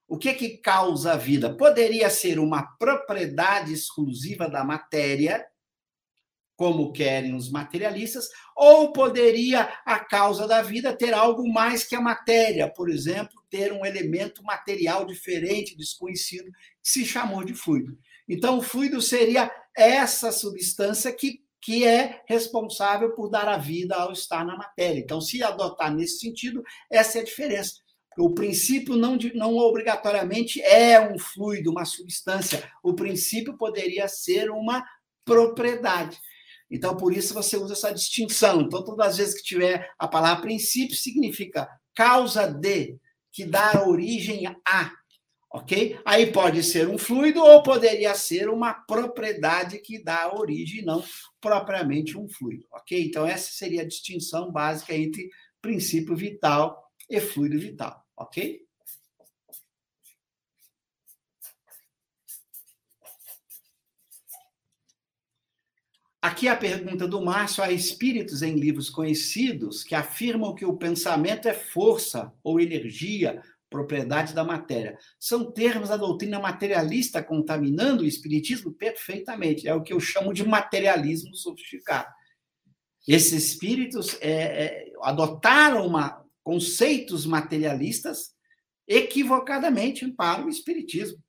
O 0.09 0.16
que, 0.16 0.33
que 0.33 0.57
causa 0.57 1.12
a 1.12 1.16
vida? 1.16 1.55
Poderia 1.55 2.09
ser 2.09 2.38
uma 2.38 2.62
propriedade 2.79 3.75
exclusiva 3.75 4.49
da 4.49 4.64
matéria, 4.64 5.47
como 6.57 6.92
querem 6.92 7.35
os 7.35 7.51
materialistas, 7.51 8.27
ou 8.57 8.90
poderia 8.90 9.61
a 9.85 10.01
causa 10.01 10.49
da 10.49 10.62
vida 10.62 10.97
ter 10.97 11.12
algo 11.12 11.47
mais 11.47 11.85
que 11.85 11.94
a 11.94 12.01
matéria, 12.01 12.73
por 12.73 12.88
exemplo, 12.88 13.44
ter 13.51 13.71
um 13.71 13.85
elemento 13.85 14.42
material 14.42 15.05
diferente, 15.05 15.77
desconhecido, 15.77 16.51
que 16.83 16.88
se 16.90 17.05
chamou 17.05 17.44
de 17.44 17.55
fluido. 17.55 17.97
Então, 18.27 18.59
o 18.59 18.62
fluido 18.62 19.03
seria 19.03 19.51
essa 19.77 20.33
substância 20.33 21.12
que, 21.12 21.42
que 21.61 21.87
é 21.87 22.23
responsável 22.27 23.14
por 23.14 23.29
dar 23.29 23.47
a 23.47 23.59
vida 23.59 23.94
ao 23.94 24.11
estar 24.11 24.44
na 24.44 24.57
matéria. 24.57 25.01
Então, 25.01 25.21
se 25.21 25.42
adotar 25.42 25.94
nesse 25.94 26.18
sentido, 26.18 26.62
essa 26.90 27.18
é 27.18 27.21
a 27.21 27.25
diferença. 27.25 27.75
O 28.18 28.31
princípio 28.31 28.96
não, 28.96 29.16
não 29.35 29.57
obrigatoriamente 29.57 30.61
é 30.61 31.00
um 31.00 31.18
fluido, 31.18 31.70
uma 31.70 31.85
substância. 31.85 32.68
O 32.83 32.94
princípio 32.94 33.57
poderia 33.57 34.09
ser 34.09 34.50
uma 34.50 34.85
propriedade. 35.24 36.18
Então, 36.70 36.96
por 36.96 37.16
isso 37.16 37.33
você 37.33 37.57
usa 37.57 37.72
essa 37.72 37.92
distinção. 37.92 38.62
Então, 38.62 38.85
todas 38.85 39.07
as 39.07 39.16
vezes 39.18 39.35
que 39.35 39.42
tiver 39.42 39.90
a 39.98 40.09
palavra 40.09 40.42
princípio, 40.42 40.96
significa 40.96 41.68
causa 41.94 42.46
de, 42.46 42.98
que 43.33 43.44
dá 43.44 43.85
origem 43.87 44.46
a. 44.66 44.92
Ok? 45.50 45.98
Aí 46.04 46.31
pode 46.31 46.62
ser 46.62 46.88
um 46.88 46.98
fluido 46.98 47.40
ou 47.40 47.62
poderia 47.62 48.14
ser 48.14 48.50
uma 48.50 48.74
propriedade 48.74 49.78
que 49.78 50.02
dá 50.02 50.35
origem, 50.35 50.85
não 50.85 51.02
propriamente 51.40 52.18
um 52.18 52.28
fluido. 52.28 52.66
Ok? 52.70 53.02
Então, 53.02 53.26
essa 53.26 53.50
seria 53.52 53.83
a 53.83 53.88
distinção 53.88 54.52
básica 54.52 54.94
entre 54.94 55.31
princípio 55.62 56.14
vital 56.14 56.92
e 57.09 57.18
fluido 57.18 57.59
vital. 57.59 58.08
Ok? 58.18 58.66
Aqui 66.20 66.48
a 66.48 66.57
pergunta 66.57 67.07
do 67.07 67.22
Márcio: 67.22 67.62
há 67.62 67.70
espíritos 67.70 68.42
em 68.42 68.57
livros 68.57 68.90
conhecidos 68.90 69.85
que 69.85 69.94
afirmam 69.94 70.54
que 70.54 70.64
o 70.64 70.76
pensamento 70.76 71.46
é 71.46 71.54
força 71.54 72.33
ou 72.42 72.61
energia, 72.61 73.40
propriedade 73.70 74.35
da 74.35 74.42
matéria. 74.42 74.98
São 75.20 75.52
termos 75.52 75.90
da 75.90 75.96
doutrina 75.96 76.40
materialista 76.40 77.22
contaminando 77.22 78.02
o 78.02 78.07
espiritismo 78.07 78.72
perfeitamente. 78.72 79.68
É 79.68 79.74
o 79.74 79.83
que 79.83 79.92
eu 79.92 80.00
chamo 80.00 80.35
de 80.35 80.44
materialismo 80.44 81.37
sofisticado. 81.37 82.12
Esses 83.07 83.52
espíritos 83.52 84.18
é, 84.20 84.33
é, 84.33 84.92
adotaram 85.02 85.87
uma, 85.87 86.28
conceitos 86.49 87.27
materialistas 87.27 88.31
equivocadamente 88.89 90.11
para 90.13 90.47
o 90.47 90.49
espiritismo. 90.49 91.23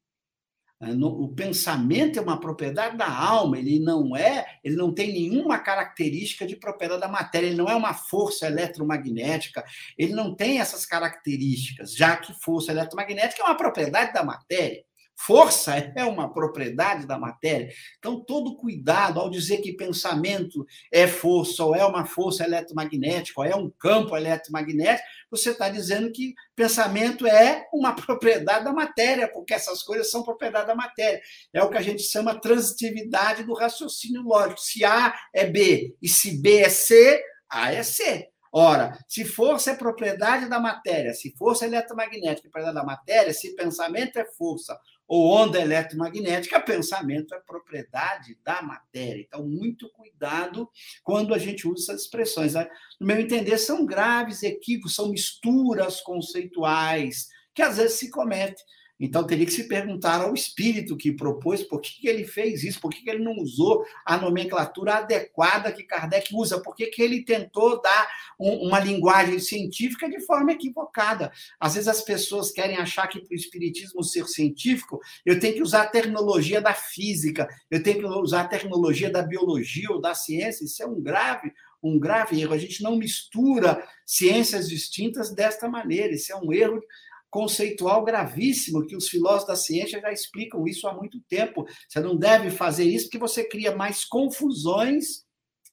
É, 0.81 0.93
o 0.93 1.27
pensamento 1.27 2.17
é 2.17 2.21
uma 2.21 2.39
propriedade 2.39 2.95
da 2.95 3.11
alma, 3.11 3.59
ele 3.59 3.79
não 3.79 4.15
é, 4.15 4.45
ele 4.63 4.77
não 4.77 4.93
tem 4.93 5.11
nenhuma 5.11 5.59
característica 5.59 6.47
de 6.47 6.55
propriedade 6.55 7.01
da 7.01 7.09
matéria, 7.09 7.47
ele 7.47 7.57
não 7.57 7.67
é 7.67 7.75
uma 7.75 7.93
força 7.93 8.47
eletromagnética, 8.47 9.61
ele 9.97 10.13
não 10.13 10.33
tem 10.33 10.61
essas 10.61 10.85
características, 10.85 11.93
já 11.93 12.15
que 12.15 12.33
força 12.41 12.71
eletromagnética 12.71 13.43
é 13.43 13.45
uma 13.45 13.57
propriedade 13.57 14.13
da 14.13 14.23
matéria. 14.23 14.85
Força 15.21 15.75
é 15.97 16.05
uma 16.05 16.33
propriedade 16.33 17.05
da 17.05 17.19
matéria. 17.19 17.69
Então, 17.97 18.23
todo 18.23 18.55
cuidado 18.55 19.19
ao 19.19 19.29
dizer 19.29 19.57
que 19.57 19.73
pensamento 19.73 20.65
é 20.89 21.07
força, 21.07 21.61
ou 21.65 21.75
é 21.75 21.85
uma 21.85 22.05
força 22.05 22.45
eletromagnética, 22.45 23.41
ou 23.41 23.45
é 23.45 23.53
um 23.53 23.69
campo 23.69 24.15
eletromagnético, 24.15 25.05
você 25.29 25.49
está 25.49 25.67
dizendo 25.67 26.09
que 26.13 26.33
pensamento 26.55 27.27
é 27.27 27.67
uma 27.73 27.93
propriedade 27.99 28.63
da 28.63 28.71
matéria, 28.71 29.27
porque 29.27 29.53
essas 29.53 29.83
coisas 29.83 30.09
são 30.09 30.23
propriedade 30.23 30.67
da 30.67 30.75
matéria. 30.75 31.19
É 31.53 31.61
o 31.61 31.69
que 31.69 31.77
a 31.77 31.81
gente 31.81 32.01
chama 32.03 32.39
transitividade 32.39 33.43
do 33.43 33.53
raciocínio 33.53 34.21
lógico. 34.21 34.61
Se 34.61 34.85
A 34.85 35.13
é 35.35 35.45
B 35.45 35.97
e 36.01 36.07
se 36.07 36.41
B 36.41 36.61
é 36.61 36.69
C, 36.69 37.21
A 37.49 37.73
é 37.73 37.83
C. 37.83 38.29
Ora, 38.53 38.97
se 39.07 39.25
força 39.25 39.71
é 39.71 39.75
propriedade 39.75 40.49
da 40.49 40.59
matéria, 40.61 41.13
se 41.13 41.35
força 41.37 41.65
eletromagnética 41.65 42.47
é 42.47 42.49
propriedade 42.49 42.75
da 42.75 42.83
matéria, 42.83 43.33
se 43.33 43.53
pensamento 43.53 44.17
é 44.17 44.25
força 44.25 44.79
ou 45.09 45.33
onda 45.33 45.59
eletromagnética, 45.59 46.59
pensamento 46.61 47.33
é 47.33 47.39
propriedade 47.39 48.37
da 48.45 48.61
matéria. 48.61 49.25
Então, 49.27 49.43
muito 49.43 49.89
cuidado 49.89 50.69
quando 51.03 51.33
a 51.33 51.39
gente 51.39 51.67
usa 51.67 51.93
essas 51.93 52.03
expressões. 52.03 52.53
No 52.53 53.07
meu 53.07 53.19
entender, 53.19 53.57
são 53.57 53.87
graves 53.87 54.43
equívocos, 54.43 54.93
são 54.93 55.09
misturas 55.09 55.99
conceituais 55.99 57.27
que 57.55 57.63
às 57.63 57.77
vezes 57.77 57.97
se 57.97 58.11
cometem. 58.11 58.63
Então, 58.99 59.25
teria 59.25 59.45
que 59.45 59.53
se 59.53 59.67
perguntar 59.67 60.21
ao 60.21 60.33
espírito 60.33 60.97
que 60.97 61.11
propôs 61.11 61.63
por 61.63 61.79
que, 61.79 62.07
ele 62.07 62.25
fez 62.25 62.63
isso, 62.63 62.81
por 62.81 62.89
que, 62.89 63.09
ele 63.09 63.23
não 63.23 63.37
usou 63.37 63.85
a 64.05 64.17
nomenclatura 64.17 64.95
adequada 64.95 65.71
que 65.71 65.83
Kardec 65.83 66.35
usa, 66.35 66.59
por 66.59 66.75
que, 66.75 66.87
que 66.87 67.01
ele 67.01 67.23
tentou 67.23 67.81
dar 67.81 68.07
um, 68.39 68.67
uma 68.67 68.79
linguagem 68.79 69.39
científica 69.39 70.09
de 70.09 70.19
forma 70.25 70.51
equivocada. 70.51 71.31
Às 71.59 71.75
vezes 71.75 71.87
as 71.87 72.01
pessoas 72.01 72.51
querem 72.51 72.77
achar 72.77 73.07
que 73.07 73.21
para 73.21 73.33
o 73.33 73.35
espiritismo 73.35 74.03
ser 74.03 74.27
científico, 74.27 74.99
eu 75.25 75.39
tenho 75.39 75.55
que 75.55 75.63
usar 75.63 75.83
a 75.83 75.87
tecnologia 75.87 76.59
da 76.59 76.73
física, 76.73 77.47
eu 77.71 77.81
tenho 77.81 77.99
que 77.99 78.05
usar 78.05 78.41
a 78.41 78.47
tecnologia 78.47 79.09
da 79.09 79.21
biologia 79.21 79.89
ou 79.91 80.01
da 80.01 80.13
ciência, 80.13 80.65
isso 80.65 80.83
é 80.83 80.85
um 80.85 81.01
grave 81.01 81.53
um 81.81 81.97
grave 81.97 82.41
erro. 82.41 82.53
A 82.53 82.57
gente 82.57 82.83
não 82.83 82.95
mistura 82.95 83.81
ciências 84.05 84.67
distintas 84.67 85.31
desta 85.31 85.67
maneira. 85.69 86.13
Isso 86.13 86.31
é 86.31 86.35
um 86.35 86.51
erro 86.51 86.81
conceitual 87.29 88.03
gravíssimo 88.03 88.85
que 88.85 88.95
os 88.95 89.07
filósofos 89.07 89.47
da 89.47 89.55
ciência 89.55 90.01
já 90.01 90.11
explicam 90.11 90.67
isso 90.67 90.87
há 90.87 90.93
muito 90.93 91.19
tempo. 91.27 91.65
Você 91.87 91.99
não 91.99 92.15
deve 92.15 92.49
fazer 92.49 92.85
isso 92.85 93.05
porque 93.05 93.17
você 93.17 93.43
cria 93.43 93.75
mais 93.75 94.03
confusões 94.03 95.23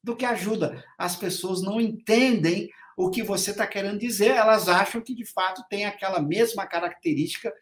do 0.02 0.14
que 0.14 0.24
ajuda. 0.24 0.84
As 0.98 1.16
pessoas 1.16 1.62
não 1.62 1.80
entendem 1.80 2.68
o 2.96 3.10
que 3.10 3.22
você 3.22 3.50
está 3.50 3.66
querendo 3.66 3.98
dizer, 3.98 4.30
elas 4.30 4.68
acham 4.68 5.02
que 5.02 5.14
de 5.14 5.26
fato 5.26 5.62
tem 5.68 5.84
aquela 5.84 6.18
mesma 6.18 6.66
característica 6.66 7.52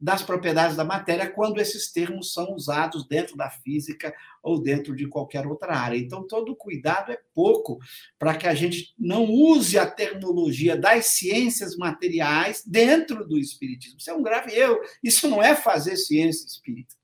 das 0.00 0.22
propriedades 0.22 0.76
da 0.76 0.84
matéria 0.84 1.28
quando 1.28 1.60
esses 1.60 1.90
termos 1.90 2.32
são 2.32 2.54
usados 2.54 3.04
dentro 3.08 3.36
da 3.36 3.50
física 3.50 4.14
ou 4.40 4.62
dentro 4.62 4.94
de 4.94 5.08
qualquer 5.08 5.46
outra 5.46 5.74
área. 5.74 5.96
Então, 5.96 6.24
todo 6.24 6.54
cuidado 6.54 7.10
é 7.10 7.18
pouco 7.34 7.78
para 8.18 8.36
que 8.36 8.46
a 8.46 8.54
gente 8.54 8.94
não 8.96 9.24
use 9.24 9.76
a 9.76 9.90
terminologia 9.90 10.76
das 10.76 11.06
ciências 11.16 11.76
materiais 11.76 12.62
dentro 12.64 13.26
do 13.26 13.36
espiritismo. 13.36 13.98
Isso 13.98 14.10
é 14.10 14.14
um 14.14 14.22
grave 14.22 14.54
erro. 14.54 14.78
Isso 15.02 15.28
não 15.28 15.42
é 15.42 15.56
fazer 15.56 15.96
ciência 15.96 16.46
espírita. 16.46 16.94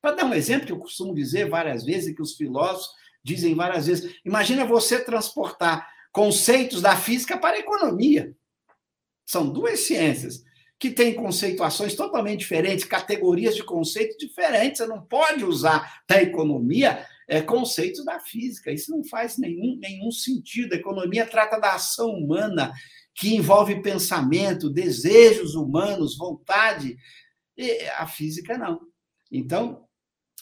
Para 0.00 0.16
dar 0.16 0.24
um 0.24 0.34
exemplo 0.34 0.66
que 0.66 0.72
eu 0.72 0.78
costumo 0.78 1.14
dizer 1.14 1.48
várias 1.50 1.84
vezes 1.84 2.08
e 2.08 2.14
que 2.14 2.22
os 2.22 2.36
filósofos 2.36 2.88
dizem 3.22 3.54
várias 3.54 3.86
vezes, 3.86 4.14
imagina 4.24 4.64
você 4.64 5.02
transportar 5.02 5.93
conceitos 6.14 6.80
da 6.80 6.96
física 6.96 7.36
para 7.36 7.56
a 7.56 7.58
economia. 7.58 8.32
São 9.26 9.50
duas 9.50 9.80
ciências 9.80 10.44
que 10.78 10.90
têm 10.90 11.12
conceituações 11.12 11.96
totalmente 11.96 12.38
diferentes, 12.38 12.84
categorias 12.84 13.56
de 13.56 13.64
conceitos 13.64 14.16
diferentes. 14.16 14.78
Você 14.78 14.86
não 14.86 15.02
pode 15.02 15.44
usar 15.44 16.04
da 16.08 16.22
economia 16.22 17.04
é, 17.26 17.42
conceitos 17.42 18.04
da 18.04 18.20
física. 18.20 18.70
Isso 18.70 18.92
não 18.92 19.02
faz 19.02 19.38
nenhum, 19.38 19.76
nenhum 19.80 20.12
sentido. 20.12 20.74
A 20.74 20.76
economia 20.76 21.26
trata 21.26 21.58
da 21.58 21.74
ação 21.74 22.10
humana, 22.10 22.72
que 23.12 23.34
envolve 23.34 23.82
pensamento, 23.82 24.70
desejos 24.70 25.56
humanos, 25.56 26.16
vontade. 26.16 26.96
E 27.56 27.88
a 27.96 28.06
física 28.06 28.56
não. 28.56 28.80
Então, 29.32 29.84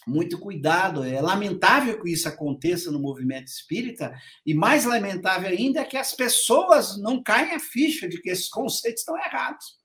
muito 0.06 0.38
cuidado. 0.38 1.04
É 1.04 1.20
lamentável 1.20 2.00
que 2.00 2.10
isso 2.10 2.28
aconteça 2.28 2.90
no 2.90 3.00
movimento 3.00 3.48
espírita, 3.48 4.12
e 4.44 4.54
mais 4.54 4.84
lamentável 4.84 5.48
ainda 5.48 5.80
é 5.80 5.84
que 5.84 5.96
as 5.96 6.14
pessoas 6.14 6.96
não 7.00 7.22
caem 7.22 7.54
a 7.54 7.60
ficha 7.60 8.08
de 8.08 8.20
que 8.20 8.30
esses 8.30 8.48
conceitos 8.48 9.02
estão 9.02 9.16
errados. 9.16 9.80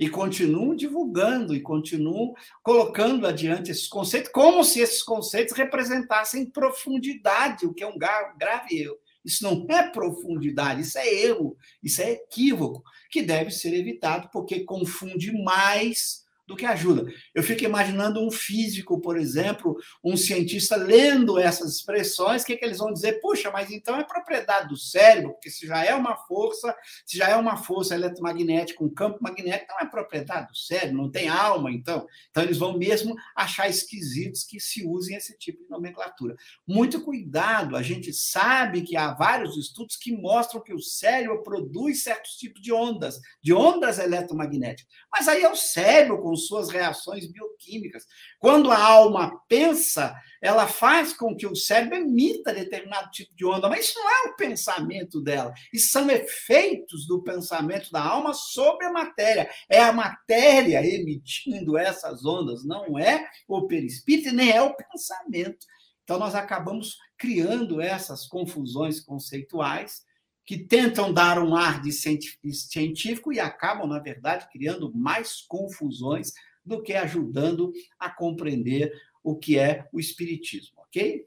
E 0.00 0.08
continuam 0.08 0.76
divulgando 0.76 1.54
e 1.56 1.60
continuam 1.60 2.32
colocando 2.62 3.26
adiante 3.26 3.72
esses 3.72 3.88
conceitos, 3.88 4.30
como 4.30 4.62
se 4.62 4.78
esses 4.78 5.02
conceitos 5.02 5.56
representassem 5.56 6.48
profundidade, 6.48 7.66
o 7.66 7.74
que 7.74 7.82
é 7.82 7.86
um 7.86 7.98
grave 7.98 8.78
erro. 8.78 8.96
Isso 9.24 9.42
não 9.42 9.66
é 9.68 9.90
profundidade, 9.90 10.82
isso 10.82 10.96
é 10.96 11.12
erro, 11.12 11.56
isso 11.82 12.00
é 12.00 12.12
equívoco, 12.12 12.82
que 13.10 13.20
deve 13.22 13.50
ser 13.50 13.74
evitado, 13.74 14.30
porque 14.32 14.60
confunde 14.60 15.32
mais 15.42 16.24
do 16.48 16.56
que 16.56 16.64
ajuda. 16.64 17.04
Eu 17.34 17.42
fico 17.42 17.62
imaginando 17.62 18.26
um 18.26 18.30
físico, 18.30 18.98
por 19.02 19.18
exemplo, 19.18 19.76
um 20.02 20.16
cientista 20.16 20.76
lendo 20.76 21.38
essas 21.38 21.74
expressões, 21.74 22.42
o 22.42 22.46
que, 22.46 22.56
que 22.56 22.64
eles 22.64 22.78
vão 22.78 22.90
dizer? 22.90 23.20
Puxa, 23.20 23.50
mas 23.50 23.70
então 23.70 23.96
é 23.96 24.02
propriedade 24.02 24.68
do 24.68 24.76
cérebro, 24.76 25.32
porque 25.32 25.50
se 25.50 25.66
já 25.66 25.84
é 25.84 25.94
uma 25.94 26.16
força, 26.16 26.74
se 27.04 27.18
já 27.18 27.28
é 27.28 27.36
uma 27.36 27.58
força 27.58 27.94
eletromagnética, 27.94 28.82
um 28.82 28.88
campo 28.88 29.18
magnético, 29.20 29.74
não 29.74 29.86
é 29.86 29.90
propriedade 29.90 30.48
do 30.48 30.56
cérebro, 30.56 30.96
não 30.96 31.10
tem 31.10 31.28
alma, 31.28 31.70
então. 31.70 32.06
Então 32.30 32.42
eles 32.42 32.56
vão 32.56 32.78
mesmo 32.78 33.14
achar 33.36 33.68
esquisitos 33.68 34.42
que 34.42 34.58
se 34.58 34.86
usem 34.86 35.18
esse 35.18 35.36
tipo 35.36 35.62
de 35.62 35.68
nomenclatura. 35.68 36.34
Muito 36.66 37.04
cuidado, 37.04 37.76
a 37.76 37.82
gente 37.82 38.10
sabe 38.14 38.80
que 38.80 38.96
há 38.96 39.12
vários 39.12 39.54
estudos 39.58 39.96
que 39.96 40.16
mostram 40.16 40.62
que 40.62 40.72
o 40.72 40.80
cérebro 40.80 41.42
produz 41.42 42.04
certos 42.04 42.36
tipos 42.36 42.62
de 42.62 42.72
ondas, 42.72 43.20
de 43.42 43.52
ondas 43.52 43.98
eletromagnéticas. 43.98 44.90
Mas 45.12 45.28
aí 45.28 45.42
é 45.42 45.50
o 45.50 45.56
cérebro 45.56 46.22
com 46.22 46.37
suas 46.46 46.70
reações 46.70 47.30
bioquímicas. 47.30 48.04
Quando 48.38 48.70
a 48.70 48.78
alma 48.78 49.40
pensa, 49.48 50.14
ela 50.40 50.66
faz 50.66 51.12
com 51.12 51.36
que 51.36 51.46
o 51.46 51.56
cérebro 51.56 51.96
emita 51.96 52.54
determinado 52.54 53.10
tipo 53.10 53.34
de 53.34 53.44
onda, 53.44 53.68
mas 53.68 53.86
isso 53.86 53.98
não 53.98 54.08
é 54.08 54.30
o 54.30 54.36
pensamento 54.36 55.20
dela. 55.20 55.52
Isso 55.72 55.90
são 55.90 56.08
efeitos 56.10 57.06
do 57.06 57.22
pensamento 57.22 57.90
da 57.90 58.02
alma 58.02 58.32
sobre 58.32 58.86
a 58.86 58.92
matéria. 58.92 59.50
É 59.68 59.80
a 59.80 59.92
matéria 59.92 60.84
emitindo 60.84 61.76
essas 61.76 62.24
ondas, 62.24 62.64
não 62.64 62.98
é 62.98 63.28
o 63.46 63.66
perispírito, 63.66 64.34
nem 64.34 64.50
é 64.50 64.62
o 64.62 64.74
pensamento. 64.74 65.66
Então, 66.04 66.18
nós 66.18 66.34
acabamos 66.34 66.96
criando 67.18 67.82
essas 67.82 68.26
confusões 68.26 69.00
conceituais 69.00 70.07
que 70.48 70.56
tentam 70.56 71.12
dar 71.12 71.38
um 71.38 71.54
ar 71.54 71.78
de 71.82 71.92
científico 71.92 73.30
e 73.30 73.38
acabam, 73.38 73.86
na 73.86 73.98
verdade, 73.98 74.48
criando 74.50 74.90
mais 74.94 75.42
confusões 75.42 76.32
do 76.64 76.82
que 76.82 76.94
ajudando 76.94 77.70
a 77.98 78.08
compreender 78.08 78.90
o 79.22 79.36
que 79.36 79.58
é 79.58 79.86
o 79.92 80.00
Espiritismo, 80.00 80.80
ok? 80.80 81.22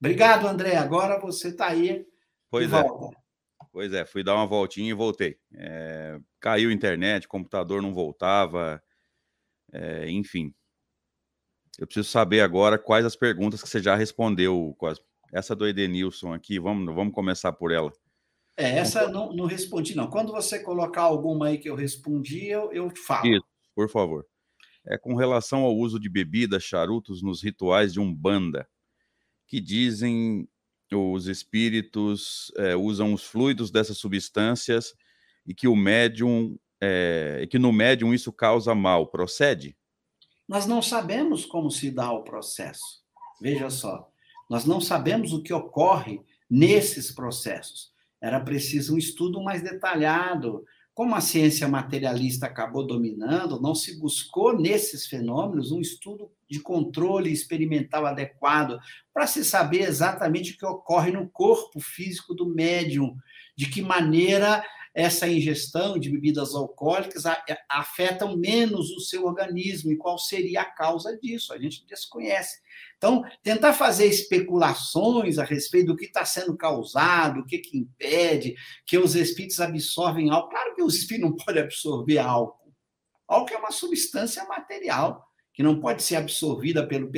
Obrigado, 0.00 0.48
André. 0.48 0.74
Agora 0.74 1.20
você 1.20 1.48
está 1.48 1.66
aí 1.66 2.06
pois 2.50 2.70
de 2.70 2.74
é. 2.74 2.82
volta. 2.82 3.18
Pois 3.70 3.92
é, 3.92 4.06
fui 4.06 4.24
dar 4.24 4.34
uma 4.34 4.46
voltinha 4.46 4.88
e 4.88 4.94
voltei. 4.94 5.38
É, 5.52 6.18
caiu 6.40 6.70
a 6.70 6.72
internet, 6.72 7.26
o 7.26 7.28
computador 7.28 7.82
não 7.82 7.92
voltava, 7.92 8.82
é, 9.70 10.08
enfim. 10.08 10.54
Eu 11.78 11.86
preciso 11.86 12.08
saber 12.08 12.40
agora 12.40 12.78
quais 12.78 13.04
as 13.04 13.16
perguntas 13.16 13.62
que 13.62 13.68
você 13.68 13.82
já 13.82 13.94
respondeu, 13.94 14.74
Cosme. 14.78 15.04
Essa 15.30 15.54
do 15.54 15.68
Edenilson 15.68 16.32
aqui, 16.32 16.58
vamos, 16.58 16.94
vamos 16.94 17.12
começar 17.12 17.52
por 17.52 17.70
ela. 17.70 17.92
É, 18.56 18.78
essa 18.78 19.08
não, 19.08 19.32
não 19.32 19.44
respondi, 19.44 19.94
não. 19.94 20.08
Quando 20.08 20.32
você 20.32 20.58
colocar 20.58 21.02
alguma 21.02 21.48
aí 21.48 21.58
que 21.58 21.68
eu 21.68 21.74
respondi, 21.74 22.46
eu, 22.46 22.72
eu 22.72 22.90
falo. 22.96 23.26
Isso, 23.26 23.44
por 23.74 23.90
favor. 23.90 24.26
É 24.86 24.96
com 24.96 25.14
relação 25.14 25.62
ao 25.62 25.76
uso 25.76 25.98
de 25.98 26.08
bebidas, 26.08 26.62
charutos 26.62 27.22
nos 27.22 27.42
rituais 27.42 27.92
de 27.92 28.00
Umbanda, 28.00 28.66
que 29.46 29.60
dizem 29.60 30.48
os 30.92 31.26
espíritos 31.26 32.52
é, 32.56 32.76
usam 32.76 33.12
os 33.12 33.24
fluidos 33.24 33.72
dessas 33.72 33.98
substâncias 33.98 34.94
e 35.44 35.52
que 35.52 35.66
o 35.66 35.74
médium 35.74 36.56
é, 36.80 37.46
que 37.50 37.58
no 37.58 37.72
médium 37.72 38.14
isso 38.14 38.32
causa 38.32 38.74
mal. 38.74 39.08
Procede? 39.08 39.76
Nós 40.48 40.66
não 40.66 40.80
sabemos 40.80 41.44
como 41.44 41.70
se 41.70 41.90
dá 41.90 42.12
o 42.12 42.22
processo. 42.22 43.02
Veja 43.40 43.68
só, 43.68 44.08
nós 44.48 44.64
não 44.64 44.80
sabemos 44.80 45.32
o 45.32 45.42
que 45.42 45.52
ocorre 45.52 46.22
nesses 46.48 47.10
processos. 47.10 47.92
Era 48.20 48.40
preciso 48.40 48.94
um 48.94 48.98
estudo 48.98 49.42
mais 49.42 49.62
detalhado. 49.62 50.64
Como 50.94 51.14
a 51.14 51.20
ciência 51.20 51.68
materialista 51.68 52.46
acabou 52.46 52.86
dominando, 52.86 53.60
não 53.60 53.74
se 53.74 54.00
buscou 54.00 54.58
nesses 54.58 55.06
fenômenos 55.06 55.70
um 55.70 55.80
estudo 55.80 56.30
de 56.48 56.58
controle 56.58 57.30
experimental 57.30 58.06
adequado 58.06 58.78
para 59.12 59.26
se 59.26 59.44
saber 59.44 59.82
exatamente 59.82 60.52
o 60.52 60.56
que 60.56 60.64
ocorre 60.64 61.12
no 61.12 61.28
corpo 61.28 61.80
físico 61.80 62.34
do 62.34 62.46
médium, 62.46 63.14
de 63.54 63.68
que 63.68 63.82
maneira 63.82 64.64
essa 64.96 65.28
ingestão 65.28 65.98
de 65.98 66.08
bebidas 66.08 66.54
alcoólicas 66.54 67.24
afetam 67.68 68.34
menos 68.34 68.90
o 68.92 69.00
seu 69.00 69.26
organismo 69.26 69.92
e 69.92 69.96
qual 69.98 70.18
seria 70.18 70.62
a 70.62 70.64
causa 70.64 71.14
disso. 71.18 71.52
A 71.52 71.58
gente 71.58 71.84
desconhece. 71.86 72.62
Então, 72.96 73.22
tentar 73.42 73.74
fazer 73.74 74.06
especulações 74.06 75.36
a 75.36 75.44
respeito 75.44 75.88
do 75.88 75.96
que 75.96 76.06
está 76.06 76.24
sendo 76.24 76.56
causado, 76.56 77.40
o 77.40 77.44
que, 77.44 77.58
que 77.58 77.76
impede, 77.76 78.54
que 78.86 78.96
os 78.96 79.14
espíritos 79.14 79.60
absorvem 79.60 80.30
álcool. 80.30 80.48
Claro 80.48 80.74
que 80.74 80.82
os 80.82 80.94
espíritos 80.94 81.30
não 81.30 81.36
podem 81.36 81.62
absorver 81.62 82.16
álcool. 82.16 82.72
Álcool 83.28 83.54
é 83.54 83.58
uma 83.58 83.72
substância 83.72 84.42
material 84.44 85.26
que 85.56 85.62
não 85.62 85.80
pode 85.80 86.02
ser 86.02 86.16
absorvida 86.16 86.86
pelo, 86.86 87.10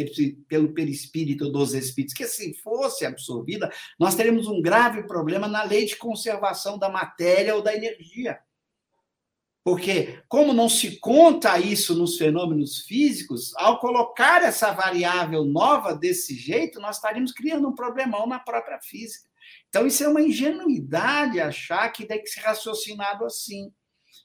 pelo 0.47 0.72
perispírito 0.72 1.51
dos 1.51 1.74
espíritos, 1.74 2.14
que 2.14 2.24
se 2.24 2.55
fosse 2.55 3.05
absorvida, 3.05 3.68
nós 3.99 4.14
teríamos 4.14 4.47
um 4.47 4.62
grave 4.62 5.03
problema 5.09 5.49
na 5.49 5.64
lei 5.64 5.84
de 5.84 5.97
conservação 5.97 6.78
da 6.78 6.89
matéria 6.89 7.57
ou 7.57 7.61
da 7.61 7.74
energia. 7.74 8.39
Porque, 9.64 10.22
como 10.28 10.53
não 10.53 10.68
se 10.68 11.01
conta 11.01 11.59
isso 11.59 11.97
nos 11.97 12.16
fenômenos 12.16 12.82
físicos, 12.82 13.53
ao 13.57 13.80
colocar 13.80 14.45
essa 14.45 14.70
variável 14.70 15.45
nova 15.45 15.93
desse 15.93 16.36
jeito, 16.36 16.80
nós 16.80 16.95
estaríamos 16.95 17.32
criando 17.32 17.68
um 17.68 17.74
problemão 17.74 18.24
na 18.24 18.39
própria 18.39 18.80
física. 18.80 19.28
Então, 19.68 19.84
isso 19.84 20.05
é 20.05 20.09
uma 20.09 20.22
ingenuidade 20.22 21.41
achar 21.41 21.89
que 21.89 22.07
tem 22.07 22.22
que 22.22 22.28
ser 22.28 22.41
raciocinado 22.43 23.24
assim. 23.24 23.72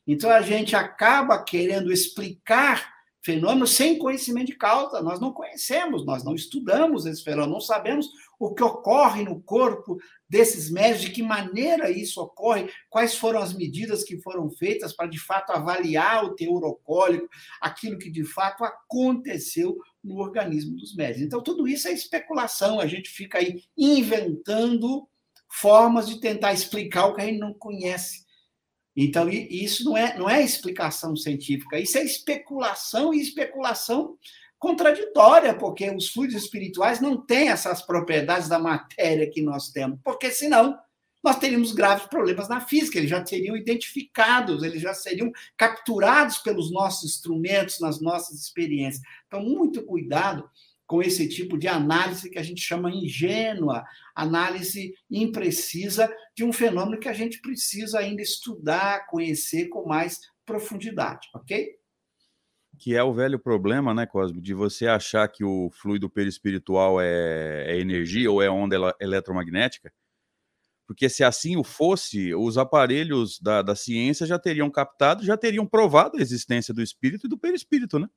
Então, 0.05 0.29
a 0.29 0.43
gente 0.43 0.75
acaba 0.75 1.43
querendo 1.43 1.91
explicar 1.91 2.93
fenômeno 3.23 3.65
sem 3.65 3.97
conhecimento 3.97 4.47
de 4.47 4.55
causa. 4.57 5.01
Nós 5.01 5.19
não 5.19 5.31
conhecemos, 5.31 6.05
nós 6.05 6.23
não 6.23 6.35
estudamos 6.35 7.05
esse 7.05 7.23
fenômeno, 7.23 7.53
não 7.53 7.61
sabemos 7.61 8.09
o 8.37 8.53
que 8.53 8.63
ocorre 8.63 9.23
no 9.23 9.41
corpo 9.41 9.97
desses 10.27 10.69
médicos, 10.69 11.01
de 11.03 11.11
que 11.11 11.23
maneira 11.23 11.89
isso 11.89 12.21
ocorre, 12.21 12.69
quais 12.89 13.15
foram 13.15 13.39
as 13.39 13.53
medidas 13.53 14.03
que 14.03 14.19
foram 14.19 14.49
feitas 14.49 14.91
para, 14.91 15.07
de 15.07 15.19
fato, 15.19 15.51
avaliar 15.51 16.25
o 16.25 16.35
teor 16.35 16.63
alcoólico, 16.63 17.29
aquilo 17.61 17.97
que, 17.97 18.09
de 18.09 18.25
fato, 18.25 18.63
aconteceu 18.63 19.77
no 20.03 20.17
organismo 20.17 20.75
dos 20.75 20.93
médicos. 20.95 21.23
Então, 21.23 21.41
tudo 21.41 21.67
isso 21.67 21.87
é 21.87 21.93
especulação, 21.93 22.79
a 22.79 22.87
gente 22.87 23.09
fica 23.09 23.37
aí 23.37 23.63
inventando 23.77 25.07
formas 25.47 26.09
de 26.09 26.19
tentar 26.19 26.51
explicar 26.51 27.05
o 27.05 27.13
que 27.13 27.21
a 27.21 27.25
gente 27.25 27.39
não 27.39 27.53
conhece. 27.53 28.22
Então, 28.95 29.27
isso 29.29 29.83
não 29.83 29.97
é, 29.97 30.17
não 30.17 30.29
é 30.29 30.41
explicação 30.43 31.15
científica, 31.15 31.79
isso 31.79 31.97
é 31.97 32.03
especulação 32.03 33.13
e 33.13 33.21
especulação 33.21 34.17
contraditória, 34.59 35.53
porque 35.53 35.89
os 35.89 36.09
fluidos 36.09 36.35
espirituais 36.35 37.01
não 37.01 37.17
têm 37.17 37.49
essas 37.49 37.81
propriedades 37.81 38.47
da 38.47 38.59
matéria 38.59 39.29
que 39.29 39.41
nós 39.41 39.69
temos, 39.71 39.99
porque 40.03 40.31
senão 40.31 40.77
nós 41.23 41.37
teríamos 41.37 41.71
graves 41.71 42.05
problemas 42.05 42.49
na 42.49 42.59
física, 42.59 42.97
eles 42.97 43.09
já 43.09 43.25
seriam 43.25 43.55
identificados, 43.55 44.61
eles 44.61 44.81
já 44.81 44.93
seriam 44.93 45.31
capturados 45.57 46.37
pelos 46.39 46.69
nossos 46.71 47.11
instrumentos, 47.11 47.79
nas 47.79 48.01
nossas 48.01 48.39
experiências. 48.39 49.01
Então, 49.27 49.41
muito 49.41 49.83
cuidado 49.83 50.49
com 50.93 51.01
esse 51.01 51.27
tipo 51.27 51.57
de 51.57 51.67
análise 51.67 52.29
que 52.29 52.37
a 52.37 52.43
gente 52.43 52.61
chama 52.61 52.91
ingênua, 52.91 53.83
análise 54.13 54.93
imprecisa 55.09 56.07
de 56.37 56.43
um 56.43 56.53
fenômeno 56.53 56.99
que 56.99 57.09
a 57.09 57.13
gente 57.13 57.41
precisa 57.41 57.97
ainda 57.97 58.21
estudar, 58.21 59.07
conhecer 59.07 59.69
com 59.69 59.87
mais 59.87 60.19
profundidade, 60.45 61.27
ok? 61.33 61.67
Que 62.77 62.95
é 62.95 63.03
o 63.03 63.11
velho 63.11 63.39
problema, 63.39 63.91
né, 63.91 64.05
Cosme, 64.05 64.39
de 64.39 64.53
você 64.53 64.85
achar 64.85 65.27
que 65.27 65.43
o 65.43 65.71
fluido 65.71 66.07
perispiritual 66.07 67.01
é, 67.01 67.71
é 67.71 67.79
energia 67.79 68.29
ou 68.29 68.39
é 68.39 68.47
onda 68.47 68.95
eletromagnética, 69.01 69.91
porque 70.85 71.09
se 71.09 71.23
assim 71.23 71.57
o 71.57 71.63
fosse, 71.63 72.35
os 72.35 72.55
aparelhos 72.55 73.39
da, 73.39 73.63
da 73.63 73.75
ciência 73.75 74.27
já 74.27 74.37
teriam 74.37 74.69
captado, 74.69 75.25
já 75.25 75.35
teriam 75.35 75.65
provado 75.65 76.19
a 76.19 76.21
existência 76.21 76.71
do 76.71 76.83
espírito 76.83 77.25
e 77.25 77.29
do 77.29 77.37
perispírito, 77.39 77.97
né? 77.97 78.07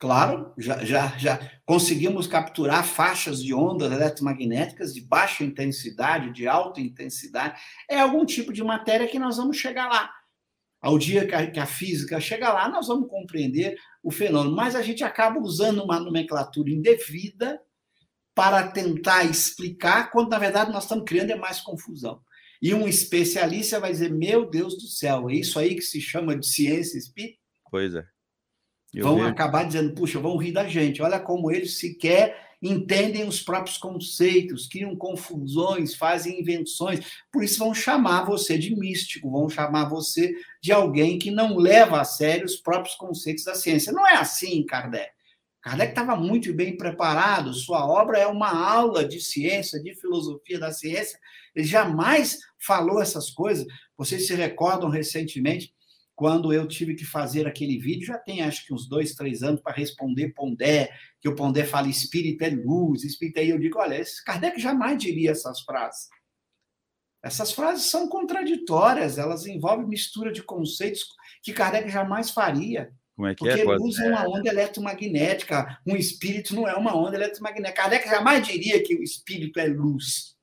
Claro, 0.00 0.54
já, 0.56 0.82
já, 0.82 1.08
já 1.18 1.38
conseguimos 1.66 2.26
capturar 2.26 2.82
faixas 2.86 3.42
de 3.42 3.52
ondas 3.52 3.92
eletromagnéticas 3.92 4.94
de 4.94 5.02
baixa 5.02 5.44
intensidade, 5.44 6.32
de 6.32 6.48
alta 6.48 6.80
intensidade. 6.80 7.60
É 7.86 8.00
algum 8.00 8.24
tipo 8.24 8.50
de 8.50 8.64
matéria 8.64 9.06
que 9.06 9.18
nós 9.18 9.36
vamos 9.36 9.58
chegar 9.58 9.90
lá. 9.90 10.10
Ao 10.80 10.98
dia 10.98 11.26
que 11.26 11.34
a, 11.34 11.50
que 11.50 11.60
a 11.60 11.66
física 11.66 12.18
chegar 12.18 12.54
lá, 12.54 12.66
nós 12.66 12.86
vamos 12.88 13.10
compreender 13.10 13.76
o 14.02 14.10
fenômeno. 14.10 14.56
Mas 14.56 14.74
a 14.74 14.80
gente 14.80 15.04
acaba 15.04 15.38
usando 15.38 15.84
uma 15.84 16.00
nomenclatura 16.00 16.70
indevida 16.70 17.60
para 18.34 18.68
tentar 18.68 19.24
explicar, 19.24 20.10
quando 20.10 20.30
na 20.30 20.38
verdade 20.38 20.72
nós 20.72 20.84
estamos 20.84 21.04
criando 21.04 21.32
é 21.32 21.36
mais 21.36 21.60
confusão. 21.60 22.22
E 22.62 22.72
um 22.72 22.88
especialista 22.88 23.78
vai 23.78 23.92
dizer: 23.92 24.10
Meu 24.10 24.48
Deus 24.48 24.78
do 24.78 24.86
céu, 24.86 25.28
é 25.28 25.34
isso 25.34 25.58
aí 25.58 25.74
que 25.74 25.82
se 25.82 26.00
chama 26.00 26.34
de 26.34 26.46
ciência 26.46 26.96
espírita? 26.96 27.38
Pois 27.70 27.94
é. 27.94 28.02
Eu 28.92 29.04
vão 29.04 29.24
acabar 29.24 29.64
dizendo: 29.64 29.94
Puxa, 29.94 30.18
vão 30.18 30.36
rir 30.36 30.52
da 30.52 30.66
gente. 30.66 31.02
Olha 31.02 31.20
como 31.20 31.50
eles 31.50 31.78
sequer 31.78 32.50
entendem 32.62 33.26
os 33.26 33.42
próprios 33.42 33.78
conceitos, 33.78 34.66
criam 34.66 34.94
confusões, 34.94 35.94
fazem 35.94 36.40
invenções. 36.40 37.00
Por 37.32 37.42
isso 37.42 37.58
vão 37.58 37.72
chamar 37.72 38.24
você 38.24 38.58
de 38.58 38.74
místico, 38.76 39.30
vão 39.30 39.48
chamar 39.48 39.88
você 39.88 40.34
de 40.60 40.70
alguém 40.72 41.18
que 41.18 41.30
não 41.30 41.56
leva 41.56 42.00
a 42.00 42.04
sério 42.04 42.44
os 42.44 42.56
próprios 42.56 42.94
conceitos 42.96 43.44
da 43.44 43.54
ciência. 43.54 43.92
Não 43.92 44.06
é 44.06 44.16
assim, 44.16 44.64
Kardec. 44.64 45.10
Kardec 45.62 45.90
estava 45.90 46.16
muito 46.16 46.52
bem 46.54 46.76
preparado, 46.76 47.52
sua 47.52 47.86
obra 47.86 48.18
é 48.18 48.26
uma 48.26 48.50
aula 48.50 49.06
de 49.06 49.20
ciência, 49.20 49.80
de 49.82 49.94
filosofia 49.94 50.58
da 50.58 50.72
ciência. 50.72 51.18
Ele 51.54 51.66
jamais 51.66 52.38
falou 52.58 53.00
essas 53.00 53.30
coisas. 53.30 53.66
Vocês 53.96 54.26
se 54.26 54.34
recordam 54.34 54.88
recentemente, 54.88 55.74
quando 56.20 56.52
eu 56.52 56.68
tive 56.68 56.94
que 56.94 57.06
fazer 57.06 57.46
aquele 57.46 57.78
vídeo, 57.78 58.08
já 58.08 58.18
tem 58.18 58.42
acho 58.42 58.66
que 58.66 58.74
uns 58.74 58.86
dois, 58.86 59.14
três 59.14 59.42
anos 59.42 59.62
para 59.62 59.72
responder 59.72 60.34
Pondé, 60.34 60.90
que 61.18 61.26
o 61.26 61.34
Pondé 61.34 61.64
fala 61.64 61.88
espírito 61.88 62.44
é 62.44 62.50
luz, 62.50 63.04
espírito 63.04 63.38
é. 63.38 63.46
Eu 63.46 63.58
digo, 63.58 63.78
olha, 63.78 63.98
esse 63.98 64.22
Kardec 64.22 64.60
jamais 64.60 64.98
diria 64.98 65.30
essas 65.30 65.62
frases. 65.62 66.10
Essas 67.24 67.52
frases 67.52 67.86
são 67.86 68.06
contraditórias, 68.06 69.16
elas 69.16 69.46
envolvem 69.46 69.88
mistura 69.88 70.30
de 70.30 70.42
conceitos 70.42 71.06
que 71.42 71.54
Kardec 71.54 71.88
jamais 71.88 72.30
faria. 72.30 72.92
Como 73.16 73.26
é 73.26 73.34
que 73.34 73.38
Porque 73.42 73.58
é? 73.62 73.64
luz 73.64 73.98
é 73.98 74.10
uma 74.10 74.28
onda 74.28 74.50
eletromagnética, 74.50 75.80
um 75.86 75.96
espírito 75.96 76.54
não 76.54 76.68
é 76.68 76.74
uma 76.74 76.94
onda 76.94 77.16
eletromagnética. 77.16 77.80
Kardec 77.80 78.06
jamais 78.06 78.46
diria 78.46 78.82
que 78.82 78.94
o 78.94 79.02
espírito 79.02 79.58
é 79.58 79.68
luz. 79.68 80.36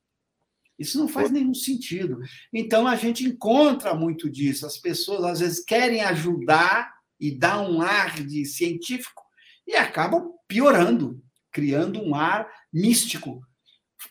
Isso 0.78 0.98
não 0.98 1.08
faz 1.08 1.32
nenhum 1.32 1.54
sentido. 1.54 2.20
Então 2.54 2.88
a 2.88 2.96
gente 2.96 3.26
encontra 3.26 3.94
muito 3.94 4.30
disso. 4.30 4.66
As 4.66 4.78
pessoas 4.78 5.24
às 5.24 5.40
vezes 5.40 5.64
querem 5.64 6.02
ajudar 6.02 6.94
e 7.20 7.32
dar 7.32 7.62
um 7.62 7.82
ar 7.82 8.24
de 8.24 8.46
científico 8.46 9.24
e 9.66 9.76
acabam 9.76 10.32
piorando, 10.48 11.22
criando 11.52 12.02
um 12.02 12.14
ar 12.14 12.48
místico, 12.72 13.42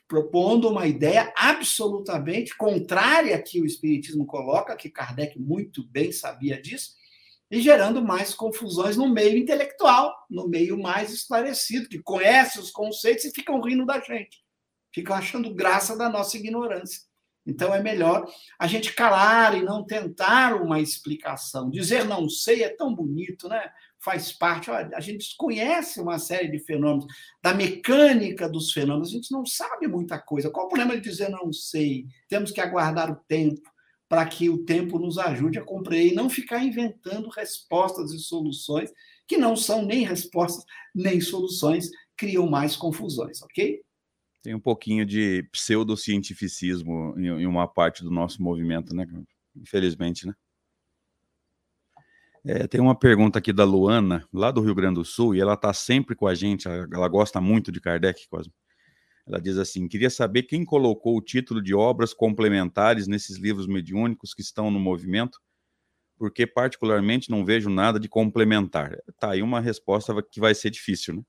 propondo 0.09 0.69
uma 0.69 0.87
ideia 0.87 1.33
absolutamente 1.37 2.57
contrária 2.57 3.41
que 3.41 3.61
o 3.61 3.67
espiritismo 3.67 4.27
coloca, 4.27 4.77
que 4.77 4.91
Kardec 4.91 5.39
muito 5.39 5.87
bem 5.89 6.11
sabia 6.11 6.61
disso, 6.61 6.95
e 7.51 7.61
gerando 7.61 8.03
mais 8.03 8.35
confusões 8.35 8.97
no 8.97 9.09
meio 9.09 9.39
intelectual, 9.39 10.13
no 10.29 10.49
meio 10.49 10.77
mais 10.77 11.13
esclarecido, 11.13 11.89
que 11.89 12.03
conhece 12.03 12.59
os 12.59 12.71
conceitos 12.71 13.25
e 13.25 13.31
ficam 13.31 13.61
rindo 13.61 13.87
da 13.87 14.01
gente, 14.01 14.45
ficam 14.97 15.15
achando 15.15 15.53
graça 15.53 15.95
da 15.95 16.09
nossa 16.09 16.39
ignorância. 16.39 17.03
Então 17.47 17.73
é 17.75 17.83
melhor 17.83 18.27
a 18.59 18.67
gente 18.67 18.95
calar 18.95 19.55
e 19.55 19.63
não 19.63 19.85
tentar 19.85 20.55
uma 20.55 20.81
explicação. 20.81 21.71
Dizer 21.71 22.07
não 22.07 22.31
sei 22.31 22.65
é 22.65 22.71
tão 22.71 22.95
bonito, 22.95 23.47
né? 23.47 23.71
Faz 24.03 24.33
parte. 24.33 24.71
a 24.71 25.01
gente 25.01 25.19
desconhece 25.19 26.01
uma 26.01 26.19
série 26.19 26.49
de 26.49 26.59
fenômenos, 26.61 27.05
da 27.43 27.53
mecânica 27.53 28.49
dos 28.49 28.73
fenômenos, 28.73 29.11
a 29.11 29.13
gente 29.13 29.31
não 29.31 29.45
sabe 29.45 29.87
muita 29.87 30.19
coisa. 30.19 30.51
Qual 30.51 30.65
o 30.65 30.69
problema 30.69 30.97
de 30.97 31.03
dizer 31.03 31.29
não 31.29 31.53
sei? 31.53 32.07
Temos 32.27 32.51
que 32.51 32.61
aguardar 32.61 33.11
o 33.11 33.17
tempo 33.29 33.71
para 34.09 34.25
que 34.25 34.49
o 34.49 34.65
tempo 34.65 34.99
nos 34.99 35.19
ajude 35.19 35.59
a 35.59 35.65
compreender 35.65 36.13
e 36.13 36.17
não 36.17 36.31
ficar 36.31 36.65
inventando 36.65 37.29
respostas 37.29 38.13
e 38.13 38.19
soluções 38.19 38.91
que 39.29 39.37
não 39.37 39.57
são 39.57 39.85
nem 39.85 40.05
respostas 40.05 40.65
nem 40.95 41.21
soluções, 41.21 41.91
criam 42.17 42.49
mais 42.49 42.75
confusões, 42.75 43.43
ok? 43.43 43.85
Tem 44.47 44.55
um 44.55 44.61
pouquinho 44.61 45.05
de 45.05 45.43
pseudocientificismo 45.51 47.19
em 47.19 47.47
uma 47.47 47.67
parte 47.67 48.05
do 48.05 48.13
nosso 48.13 48.41
movimento, 48.41 48.95
né? 48.95 49.05
Infelizmente, 49.57 50.25
né? 50.25 50.33
É, 52.45 52.69
tem 52.69 52.81
uma 52.81 52.97
pergunta 52.97 53.41
aqui 53.41 53.53
da 53.53 53.65
Luana, 53.65 54.25
lá 54.33 54.53
do 54.53 54.61
Rio 54.61 54.73
Grande 54.73 55.01
do 55.01 55.05
Sul, 55.05 55.35
e 55.35 55.41
ela 55.41 55.55
está 55.55 55.73
sempre 55.73 56.15
com 56.15 56.29
a 56.29 56.35
gente, 56.37 56.69
ela 56.69 57.09
gosta 57.09 57.41
muito 57.41 57.73
de 57.73 57.81
Kardec, 57.81 58.29
Cosmo. 58.29 58.55
Ela 59.27 59.41
diz 59.41 59.59
assim: 59.59 59.89
queria 59.89 60.11
saber 60.11 60.45
quem 60.45 60.65
colocou 60.65 61.17
o 61.17 61.21
título 61.21 61.61
de 61.61 61.75
obras 61.75 62.15
complementares 62.15 63.09
nesses 63.09 63.39
livros 63.39 63.67
mediúnicos 63.67 64.33
que 64.33 64.43
estão 64.43 64.71
no 64.71 64.79
movimento, 64.79 65.41
porque 66.17 66.47
particularmente 66.47 67.33
não 67.33 67.45
vejo 67.45 67.69
nada 67.69 67.99
de 67.99 68.09
complementar. 68.09 68.97
Tá 69.19 69.33
aí 69.33 69.43
uma 69.43 69.59
resposta 69.59 70.15
que 70.23 70.39
vai 70.39 70.55
ser 70.55 70.71
difícil, 70.71 71.17
né? 71.17 71.23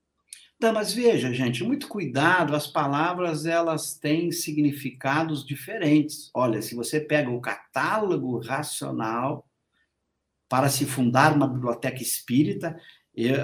Não, 0.60 0.72
mas 0.72 0.92
veja, 0.92 1.32
gente, 1.32 1.62
muito 1.62 1.86
cuidado, 1.86 2.56
as 2.56 2.66
palavras 2.66 3.46
elas 3.46 3.94
têm 3.94 4.32
significados 4.32 5.46
diferentes. 5.46 6.30
Olha, 6.34 6.60
se 6.60 6.74
você 6.74 6.98
pega 6.98 7.30
o 7.30 7.40
catálogo 7.40 8.40
racional 8.40 9.46
para 10.48 10.68
se 10.68 10.84
fundar 10.84 11.36
uma 11.36 11.46
biblioteca 11.46 12.02
espírita, 12.02 12.76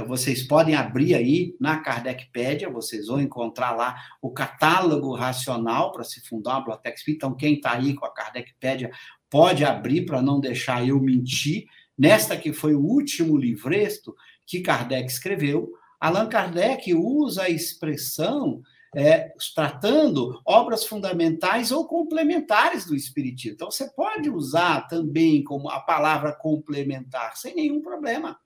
vocês 0.08 0.42
podem 0.42 0.74
abrir 0.74 1.14
aí 1.14 1.54
na 1.60 1.78
Kardecpédia, 1.78 2.68
vocês 2.68 3.06
vão 3.06 3.20
encontrar 3.20 3.72
lá 3.72 3.96
o 4.20 4.32
catálogo 4.32 5.14
racional 5.14 5.92
para 5.92 6.02
se 6.02 6.20
fundar 6.26 6.54
uma 6.54 6.60
biblioteca 6.60 6.96
espírita. 6.96 7.26
Então, 7.26 7.36
quem 7.36 7.54
está 7.54 7.72
aí 7.72 7.94
com 7.94 8.06
a 8.06 8.12
Kardecpédia 8.12 8.90
pode 9.30 9.64
abrir 9.64 10.04
para 10.04 10.20
não 10.20 10.40
deixar 10.40 10.86
eu 10.86 11.00
mentir. 11.00 11.66
Nesta 11.96 12.36
que 12.36 12.52
foi 12.52 12.74
o 12.74 12.80
último 12.80 13.36
livreto 13.36 14.16
que 14.46 14.60
Kardec 14.60 15.10
escreveu, 15.10 15.72
Allan 16.04 16.28
Kardec 16.28 16.92
usa 16.92 17.44
a 17.44 17.48
expressão 17.48 18.60
é, 18.94 19.32
tratando 19.54 20.38
obras 20.44 20.84
fundamentais 20.84 21.72
ou 21.72 21.86
complementares 21.86 22.84
do 22.84 22.94
Espiritismo. 22.94 23.54
Então, 23.54 23.70
você 23.70 23.90
pode 23.90 24.28
usar 24.28 24.86
também 24.86 25.42
como 25.42 25.70
a 25.70 25.80
palavra 25.80 26.32
complementar, 26.32 27.36
sem 27.38 27.54
nenhum 27.54 27.80
problema 27.80 28.38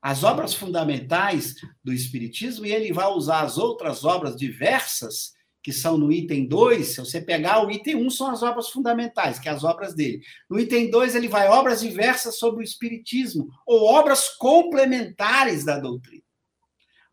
as 0.00 0.22
obras 0.24 0.52
fundamentais 0.52 1.54
do 1.82 1.92
Espiritismo 1.92 2.66
e 2.66 2.72
ele 2.72 2.92
vai 2.92 3.06
usar 3.06 3.42
as 3.42 3.56
outras 3.58 4.04
obras 4.04 4.36
diversas, 4.36 5.32
que 5.62 5.72
são 5.72 5.96
no 5.96 6.12
item 6.12 6.46
2. 6.46 6.86
Se 6.86 6.98
você 6.98 7.20
pegar 7.20 7.64
o 7.64 7.70
item 7.70 7.96
1, 7.96 8.06
um, 8.06 8.10
são 8.10 8.30
as 8.30 8.42
obras 8.42 8.68
fundamentais, 8.68 9.38
que 9.38 9.48
é 9.48 9.52
as 9.52 9.62
obras 9.62 9.94
dele. 9.94 10.20
No 10.50 10.58
item 10.58 10.90
2, 10.90 11.14
ele 11.14 11.28
vai 11.28 11.48
obras 11.48 11.80
diversas 11.80 12.36
sobre 12.36 12.62
o 12.62 12.64
Espiritismo, 12.64 13.48
ou 13.64 13.84
obras 13.84 14.28
complementares 14.28 15.64
da 15.64 15.78
doutrina. 15.78 16.22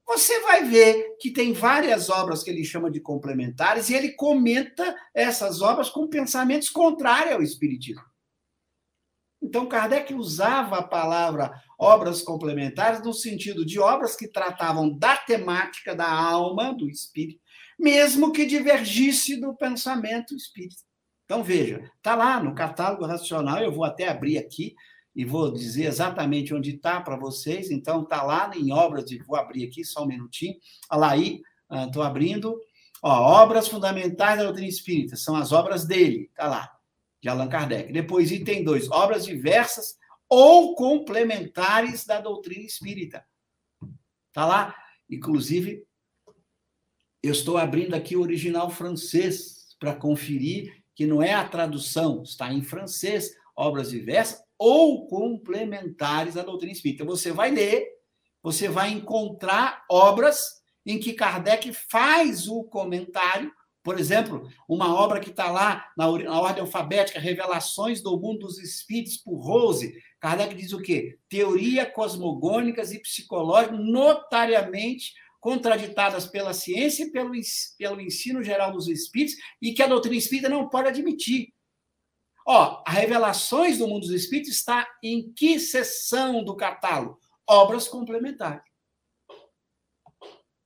Você 0.09 0.39
vai 0.39 0.63
ver 0.63 1.17
que 1.19 1.29
tem 1.29 1.53
várias 1.53 2.09
obras 2.09 2.41
que 2.41 2.49
ele 2.49 2.63
chama 2.63 2.89
de 2.89 2.99
complementares 2.99 3.91
e 3.91 3.93
ele 3.93 4.13
comenta 4.13 4.95
essas 5.13 5.61
obras 5.61 5.87
com 5.87 6.07
pensamentos 6.07 6.67
contrários 6.67 7.35
ao 7.35 7.43
Espiritismo. 7.43 8.01
Então, 9.39 9.67
Kardec 9.67 10.11
usava 10.15 10.79
a 10.79 10.83
palavra 10.83 11.53
obras 11.77 12.23
complementares 12.23 13.03
no 13.03 13.13
sentido 13.13 13.63
de 13.63 13.79
obras 13.79 14.15
que 14.15 14.27
tratavam 14.27 14.97
da 14.97 15.15
temática 15.15 15.95
da 15.95 16.11
alma, 16.11 16.73
do 16.73 16.89
espírito, 16.89 17.39
mesmo 17.77 18.31
que 18.31 18.47
divergisse 18.47 19.39
do 19.39 19.55
pensamento 19.55 20.35
espírita. 20.35 20.81
Então, 21.25 21.43
veja, 21.43 21.87
está 21.97 22.15
lá 22.15 22.41
no 22.41 22.55
catálogo 22.55 23.05
racional, 23.05 23.59
eu 23.59 23.71
vou 23.71 23.85
até 23.85 24.07
abrir 24.07 24.39
aqui 24.39 24.73
e 25.15 25.25
vou 25.25 25.51
dizer 25.51 25.85
exatamente 25.85 26.53
onde 26.53 26.75
está 26.75 27.01
para 27.01 27.17
vocês. 27.17 27.71
Então, 27.71 28.03
está 28.03 28.23
lá 28.23 28.51
em 28.55 28.71
obras, 28.71 29.05
de, 29.05 29.21
vou 29.23 29.35
abrir 29.35 29.65
aqui 29.65 29.83
só 29.83 30.03
um 30.03 30.07
minutinho. 30.07 30.55
Olha 30.89 30.99
lá 30.99 31.11
aí, 31.11 31.41
estou 31.87 32.03
ah, 32.03 32.07
abrindo. 32.07 32.59
Ó, 33.01 33.41
obras 33.43 33.67
fundamentais 33.67 34.37
da 34.37 34.45
doutrina 34.45 34.67
espírita, 34.67 35.15
são 35.15 35.35
as 35.35 35.51
obras 35.51 35.85
dele, 35.85 36.29
está 36.29 36.47
lá, 36.47 36.69
de 37.21 37.29
Allan 37.29 37.47
Kardec. 37.47 37.93
Depois, 37.93 38.31
item 38.31 38.63
2, 38.63 38.91
obras 38.91 39.25
diversas 39.25 39.97
ou 40.27 40.75
complementares 40.75 42.05
da 42.05 42.19
doutrina 42.19 42.65
espírita. 42.65 43.25
Está 44.27 44.45
lá, 44.45 44.75
inclusive, 45.09 45.83
eu 47.23 47.31
estou 47.31 47.57
abrindo 47.57 47.95
aqui 47.95 48.15
o 48.15 48.21
original 48.21 48.69
francês 48.69 49.75
para 49.79 49.95
conferir 49.95 50.83
que 50.93 51.07
não 51.07 51.23
é 51.23 51.33
a 51.33 51.47
tradução, 51.47 52.23
está 52.23 52.51
em 52.53 52.61
francês, 52.61 53.33
obras 53.55 53.89
diversas 53.89 54.41
ou 54.59 55.07
complementares 55.07 56.35
à 56.35 56.43
doutrina 56.43 56.73
espírita. 56.73 57.05
Você 57.05 57.31
vai 57.31 57.49
ler, 57.49 57.87
você 58.43 58.67
vai 58.67 58.91
encontrar 58.91 59.85
obras 59.89 60.59
em 60.85 60.99
que 60.99 61.13
Kardec 61.13 61.71
faz 61.73 62.47
o 62.47 62.63
comentário, 62.65 63.51
por 63.81 63.97
exemplo, 63.97 64.49
uma 64.67 64.93
obra 64.93 65.21
que 65.21 65.29
está 65.29 65.49
lá 65.49 65.89
na, 65.97 66.05
na, 66.11 66.41
ordem 66.41 66.61
alfabética, 66.61 67.19
Revelações 67.19 68.01
do 68.01 68.19
Mundo 68.19 68.39
dos 68.39 68.59
Espíritos, 68.59 69.17
por 69.17 69.37
Rose. 69.37 69.93
Kardec 70.19 70.53
diz 70.53 70.73
o 70.73 70.81
quê? 70.81 71.17
Teoria 71.29 71.85
cosmogônicas 71.85 72.91
e 72.91 72.99
psicológica 72.99 73.77
notariamente 73.77 75.13
contraditadas 75.39 76.27
pela 76.27 76.53
ciência 76.53 77.05
e 77.05 77.11
pelo, 77.11 77.31
pelo 77.77 78.01
ensino 78.01 78.43
geral 78.43 78.73
dos 78.73 78.89
espíritos 78.89 79.37
e 79.61 79.73
que 79.73 79.81
a 79.81 79.87
doutrina 79.87 80.17
espírita 80.17 80.49
não 80.49 80.67
pode 80.67 80.89
admitir. 80.89 81.53
Ó, 82.51 82.81
a 82.83 82.89
Revelações 82.89 83.77
do 83.77 83.87
Mundo 83.87 84.07
dos 84.07 84.09
Espíritos 84.09 84.53
está 84.53 84.89
em 85.03 85.31
que 85.31 85.59
seção 85.59 86.43
do 86.43 86.55
catálogo? 86.55 87.19
Obras 87.47 87.87
complementares. 87.87 88.63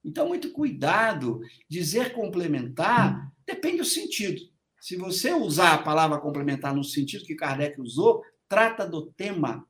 Então, 0.01 0.29
muito 0.29 0.53
cuidado. 0.53 1.41
Dizer 1.69 2.13
complementar 2.13 3.29
depende 3.45 3.79
do 3.79 3.85
sentido. 3.85 4.41
Se 4.79 4.95
você 4.95 5.33
usar 5.33 5.73
a 5.73 5.83
palavra 5.83 6.21
complementar 6.21 6.73
no 6.73 6.85
sentido 6.85 7.25
que 7.25 7.35
Kardec 7.35 7.81
usou, 7.81 8.23
trata 8.47 8.87
do 8.87 9.11
tema 9.11 9.67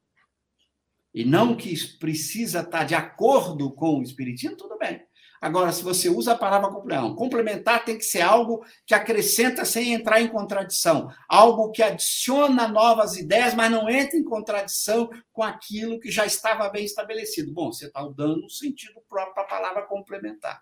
e 1.15 1.25
não 1.25 1.57
que 1.57 1.75
precisa 1.97 2.59
estar 2.59 2.83
de 2.83 2.93
acordo 2.93 3.73
com 3.73 3.97
o 3.97 4.03
Espiritismo, 4.03 4.55
tudo 4.55 4.77
bem. 4.77 5.01
Agora, 5.43 5.73
se 5.73 5.83
você 5.83 6.07
usa 6.07 6.31
a 6.31 6.37
palavra 6.37 6.69
complementar, 6.71 7.15
complementar 7.15 7.83
tem 7.83 7.97
que 7.97 8.05
ser 8.05 8.21
algo 8.21 8.63
que 8.85 8.95
acrescenta 8.95 9.65
sem 9.65 9.91
entrar 9.91 10.21
em 10.21 10.29
contradição, 10.29 11.09
algo 11.27 11.69
que 11.69 11.83
adiciona 11.83 12.65
novas 12.65 13.17
ideias, 13.17 13.53
mas 13.53 13.69
não 13.69 13.89
entra 13.89 14.17
em 14.17 14.23
contradição 14.23 15.09
com 15.33 15.43
aquilo 15.43 15.99
que 15.99 16.09
já 16.09 16.25
estava 16.25 16.69
bem 16.69 16.85
estabelecido. 16.85 17.51
Bom, 17.51 17.73
você 17.73 17.87
está 17.87 18.01
dando 18.15 18.45
um 18.45 18.49
sentido 18.49 19.01
próprio 19.09 19.33
para 19.33 19.43
a 19.43 19.47
palavra 19.47 19.81
complementar. 19.85 20.61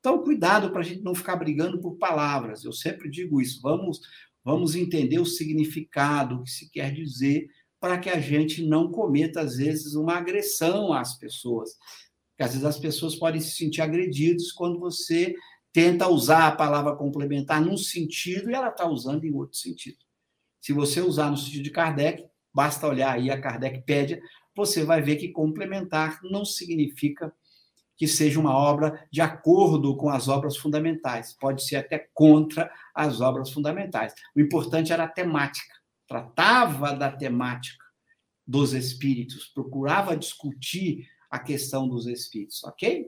Então, 0.00 0.24
cuidado 0.24 0.72
para 0.72 0.80
a 0.80 0.84
gente 0.84 1.04
não 1.04 1.14
ficar 1.14 1.36
brigando 1.36 1.80
por 1.80 1.96
palavras. 1.96 2.64
Eu 2.64 2.72
sempre 2.72 3.08
digo 3.08 3.40
isso. 3.40 3.62
Vamos, 3.62 4.00
vamos 4.42 4.74
entender 4.74 5.20
o 5.20 5.24
significado, 5.24 6.34
o 6.34 6.42
que 6.42 6.50
se 6.50 6.68
quer 6.68 6.92
dizer, 6.92 7.46
para 7.78 7.96
que 7.96 8.10
a 8.10 8.18
gente 8.18 8.66
não 8.66 8.90
cometa, 8.90 9.40
às 9.40 9.58
vezes, 9.58 9.94
uma 9.94 10.16
agressão 10.16 10.92
às 10.92 11.16
pessoas. 11.16 11.70
Porque 12.40 12.44
às 12.44 12.52
vezes 12.52 12.64
as 12.64 12.78
pessoas 12.78 13.14
podem 13.16 13.38
se 13.38 13.50
sentir 13.50 13.82
agredidas 13.82 14.50
quando 14.50 14.80
você 14.80 15.34
tenta 15.74 16.08
usar 16.08 16.46
a 16.46 16.56
palavra 16.56 16.96
complementar 16.96 17.60
num 17.60 17.76
sentido 17.76 18.50
e 18.50 18.54
ela 18.54 18.70
está 18.70 18.88
usando 18.88 19.26
em 19.26 19.34
outro 19.34 19.58
sentido. 19.58 19.98
Se 20.58 20.72
você 20.72 21.02
usar 21.02 21.30
no 21.30 21.36
sentido 21.36 21.64
de 21.64 21.70
Kardec, 21.70 22.24
basta 22.50 22.86
olhar 22.86 23.12
aí 23.12 23.30
a 23.30 23.38
Kardecpédia, 23.38 24.22
você 24.56 24.84
vai 24.84 25.02
ver 25.02 25.16
que 25.16 25.28
complementar 25.28 26.18
não 26.22 26.42
significa 26.42 27.30
que 27.94 28.08
seja 28.08 28.40
uma 28.40 28.56
obra 28.56 29.06
de 29.12 29.20
acordo 29.20 29.94
com 29.94 30.08
as 30.08 30.26
obras 30.26 30.56
fundamentais, 30.56 31.36
pode 31.38 31.62
ser 31.62 31.76
até 31.76 32.08
contra 32.14 32.72
as 32.94 33.20
obras 33.20 33.50
fundamentais. 33.50 34.14
O 34.34 34.40
importante 34.40 34.94
era 34.94 35.04
a 35.04 35.08
temática, 35.08 35.74
tratava 36.08 36.94
da 36.94 37.12
temática 37.12 37.84
dos 38.46 38.72
espíritos, 38.72 39.46
procurava 39.48 40.16
discutir 40.16 41.06
a 41.30 41.38
questão 41.38 41.88
dos 41.88 42.06
espíritos, 42.06 42.62
ok? 42.64 43.06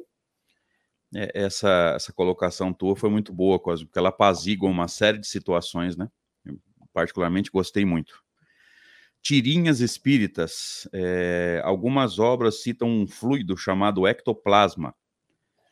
É, 1.15 1.31
essa, 1.35 1.93
essa 1.97 2.13
colocação 2.13 2.73
tua 2.73 2.97
foi 2.97 3.11
muito 3.11 3.33
boa, 3.33 3.59
Cosmo, 3.59 3.87
porque 3.87 3.99
ela 3.99 4.09
apazigua 4.09 4.71
uma 4.71 4.89
série 4.89 5.19
de 5.19 5.27
situações, 5.27 5.97
né? 5.97 6.09
Eu 6.45 6.59
particularmente 6.93 7.51
gostei 7.51 7.85
muito. 7.85 8.23
Tirinhas 9.21 9.81
espíritas, 9.81 10.89
é, 10.93 11.61
algumas 11.65 12.19
obras 12.19 12.63
citam 12.63 12.89
um 12.89 13.07
fluido 13.07 13.57
chamado 13.57 14.07
ectoplasma. 14.07 14.95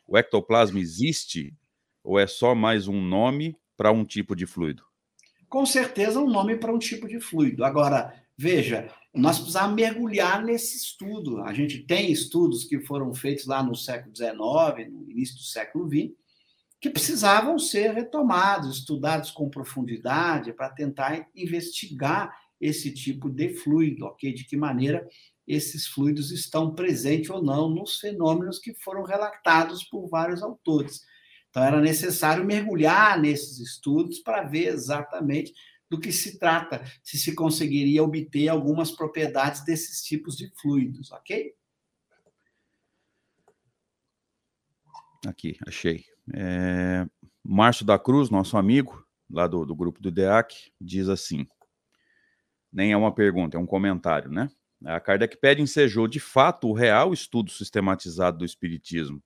O 0.07 0.17
ectoplasma 0.17 0.79
existe 0.79 1.55
ou 2.03 2.19
é 2.19 2.27
só 2.27 2.53
mais 2.53 2.87
um 2.87 3.01
nome 3.01 3.57
para 3.75 3.91
um 3.91 4.05
tipo 4.05 4.35
de 4.35 4.45
fluido? 4.45 4.83
Com 5.49 5.65
certeza 5.65 6.19
um 6.19 6.29
nome 6.29 6.55
para 6.55 6.71
um 6.71 6.79
tipo 6.79 7.07
de 7.07 7.19
fluido. 7.19 7.65
Agora, 7.65 8.13
veja, 8.37 8.93
nós 9.13 9.37
precisamos 9.37 9.75
mergulhar 9.75 10.43
nesse 10.43 10.77
estudo. 10.77 11.41
A 11.41 11.53
gente 11.53 11.83
tem 11.83 12.11
estudos 12.11 12.63
que 12.63 12.79
foram 12.79 13.13
feitos 13.13 13.45
lá 13.45 13.61
no 13.61 13.75
século 13.75 14.15
XIX, 14.15 14.89
no 14.89 15.11
início 15.11 15.35
do 15.35 15.43
século 15.43 15.89
XX, 15.89 16.13
que 16.79 16.89
precisavam 16.89 17.59
ser 17.59 17.93
retomados, 17.93 18.77
estudados 18.77 19.29
com 19.29 19.49
profundidade 19.49 20.53
para 20.53 20.69
tentar 20.69 21.27
investigar 21.35 22.35
esse 22.59 22.93
tipo 22.93 23.29
de 23.29 23.53
fluido, 23.53 24.05
ok? 24.05 24.33
De 24.33 24.45
que 24.45 24.55
maneira 24.55 25.07
esses 25.47 25.87
fluidos 25.87 26.31
estão 26.31 26.73
presentes 26.73 27.29
ou 27.29 27.43
não 27.43 27.69
nos 27.69 27.99
fenômenos 27.99 28.59
que 28.59 28.73
foram 28.75 29.03
relatados 29.03 29.83
por 29.83 30.07
vários 30.07 30.41
autores. 30.41 31.01
Então, 31.49 31.63
era 31.63 31.81
necessário 31.81 32.45
mergulhar 32.45 33.19
nesses 33.19 33.59
estudos 33.59 34.19
para 34.19 34.43
ver 34.43 34.67
exatamente 34.67 35.53
do 35.91 35.99
que 35.99 36.13
se 36.13 36.39
trata, 36.39 36.81
se 37.03 37.17
se 37.17 37.35
conseguiria 37.35 38.01
obter 38.01 38.47
algumas 38.47 38.91
propriedades 38.91 39.65
desses 39.65 40.01
tipos 40.01 40.37
de 40.37 40.49
fluidos, 40.55 41.11
ok? 41.11 41.53
Aqui, 45.27 45.57
achei. 45.67 46.05
É... 46.33 47.05
Márcio 47.43 47.85
da 47.85 47.99
Cruz, 47.99 48.29
nosso 48.29 48.55
amigo, 48.55 49.05
lá 49.29 49.45
do, 49.47 49.65
do 49.65 49.75
grupo 49.75 50.01
do 50.01 50.09
DEAC, 50.09 50.71
diz 50.79 51.09
assim: 51.09 51.45
nem 52.71 52.93
é 52.93 52.97
uma 52.97 53.13
pergunta, 53.13 53.57
é 53.57 53.59
um 53.59 53.65
comentário, 53.65 54.31
né? 54.31 54.49
A 54.85 54.97
Kardec 54.97 55.35
pede 55.41 55.61
ensejou 55.61 56.07
de 56.07 56.21
fato 56.21 56.69
o 56.69 56.73
real 56.73 57.11
estudo 57.11 57.51
sistematizado 57.51 58.37
do 58.37 58.45
Espiritismo. 58.45 59.21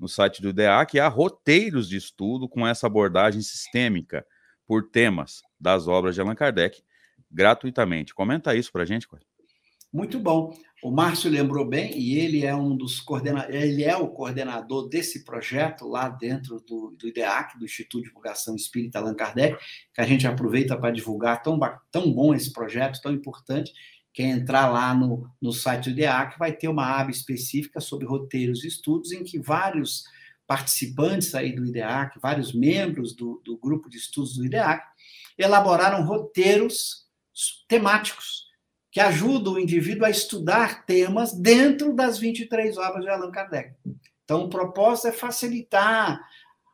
No 0.00 0.08
site 0.08 0.42
do 0.42 0.52
DEAC 0.52 0.98
há 0.98 1.06
roteiros 1.06 1.88
de 1.88 1.96
estudo 1.96 2.48
com 2.48 2.66
essa 2.66 2.88
abordagem 2.88 3.40
sistêmica 3.40 4.26
por 4.66 4.90
temas 4.90 5.42
das 5.58 5.86
obras 5.88 6.14
de 6.14 6.20
Allan 6.20 6.34
Kardec 6.34 6.82
gratuitamente. 7.30 8.14
Comenta 8.14 8.54
isso 8.54 8.72
para 8.72 8.82
a 8.82 8.86
gente, 8.86 9.06
Coelho. 9.06 9.26
Muito 9.92 10.18
bom. 10.18 10.54
O 10.82 10.90
Márcio 10.90 11.30
lembrou 11.30 11.66
bem, 11.66 11.98
e 11.98 12.18
ele 12.18 12.44
é 12.44 12.54
um 12.54 12.76
dos 12.76 13.00
coordenadores, 13.00 13.62
ele 13.62 13.82
é 13.82 13.96
o 13.96 14.08
coordenador 14.08 14.88
desse 14.88 15.24
projeto 15.24 15.88
lá 15.88 16.08
dentro 16.08 16.60
do, 16.60 16.94
do 16.98 17.08
IDEAC, 17.08 17.58
do 17.58 17.64
Instituto 17.64 18.02
de 18.02 18.08
Divulgação 18.08 18.54
Espírita 18.54 18.98
Allan 18.98 19.14
Kardec, 19.14 19.56
que 19.94 20.00
a 20.00 20.06
gente 20.06 20.26
aproveita 20.26 20.76
para 20.76 20.90
divulgar 20.90 21.42
tão, 21.42 21.58
tão 21.90 22.12
bom 22.12 22.34
esse 22.34 22.52
projeto, 22.52 23.00
tão 23.00 23.12
importante. 23.12 23.72
Quem 24.12 24.30
entrar 24.30 24.68
lá 24.68 24.94
no, 24.94 25.28
no 25.40 25.52
site 25.52 25.84
do 25.84 25.90
IDEAC 25.90 26.38
vai 26.38 26.52
ter 26.52 26.68
uma 26.68 27.00
aba 27.00 27.10
específica 27.10 27.80
sobre 27.80 28.06
roteiros 28.06 28.64
e 28.64 28.68
estudos, 28.68 29.12
em 29.12 29.24
que 29.24 29.38
vários 29.38 30.04
participantes 30.46 31.34
aí 31.34 31.54
do 31.54 31.64
IDEAC, 31.64 32.18
vários 32.20 32.52
membros 32.52 33.14
do, 33.14 33.42
do 33.44 33.56
grupo 33.58 33.88
de 33.88 33.96
estudos 33.96 34.36
do 34.36 34.44
IDEAC, 34.44 34.82
elaboraram 35.36 36.04
roteiros 36.04 37.06
temáticos 37.68 38.46
que 38.90 39.00
ajudam 39.00 39.54
o 39.54 39.58
indivíduo 39.58 40.06
a 40.06 40.10
estudar 40.10 40.86
temas 40.86 41.32
dentro 41.32 41.94
das 41.94 42.18
23 42.18 42.78
obras 42.78 43.04
de 43.04 43.10
Allan 43.10 43.30
Kardec. 43.30 43.74
Então, 44.24 44.44
o 44.44 44.48
propósito 44.48 45.08
é 45.08 45.12
facilitar 45.12 46.20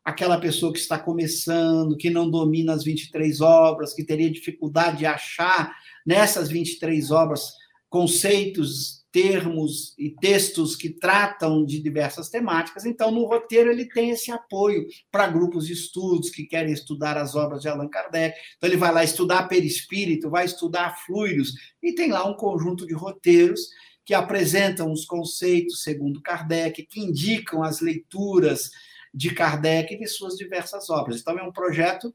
aquela 0.05 0.39
pessoa 0.39 0.73
que 0.73 0.79
está 0.79 0.99
começando, 0.99 1.97
que 1.97 2.11
não 2.11 2.31
domina 2.31 2.75
as 2.75 2.85
23 2.85 3.41
obras, 3.41 3.93
que 3.93 4.05
teria 4.05 4.31
dificuldade 4.31 4.99
de 4.99 5.07
achar 5.07 5.77
nessas 6.07 6.49
23 6.49 7.11
obras 7.11 7.53
conceitos 7.89 9.02
termos 9.13 9.95
e 9.99 10.11
textos 10.11 10.75
que 10.75 10.89
tratam 10.89 11.65
de 11.67 11.79
diversas 11.81 12.31
temáticas. 12.31 12.87
Então, 12.87 13.11
no 13.11 13.27
roteiro, 13.27 13.71
ele 13.71 13.85
tem 13.85 14.11
esse 14.11 14.33
apoio 14.33 14.87
para 15.11 15.29
grupos 15.29 15.67
de 15.67 15.75
estudos 15.75 16.31
que 16.31 16.45
querem 16.45 16.73
estudar 16.73 17.19
as 17.19 17.35
obras 17.35 17.61
de 17.61 17.69
Allan 17.69 17.89
Kardec. 17.89 18.35
Então, 18.57 18.69
ele 18.69 18.79
vai 18.79 18.91
lá 18.91 19.05
estudar 19.05 19.49
perispírito, 19.49 20.31
vai 20.31 20.47
estudar 20.47 20.97
fluidos, 21.05 21.53
e 21.83 21.95
tem 21.95 22.11
lá 22.11 22.27
um 22.27 22.35
conjunto 22.35 22.87
de 22.87 22.95
roteiros 22.95 23.69
que 24.05 24.15
apresentam 24.15 24.91
os 24.91 25.05
conceitos 25.05 25.83
segundo 25.83 26.23
Kardec, 26.23 26.83
que 26.87 27.01
indicam 27.01 27.63
as 27.63 27.81
leituras 27.81 28.71
de 29.15 29.33
Kardec 29.35 29.95
e 29.95 29.99
de 29.99 30.07
suas 30.07 30.37
diversas 30.37 30.89
obras. 30.89 31.21
Então, 31.21 31.39
é 31.39 31.43
um 31.43 31.53
projeto 31.53 32.15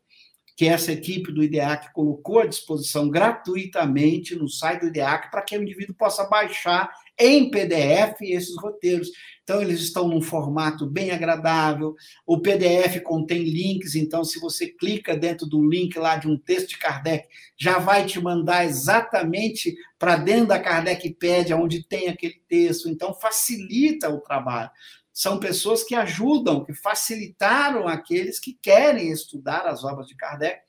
que 0.58 0.66
essa 0.66 0.92
equipe 0.92 1.32
do 1.32 1.44
IDEAC 1.44 1.94
colocou 1.94 2.40
à 2.40 2.48
disposição 2.48 3.08
gratuitamente 3.08 4.36
no 4.36 4.50
site 4.50 4.82
do 4.82 4.88
IDEAC 4.88 5.30
para 5.30 5.44
que 5.44 5.56
o 5.56 5.62
indivíduo 5.62 5.96
possa 5.96 6.26
baixar 6.26 6.92
em 7.16 7.52
PDF 7.52 8.20
esses 8.22 8.58
roteiros. 8.58 9.12
Então, 9.44 9.62
eles 9.62 9.80
estão 9.82 10.08
num 10.08 10.20
formato 10.20 10.88
bem 10.88 11.12
agradável. 11.12 11.96
O 12.26 12.40
PDF 12.42 13.00
contém 13.04 13.44
links, 13.44 13.94
então, 13.94 14.24
se 14.24 14.40
você 14.40 14.68
clica 14.68 15.16
dentro 15.16 15.46
do 15.46 15.64
link 15.64 15.96
lá 16.00 16.18
de 16.18 16.28
um 16.28 16.36
texto 16.36 16.70
de 16.70 16.80
Kardec, 16.80 17.28
já 17.56 17.78
vai 17.78 18.08
te 18.08 18.20
mandar 18.20 18.66
exatamente 18.66 19.78
para 20.00 20.16
dentro 20.18 20.48
da 20.48 20.60
Kardecpédia, 20.60 21.56
onde 21.56 21.84
tem 21.84 22.08
aquele 22.08 22.42
texto. 22.50 22.90
Então, 22.90 23.14
facilita 23.14 24.10
o 24.10 24.22
trabalho. 24.22 24.72
São 25.18 25.40
pessoas 25.40 25.84
que 25.84 25.96
ajudam, 25.96 26.64
que 26.64 26.76
facilitaram 26.76 27.88
aqueles 27.88 28.40
que 28.40 28.54
querem 28.62 29.12
estudar 29.12 29.66
as 29.66 29.84
obras 29.84 30.06
de 30.06 30.16
Kardec 30.16 30.62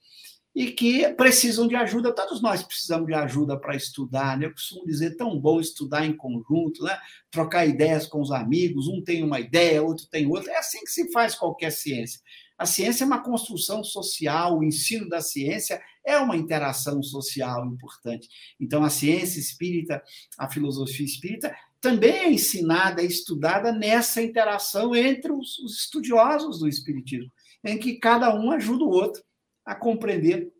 e 0.54 0.70
que 0.70 1.06
precisam 1.10 1.68
de 1.68 1.76
ajuda. 1.76 2.14
Todos 2.14 2.40
nós 2.40 2.62
precisamos 2.62 3.06
de 3.06 3.12
ajuda 3.12 3.60
para 3.60 3.76
estudar, 3.76 4.38
né? 4.38 4.46
Eu 4.46 4.52
costumo 4.52 4.86
dizer, 4.86 5.18
tão 5.18 5.38
bom 5.38 5.60
estudar 5.60 6.06
em 6.06 6.16
conjunto, 6.16 6.82
né? 6.82 6.98
Trocar 7.30 7.66
ideias 7.66 8.06
com 8.06 8.22
os 8.22 8.32
amigos, 8.32 8.88
um 8.88 9.04
tem 9.04 9.22
uma 9.22 9.38
ideia, 9.38 9.82
outro 9.82 10.06
tem 10.06 10.26
outra. 10.26 10.50
É 10.50 10.56
assim 10.56 10.80
que 10.80 10.90
se 10.92 11.12
faz 11.12 11.34
qualquer 11.34 11.70
ciência. 11.70 12.18
A 12.56 12.64
ciência 12.64 13.04
é 13.04 13.06
uma 13.06 13.22
construção 13.22 13.84
social, 13.84 14.58
o 14.58 14.64
ensino 14.64 15.10
da 15.10 15.20
ciência 15.20 15.78
é 16.02 16.16
uma 16.16 16.38
interação 16.38 17.02
social 17.02 17.66
importante. 17.66 18.30
Então, 18.58 18.82
a 18.82 18.88
ciência 18.88 19.38
espírita, 19.38 20.02
a 20.38 20.50
filosofia 20.50 21.04
espírita, 21.04 21.54
também 21.80 22.12
é 22.12 22.30
ensinada, 22.30 23.02
é 23.02 23.04
estudada 23.04 23.72
nessa 23.72 24.22
interação 24.22 24.94
entre 24.94 25.32
os, 25.32 25.58
os 25.58 25.78
estudiosos 25.78 26.58
do 26.58 26.68
espiritismo, 26.68 27.30
em 27.64 27.78
que 27.78 27.98
cada 27.98 28.34
um 28.34 28.50
ajuda 28.50 28.84
o 28.84 28.90
outro 28.90 29.22
a 29.64 29.74
compreender 29.74 30.52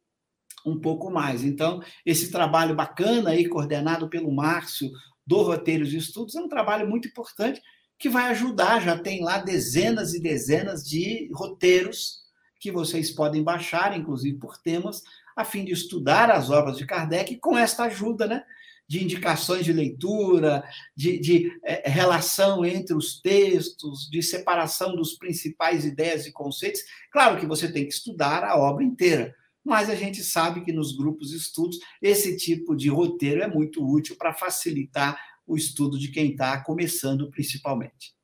um 0.64 0.78
pouco 0.78 1.10
mais. 1.10 1.42
Então, 1.42 1.82
esse 2.04 2.30
trabalho 2.30 2.74
bacana 2.74 3.30
aí, 3.30 3.48
coordenado 3.48 4.08
pelo 4.08 4.30
Márcio, 4.30 4.90
do 5.26 5.42
Roteiros 5.42 5.90
de 5.90 5.98
Estudos, 5.98 6.34
é 6.34 6.40
um 6.40 6.48
trabalho 6.48 6.88
muito 6.88 7.08
importante 7.08 7.60
que 7.98 8.08
vai 8.08 8.30
ajudar. 8.30 8.80
Já 8.80 8.98
tem 8.98 9.22
lá 9.22 9.38
dezenas 9.38 10.14
e 10.14 10.20
dezenas 10.20 10.82
de 10.84 11.30
roteiros 11.34 12.22
que 12.60 12.70
vocês 12.70 13.10
podem 13.10 13.42
baixar, 13.42 13.96
inclusive 13.96 14.38
por 14.38 14.56
temas, 14.58 15.02
a 15.36 15.44
fim 15.44 15.64
de 15.64 15.72
estudar 15.72 16.30
as 16.30 16.50
obras 16.50 16.76
de 16.76 16.86
Kardec 16.86 17.36
com 17.36 17.56
esta 17.56 17.84
ajuda, 17.84 18.26
né? 18.26 18.44
De 18.89 19.05
indicações 19.05 19.64
de 19.64 19.72
leitura, 19.72 20.64
de, 20.97 21.18
de 21.18 21.53
é, 21.62 21.89
relação 21.89 22.64
entre 22.64 22.95
os 22.95 23.20
textos, 23.20 24.09
de 24.11 24.22
separação 24.22 24.97
dos 24.97 25.14
principais 25.14 25.84
ideias 25.84 26.26
e 26.26 26.32
conceitos. 26.32 26.80
Claro 27.12 27.39
que 27.39 27.47
você 27.47 27.70
tem 27.70 27.84
que 27.84 27.93
estudar 27.93 28.43
a 28.45 28.57
obra 28.57 28.82
inteira, 28.82 29.34
mas 29.62 29.91
a 29.91 29.95
gente 29.95 30.24
sabe 30.24 30.64
que 30.64 30.72
nos 30.72 30.97
grupos 30.97 31.30
de 31.30 31.36
estudos 31.36 31.78
esse 32.01 32.36
tipo 32.36 32.74
de 32.74 32.89
roteiro 32.89 33.43
é 33.43 33.47
muito 33.47 33.86
útil 33.86 34.16
para 34.16 34.32
facilitar 34.32 35.20
o 35.47 35.57
estudo 35.57 35.99
de 35.99 36.09
quem 36.09 36.30
está 36.30 36.62
começando, 36.62 37.30
principalmente. 37.30 38.16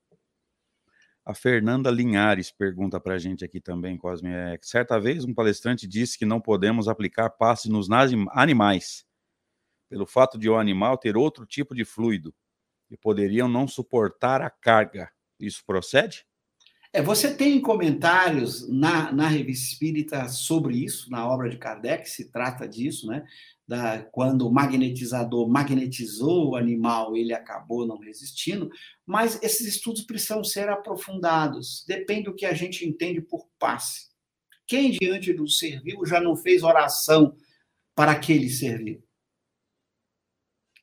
A 1.26 1.34
Fernanda 1.34 1.90
Linhares 1.90 2.50
pergunta 2.50 3.00
para 3.00 3.14
a 3.14 3.18
gente 3.18 3.42
aqui 3.44 3.58
também, 3.58 3.96
Cosme. 3.96 4.28
É, 4.30 4.58
certa 4.60 5.00
vez 5.00 5.24
um 5.24 5.32
palestrante 5.32 5.86
disse 5.86 6.18
que 6.18 6.26
não 6.26 6.38
podemos 6.38 6.86
aplicar 6.86 7.30
passe 7.30 7.70
nos 7.70 7.88
animais, 7.90 9.06
pelo 9.94 10.06
fato 10.08 10.36
de 10.36 10.50
o 10.50 10.56
animal 10.56 10.98
ter 10.98 11.16
outro 11.16 11.46
tipo 11.46 11.72
de 11.72 11.84
fluido 11.84 12.34
e 12.90 12.96
poderiam 12.96 13.46
não 13.46 13.68
suportar 13.68 14.42
a 14.42 14.50
carga. 14.50 15.08
Isso 15.38 15.62
procede? 15.64 16.26
É, 16.92 17.00
você 17.00 17.32
tem 17.32 17.60
comentários 17.60 18.68
na, 18.68 19.12
na 19.12 19.28
revista 19.28 19.66
espírita 19.66 20.28
sobre 20.28 20.84
isso, 20.84 21.08
na 21.12 21.28
obra 21.28 21.48
de 21.48 21.58
Kardec, 21.58 22.10
se 22.10 22.28
trata 22.28 22.66
disso, 22.66 23.06
né? 23.06 23.24
Da, 23.68 24.02
quando 24.02 24.48
o 24.48 24.52
magnetizador 24.52 25.48
magnetizou 25.48 26.50
o 26.50 26.56
animal, 26.56 27.16
ele 27.16 27.32
acabou 27.32 27.86
não 27.86 28.00
resistindo, 28.00 28.68
mas 29.06 29.40
esses 29.44 29.76
estudos 29.76 30.02
precisam 30.02 30.42
ser 30.42 30.68
aprofundados, 30.68 31.84
depende 31.86 32.24
do 32.24 32.34
que 32.34 32.46
a 32.46 32.52
gente 32.52 32.84
entende 32.84 33.20
por 33.20 33.46
passe. 33.60 34.08
Quem 34.66 34.90
diante 34.90 35.32
do 35.32 35.46
ser 35.46 35.80
vivo 35.82 36.04
já 36.04 36.20
não 36.20 36.34
fez 36.34 36.64
oração 36.64 37.36
para 37.94 38.10
aquele 38.10 38.50
ser 38.50 38.82
vivo? 38.82 39.03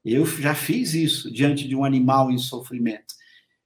Eu 0.04 0.26
já 0.26 0.56
fiz 0.56 0.94
isso 0.94 1.32
diante 1.32 1.68
de 1.68 1.76
um 1.76 1.86
animal 1.86 2.32
em 2.32 2.38
sofrimento. 2.38 3.14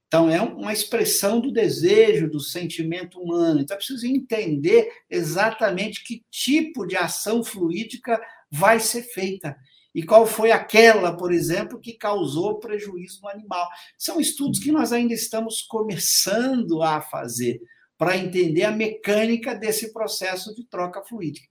Então, 0.06 0.30
é 0.30 0.40
uma 0.40 0.72
expressão 0.72 1.40
do 1.40 1.50
desejo, 1.50 2.30
do 2.30 2.38
sentimento 2.38 3.20
humano. 3.20 3.60
Então, 3.60 3.74
é 3.74 3.78
preciso 3.78 4.06
entender 4.06 4.88
exatamente 5.10 6.04
que 6.04 6.24
tipo 6.30 6.86
de 6.86 6.96
ação 6.96 7.42
fluídica 7.42 8.20
vai 8.50 8.78
ser 8.78 9.02
feita. 9.02 9.56
E 9.94 10.02
qual 10.02 10.26
foi 10.26 10.52
aquela, 10.52 11.16
por 11.16 11.32
exemplo, 11.32 11.80
que 11.80 11.94
causou 11.94 12.58
prejuízo 12.60 13.20
no 13.22 13.28
animal. 13.28 13.66
São 13.98 14.20
estudos 14.20 14.60
que 14.60 14.70
nós 14.70 14.92
ainda 14.92 15.14
estamos 15.14 15.62
começando 15.62 16.82
a 16.82 17.00
fazer 17.00 17.60
para 17.98 18.16
entender 18.16 18.64
a 18.64 18.70
mecânica 18.70 19.54
desse 19.54 19.92
processo 19.92 20.54
de 20.54 20.64
troca 20.68 21.02
fluídica. 21.02 21.48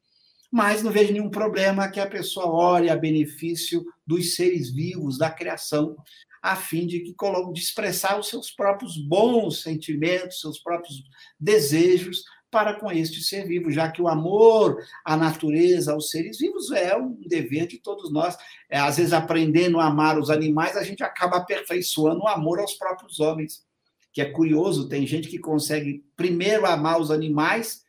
Mas 0.55 0.81
não 0.81 0.89
vejo 0.89 1.11
nenhum 1.11 1.29
problema 1.29 1.89
que 1.89 1.99
a 1.99 2.07
pessoa 2.07 2.47
ore 2.47 2.89
a 2.89 2.95
benefício 2.95 3.85
dos 4.07 4.35
seres 4.35 4.71
vivos, 4.71 5.17
da 5.17 5.29
criação, 5.29 5.97
a 6.41 6.55
fim 6.55 6.87
de, 6.87 7.01
que, 7.01 7.13
de 7.51 7.59
expressar 7.59 8.17
os 8.17 8.29
seus 8.29 8.49
próprios 8.49 8.95
bons 8.97 9.61
sentimentos, 9.61 10.39
seus 10.39 10.57
próprios 10.57 11.03
desejos 11.37 12.23
para 12.49 12.73
com 12.73 12.89
este 12.89 13.21
ser 13.21 13.45
vivo, 13.45 13.69
já 13.69 13.91
que 13.91 14.01
o 14.01 14.07
amor 14.07 14.81
à 15.03 15.17
natureza, 15.17 15.91
aos 15.91 16.09
seres 16.09 16.37
vivos, 16.37 16.71
é 16.71 16.95
um 16.95 17.19
dever 17.27 17.67
de 17.67 17.77
todos 17.77 18.09
nós. 18.09 18.37
É, 18.69 18.79
às 18.79 18.95
vezes, 18.95 19.11
aprendendo 19.11 19.77
a 19.77 19.87
amar 19.87 20.17
os 20.17 20.29
animais, 20.29 20.77
a 20.77 20.83
gente 20.85 21.03
acaba 21.03 21.35
aperfeiçoando 21.35 22.21
o 22.21 22.29
amor 22.29 22.61
aos 22.61 22.75
próprios 22.75 23.19
homens. 23.19 23.61
Que 24.13 24.21
é 24.21 24.31
curioso, 24.31 24.87
tem 24.87 25.05
gente 25.05 25.27
que 25.27 25.37
consegue 25.37 26.05
primeiro 26.15 26.65
amar 26.65 26.97
os 26.97 27.11
animais 27.11 27.83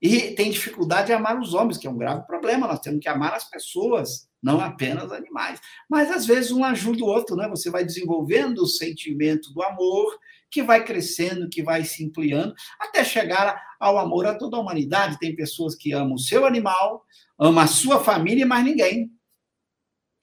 e 0.00 0.32
tem 0.32 0.50
dificuldade 0.50 1.08
de 1.08 1.12
amar 1.12 1.38
os 1.38 1.52
homens, 1.52 1.76
que 1.76 1.86
é 1.86 1.90
um 1.90 1.98
grave 1.98 2.26
problema. 2.26 2.66
Nós 2.66 2.80
temos 2.80 3.00
que 3.00 3.08
amar 3.08 3.34
as 3.34 3.48
pessoas 3.48 4.28
não 4.42 4.58
apenas 4.60 5.12
animais. 5.12 5.60
Mas 5.88 6.10
às 6.10 6.24
vezes 6.24 6.50
um 6.50 6.64
ajuda 6.64 7.04
o 7.04 7.06
outro, 7.06 7.36
né? 7.36 7.46
Você 7.48 7.70
vai 7.70 7.84
desenvolvendo 7.84 8.60
o 8.60 8.66
sentimento 8.66 9.52
do 9.52 9.62
amor, 9.62 10.18
que 10.50 10.62
vai 10.62 10.84
crescendo, 10.84 11.48
que 11.48 11.62
vai 11.62 11.84
se 11.84 12.04
ampliando, 12.04 12.54
até 12.80 13.04
chegar 13.04 13.62
ao 13.78 13.98
amor 13.98 14.26
a 14.26 14.34
toda 14.34 14.56
a 14.56 14.60
humanidade. 14.60 15.18
Tem 15.18 15.36
pessoas 15.36 15.74
que 15.74 15.92
amam 15.92 16.14
o 16.14 16.18
seu 16.18 16.46
animal, 16.46 17.04
amam 17.38 17.62
a 17.62 17.66
sua 17.66 18.02
família 18.02 18.42
e 18.42 18.48
mais 18.48 18.64
ninguém. 18.64 19.12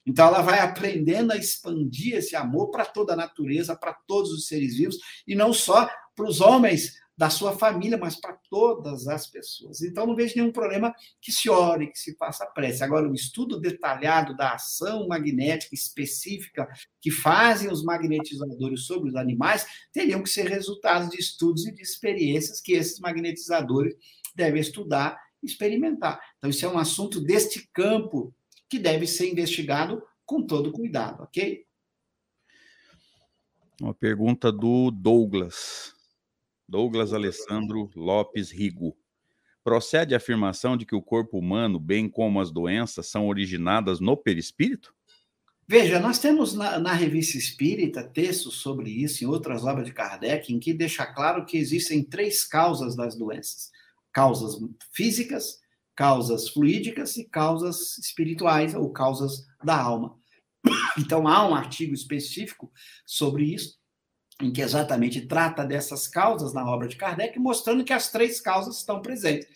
Então 0.04 0.26
ela 0.26 0.42
vai 0.42 0.58
aprendendo 0.58 1.32
a 1.32 1.36
expandir 1.36 2.16
esse 2.16 2.34
amor 2.34 2.70
para 2.70 2.84
toda 2.84 3.12
a 3.12 3.16
natureza, 3.16 3.76
para 3.76 3.92
todos 3.92 4.32
os 4.32 4.46
seres 4.46 4.76
vivos, 4.76 4.98
e 5.26 5.34
não 5.34 5.52
só 5.52 5.88
para 6.16 6.26
os 6.26 6.40
homens 6.40 6.94
da 7.18 7.28
sua 7.28 7.58
família, 7.58 7.98
mas 7.98 8.14
para 8.14 8.38
todas 8.48 9.08
as 9.08 9.26
pessoas. 9.26 9.82
Então, 9.82 10.06
não 10.06 10.14
vejo 10.14 10.34
nenhum 10.36 10.52
problema 10.52 10.94
que 11.20 11.32
se 11.32 11.50
ore, 11.50 11.90
que 11.90 11.98
se 11.98 12.16
faça 12.16 12.46
prece. 12.46 12.84
Agora, 12.84 13.10
o 13.10 13.14
estudo 13.14 13.60
detalhado 13.60 14.36
da 14.36 14.52
ação 14.52 15.08
magnética 15.08 15.74
específica 15.74 16.68
que 17.00 17.10
fazem 17.10 17.72
os 17.72 17.82
magnetizadores 17.82 18.86
sobre 18.86 19.08
os 19.08 19.16
animais 19.16 19.66
teriam 19.92 20.22
que 20.22 20.30
ser 20.30 20.46
resultados 20.46 21.10
de 21.10 21.18
estudos 21.18 21.66
e 21.66 21.74
de 21.74 21.82
experiências 21.82 22.60
que 22.60 22.74
esses 22.74 23.00
magnetizadores 23.00 23.96
devem 24.32 24.60
estudar 24.60 25.20
e 25.42 25.46
experimentar. 25.46 26.20
Então, 26.36 26.48
isso 26.48 26.64
é 26.64 26.68
um 26.68 26.78
assunto 26.78 27.20
deste 27.20 27.68
campo 27.72 28.32
que 28.68 28.78
deve 28.78 29.08
ser 29.08 29.28
investigado 29.28 30.00
com 30.24 30.46
todo 30.46 30.70
cuidado, 30.70 31.24
ok? 31.24 31.66
Uma 33.80 33.94
pergunta 33.94 34.52
do 34.52 34.92
Douglas. 34.92 35.97
Douglas 36.68 37.14
Alessandro 37.14 37.90
Lopes 37.96 38.50
Rigo. 38.50 38.94
Procede 39.64 40.14
a 40.14 40.18
afirmação 40.18 40.76
de 40.76 40.84
que 40.84 40.94
o 40.94 41.02
corpo 41.02 41.38
humano, 41.38 41.80
bem 41.80 42.08
como 42.08 42.40
as 42.40 42.50
doenças, 42.50 43.06
são 43.06 43.26
originadas 43.26 44.00
no 44.00 44.16
perispírito? 44.16 44.94
Veja, 45.66 46.00
nós 46.00 46.18
temos 46.18 46.54
na, 46.54 46.78
na, 46.78 46.92
revista 46.92 47.36
Espírita 47.36 48.02
textos 48.02 48.56
sobre 48.56 48.90
isso, 48.90 49.22
em 49.22 49.26
outras 49.26 49.64
obras 49.64 49.86
de 49.86 49.92
Kardec, 49.92 50.52
em 50.52 50.58
que 50.58 50.72
deixa 50.72 51.04
claro 51.04 51.44
que 51.44 51.58
existem 51.58 52.02
três 52.02 52.42
causas 52.44 52.96
das 52.96 53.16
doenças: 53.16 53.70
causas 54.10 54.58
físicas, 54.92 55.58
causas 55.94 56.48
fluídicas 56.48 57.18
e 57.18 57.24
causas 57.28 57.98
espirituais, 57.98 58.74
ou 58.74 58.90
causas 58.90 59.46
da 59.62 59.78
alma. 59.78 60.16
Então, 60.98 61.28
há 61.28 61.48
um 61.48 61.54
artigo 61.54 61.94
específico 61.94 62.72
sobre 63.06 63.54
isso, 63.54 63.78
em 64.40 64.52
que 64.52 64.60
exatamente 64.60 65.26
trata 65.26 65.64
dessas 65.64 66.06
causas 66.06 66.52
na 66.52 66.68
obra 66.68 66.88
de 66.88 66.96
Kardec, 66.96 67.38
mostrando 67.38 67.84
que 67.84 67.92
as 67.92 68.10
três 68.10 68.40
causas 68.40 68.78
estão 68.78 69.02
presentes. 69.02 69.48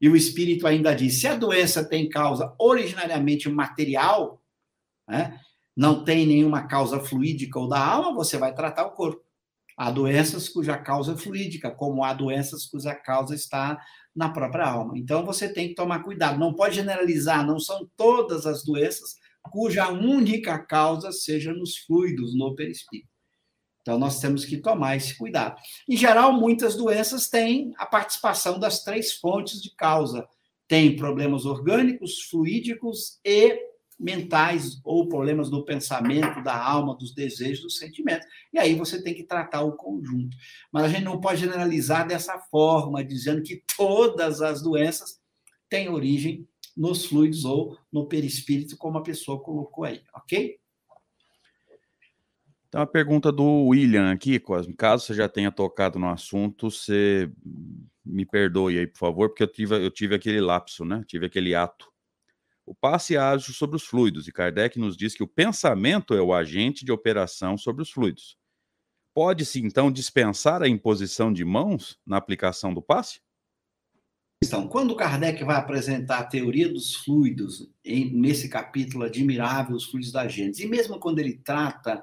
E 0.00 0.08
o 0.08 0.16
espírito 0.16 0.66
ainda 0.66 0.94
diz: 0.94 1.20
se 1.20 1.26
a 1.26 1.36
doença 1.36 1.84
tem 1.84 2.08
causa 2.08 2.54
originariamente 2.58 3.48
material, 3.48 4.42
né, 5.08 5.40
não 5.76 6.04
tem 6.04 6.26
nenhuma 6.26 6.66
causa 6.66 7.00
fluídica 7.00 7.58
ou 7.58 7.68
da 7.68 7.84
alma, 7.84 8.14
você 8.14 8.38
vai 8.38 8.54
tratar 8.54 8.86
o 8.86 8.92
corpo. 8.92 9.22
Há 9.76 9.90
doenças 9.90 10.48
cuja 10.48 10.78
causa 10.78 11.14
é 11.14 11.16
fluídica, 11.16 11.70
como 11.70 12.04
há 12.04 12.12
doenças 12.14 12.64
cuja 12.64 12.94
causa 12.94 13.34
está 13.34 13.78
na 14.14 14.28
própria 14.28 14.66
alma. 14.66 14.96
Então 14.96 15.24
você 15.26 15.52
tem 15.52 15.68
que 15.68 15.74
tomar 15.74 16.04
cuidado, 16.04 16.38
não 16.38 16.54
pode 16.54 16.76
generalizar, 16.76 17.44
não 17.44 17.58
são 17.58 17.90
todas 17.96 18.46
as 18.46 18.62
doenças 18.64 19.16
cuja 19.50 19.90
única 19.90 20.58
causa 20.58 21.12
seja 21.12 21.52
nos 21.52 21.76
fluidos, 21.76 22.34
no 22.36 22.54
perispírito. 22.54 23.13
Então 23.84 23.98
nós 23.98 24.18
temos 24.18 24.46
que 24.46 24.56
tomar 24.56 24.96
esse 24.96 25.14
cuidado. 25.14 25.60
Em 25.86 25.94
geral, 25.94 26.32
muitas 26.32 26.74
doenças 26.74 27.28
têm 27.28 27.74
a 27.76 27.84
participação 27.84 28.58
das 28.58 28.82
três 28.82 29.12
fontes 29.12 29.62
de 29.62 29.74
causa. 29.76 30.26
Tem 30.66 30.96
problemas 30.96 31.44
orgânicos, 31.44 32.22
fluídicos 32.22 33.20
e 33.22 33.60
mentais 34.00 34.80
ou 34.82 35.06
problemas 35.06 35.50
do 35.50 35.66
pensamento, 35.66 36.42
da 36.42 36.56
alma, 36.56 36.96
dos 36.96 37.14
desejos, 37.14 37.62
dos 37.62 37.76
sentimentos. 37.76 38.26
E 38.54 38.58
aí 38.58 38.74
você 38.74 39.02
tem 39.02 39.12
que 39.12 39.22
tratar 39.22 39.60
o 39.60 39.76
conjunto. 39.76 40.34
Mas 40.72 40.84
a 40.84 40.88
gente 40.88 41.04
não 41.04 41.20
pode 41.20 41.40
generalizar 41.40 42.08
dessa 42.08 42.38
forma, 42.50 43.04
dizendo 43.04 43.42
que 43.42 43.62
todas 43.76 44.40
as 44.40 44.62
doenças 44.62 45.20
têm 45.68 45.90
origem 45.90 46.48
nos 46.74 47.04
fluidos 47.04 47.44
ou 47.44 47.76
no 47.92 48.08
perispírito, 48.08 48.78
como 48.78 48.96
a 48.96 49.02
pessoa 49.02 49.42
colocou 49.42 49.84
aí, 49.84 50.00
ok? 50.14 50.58
Então, 52.74 52.82
a 52.82 52.86
pergunta 52.88 53.30
do 53.30 53.66
William 53.66 54.10
aqui, 54.10 54.40
Cosme. 54.40 54.74
Caso 54.74 55.06
você 55.06 55.14
já 55.14 55.28
tenha 55.28 55.52
tocado 55.52 55.96
no 55.96 56.08
assunto, 56.08 56.68
você 56.68 57.30
me 58.04 58.26
perdoe 58.26 58.80
aí, 58.80 58.86
por 58.88 58.98
favor, 58.98 59.28
porque 59.28 59.44
eu 59.44 59.46
tive, 59.46 59.76
eu 59.76 59.90
tive 59.92 60.16
aquele 60.16 60.40
lapso, 60.40 60.84
né? 60.84 61.04
Tive 61.06 61.26
aquele 61.26 61.54
ato 61.54 61.86
o 62.66 62.74
passe 62.74 63.16
age 63.16 63.52
sobre 63.52 63.76
os 63.76 63.84
fluidos, 63.84 64.26
e 64.26 64.32
Kardec 64.32 64.76
nos 64.76 64.96
diz 64.96 65.14
que 65.14 65.22
o 65.22 65.28
pensamento 65.28 66.14
é 66.14 66.20
o 66.20 66.34
agente 66.34 66.84
de 66.84 66.90
operação 66.90 67.56
sobre 67.56 67.80
os 67.80 67.92
fluidos. 67.92 68.36
Pode-se, 69.14 69.60
então, 69.60 69.92
dispensar 69.92 70.60
a 70.60 70.68
imposição 70.68 71.32
de 71.32 71.44
mãos 71.44 71.96
na 72.04 72.16
aplicação 72.16 72.74
do 72.74 72.82
passe? 72.82 73.20
Então, 74.42 74.66
quando 74.66 74.96
Kardec 74.96 75.44
vai 75.44 75.56
apresentar 75.56 76.18
a 76.18 76.24
teoria 76.24 76.68
dos 76.68 76.96
fluidos, 76.96 77.70
em, 77.84 78.12
nesse 78.12 78.48
capítulo 78.48 79.04
admirável, 79.04 79.76
os 79.76 79.84
fluidos 79.84 80.10
da 80.10 80.26
gente, 80.26 80.64
e 80.64 80.66
mesmo 80.66 80.98
quando 80.98 81.20
ele 81.20 81.38
trata 81.38 82.02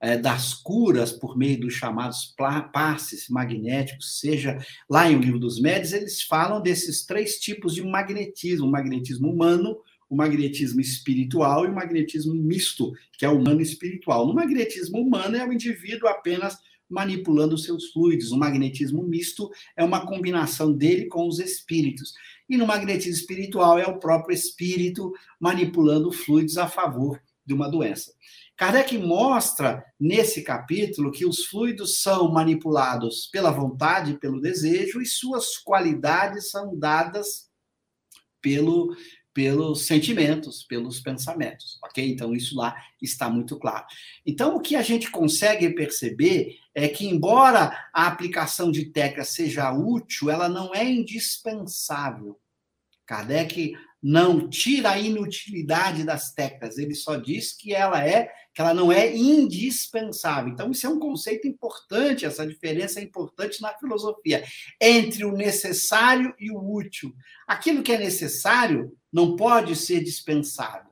é, 0.00 0.16
das 0.16 0.54
curas 0.54 1.12
por 1.12 1.36
meio 1.36 1.60
dos 1.60 1.74
chamados 1.74 2.34
passes 2.72 3.28
magnéticos, 3.28 4.18
seja 4.18 4.58
lá 4.88 5.10
em 5.10 5.16
O 5.16 5.20
Livro 5.20 5.38
dos 5.38 5.60
Médios, 5.60 5.92
eles 5.92 6.22
falam 6.22 6.62
desses 6.62 7.04
três 7.04 7.38
tipos 7.38 7.74
de 7.74 7.82
magnetismo: 7.82 8.66
o 8.66 8.70
magnetismo 8.70 9.30
humano, 9.30 9.76
o 10.08 10.16
magnetismo 10.16 10.80
espiritual 10.80 11.66
e 11.66 11.68
o 11.68 11.74
magnetismo 11.74 12.34
misto, 12.34 12.92
que 13.18 13.24
é 13.24 13.28
humano 13.28 13.60
espiritual. 13.60 14.26
No 14.26 14.34
magnetismo 14.34 14.98
humano 15.00 15.36
é 15.36 15.46
o 15.46 15.52
indivíduo 15.52 16.08
apenas 16.08 16.58
manipulando 16.88 17.56
seus 17.56 17.90
fluidos. 17.92 18.32
O 18.32 18.38
magnetismo 18.38 19.02
misto 19.04 19.50
é 19.76 19.84
uma 19.84 20.04
combinação 20.04 20.72
dele 20.72 21.06
com 21.06 21.28
os 21.28 21.38
espíritos. 21.38 22.12
E 22.48 22.56
no 22.56 22.66
magnetismo 22.66 23.12
espiritual 23.12 23.78
é 23.78 23.86
o 23.86 24.00
próprio 24.00 24.34
espírito 24.34 25.12
manipulando 25.38 26.10
fluidos 26.10 26.58
a 26.58 26.66
favor 26.66 27.22
de 27.46 27.54
uma 27.54 27.70
doença. 27.70 28.12
Kardec 28.60 28.98
mostra 28.98 29.82
nesse 29.98 30.42
capítulo 30.42 31.10
que 31.10 31.24
os 31.24 31.46
fluidos 31.46 32.02
são 32.02 32.30
manipulados 32.30 33.26
pela 33.32 33.50
vontade, 33.50 34.18
pelo 34.18 34.38
desejo, 34.38 35.00
e 35.00 35.06
suas 35.06 35.56
qualidades 35.56 36.50
são 36.50 36.78
dadas 36.78 37.48
pelo 38.42 38.94
pelos 39.32 39.86
sentimentos, 39.86 40.64
pelos 40.64 41.00
pensamentos, 41.00 41.78
ok? 41.84 42.06
Então, 42.06 42.34
isso 42.34 42.54
lá 42.56 42.76
está 43.00 43.30
muito 43.30 43.56
claro. 43.58 43.86
Então, 44.26 44.56
o 44.56 44.60
que 44.60 44.74
a 44.74 44.82
gente 44.82 45.08
consegue 45.10 45.70
perceber 45.70 46.58
é 46.74 46.88
que, 46.88 47.06
embora 47.06 47.88
a 47.94 48.08
aplicação 48.08 48.70
de 48.70 48.86
técnica 48.86 49.24
seja 49.24 49.72
útil, 49.72 50.28
ela 50.28 50.48
não 50.48 50.74
é 50.74 50.84
indispensável. 50.84 52.38
Kardec 53.06 53.72
não 54.02 54.48
tira 54.48 54.90
a 54.90 54.98
inutilidade 54.98 56.04
das 56.04 56.32
técnicas, 56.32 56.78
ele 56.78 56.94
só 56.94 57.16
diz 57.16 57.52
que 57.52 57.74
ela 57.74 58.04
é 58.04 58.32
que 58.60 58.62
ela 58.62 58.74
não 58.74 58.92
é 58.92 59.16
indispensável. 59.16 60.52
Então, 60.52 60.70
isso 60.70 60.86
é 60.86 60.90
um 60.90 60.98
conceito 60.98 61.48
importante, 61.48 62.26
essa 62.26 62.46
diferença 62.46 63.00
é 63.00 63.02
importante 63.02 63.62
na 63.62 63.72
filosofia, 63.72 64.44
entre 64.78 65.24
o 65.24 65.32
necessário 65.32 66.34
e 66.38 66.50
o 66.50 66.58
útil. 66.58 67.14
Aquilo 67.48 67.82
que 67.82 67.92
é 67.92 67.98
necessário 67.98 68.94
não 69.10 69.34
pode 69.34 69.74
ser 69.74 70.00
dispensável. 70.04 70.90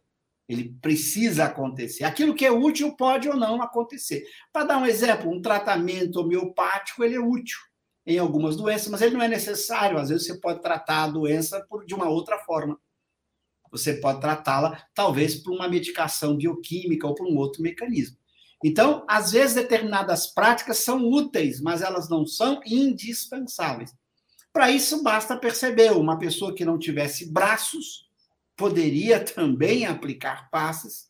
Ele 0.49 0.75
precisa 0.81 1.45
acontecer. 1.45 2.05
Aquilo 2.05 2.35
que 2.35 2.47
é 2.47 2.51
útil 2.51 2.97
pode 2.97 3.29
ou 3.29 3.37
não 3.37 3.61
acontecer. 3.61 4.25
Para 4.51 4.65
dar 4.65 4.79
um 4.79 4.87
exemplo, 4.87 5.31
um 5.31 5.43
tratamento 5.43 6.21
homeopático 6.21 7.05
ele 7.05 7.17
é 7.17 7.21
útil 7.21 7.59
em 8.07 8.19
algumas 8.19 8.57
doenças, 8.57 8.89
mas 8.89 9.03
ele 9.03 9.15
não 9.15 9.23
é 9.23 9.29
necessário. 9.29 9.99
Às 9.99 10.09
vezes 10.09 10.27
você 10.27 10.41
pode 10.41 10.63
tratar 10.63 11.05
a 11.05 11.11
doença 11.11 11.63
por, 11.69 11.85
de 11.85 11.95
uma 11.95 12.09
outra 12.09 12.39
forma 12.39 12.81
você 13.71 13.95
pode 13.95 14.21
tratá-la 14.21 14.83
talvez 14.95 15.35
por 15.35 15.53
uma 15.53 15.69
medicação 15.69 16.37
bioquímica 16.37 17.07
ou 17.07 17.15
por 17.15 17.27
um 17.27 17.37
outro 17.37 17.63
mecanismo. 17.63 18.17
Então, 18.65 19.05
às 19.09 19.33
vezes, 19.33 19.55
determinadas 19.55 20.27
práticas 20.27 20.79
são 20.79 21.09
úteis, 21.09 21.61
mas 21.61 21.81
elas 21.81 22.09
não 22.09 22.27
são 22.27 22.61
indispensáveis. 22.67 23.95
Para 24.53 24.71
isso, 24.71 25.03
basta 25.03 25.37
perceber: 25.37 25.93
uma 25.93 26.19
pessoa 26.19 26.55
que 26.55 26.65
não 26.65 26.79
tivesse 26.79 27.33
braços 27.33 28.09
poderia 28.57 29.21
também 29.25 29.87
aplicar 29.87 30.51
passes 30.51 31.09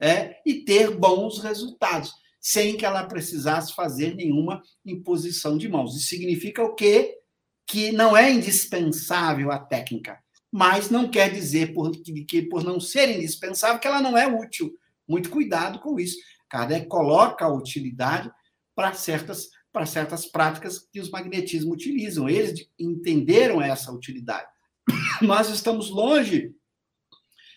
é, 0.00 0.40
e 0.46 0.64
ter 0.64 0.96
bons 0.96 1.38
resultados, 1.38 2.14
sem 2.40 2.76
que 2.76 2.86
ela 2.86 3.04
precisasse 3.04 3.74
fazer 3.74 4.14
nenhuma 4.14 4.62
imposição 4.84 5.58
de 5.58 5.68
mãos. 5.68 5.96
Isso 5.96 6.08
significa 6.08 6.62
o 6.62 6.74
quê? 6.74 7.18
Que 7.66 7.92
não 7.92 8.16
é 8.16 8.30
indispensável 8.30 9.50
a 9.50 9.58
técnica 9.58 10.18
mas 10.52 10.90
não 10.90 11.10
quer 11.10 11.30
dizer 11.32 11.72
por, 11.74 11.90
que, 11.90 12.24
que, 12.24 12.42
por 12.42 12.64
não 12.64 12.80
ser 12.80 13.16
indispensável 13.16 13.78
que 13.78 13.86
ela 13.86 14.00
não 14.00 14.16
é 14.16 14.26
útil. 14.26 14.72
Muito 15.06 15.30
cuidado 15.30 15.78
com 15.80 15.98
isso. 15.98 16.16
Kardec 16.48 16.86
coloca 16.86 17.44
a 17.44 17.52
utilidade 17.52 18.30
para 18.74 18.92
certas, 18.92 19.48
certas 19.86 20.26
práticas 20.26 20.78
que 20.78 21.00
os 21.00 21.10
magnetismos 21.10 21.74
utilizam. 21.74 22.28
Eles 22.28 22.68
entenderam 22.78 23.60
essa 23.60 23.92
utilidade. 23.92 24.48
Nós 25.20 25.48
estamos 25.48 25.90
longe 25.90 26.54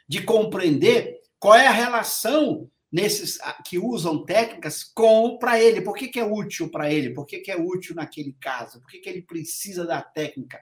de 0.07 0.23
compreender 0.23 1.19
qual 1.39 1.55
é 1.55 1.67
a 1.67 1.71
relação 1.71 2.69
nesses 2.91 3.37
que 3.65 3.77
usam 3.77 4.25
técnicas 4.25 4.83
com 4.83 5.37
para 5.37 5.61
ele. 5.61 5.81
Por 5.81 5.95
que, 5.95 6.07
que 6.07 6.19
é 6.19 6.25
útil 6.25 6.69
para 6.69 6.91
ele? 6.91 7.13
Por 7.13 7.25
que, 7.25 7.39
que 7.39 7.51
é 7.51 7.55
útil 7.55 7.95
naquele 7.95 8.35
caso? 8.41 8.81
Por 8.81 8.89
que, 8.89 8.99
que 8.99 9.09
ele 9.09 9.21
precisa 9.21 9.85
da 9.85 10.01
técnica? 10.01 10.59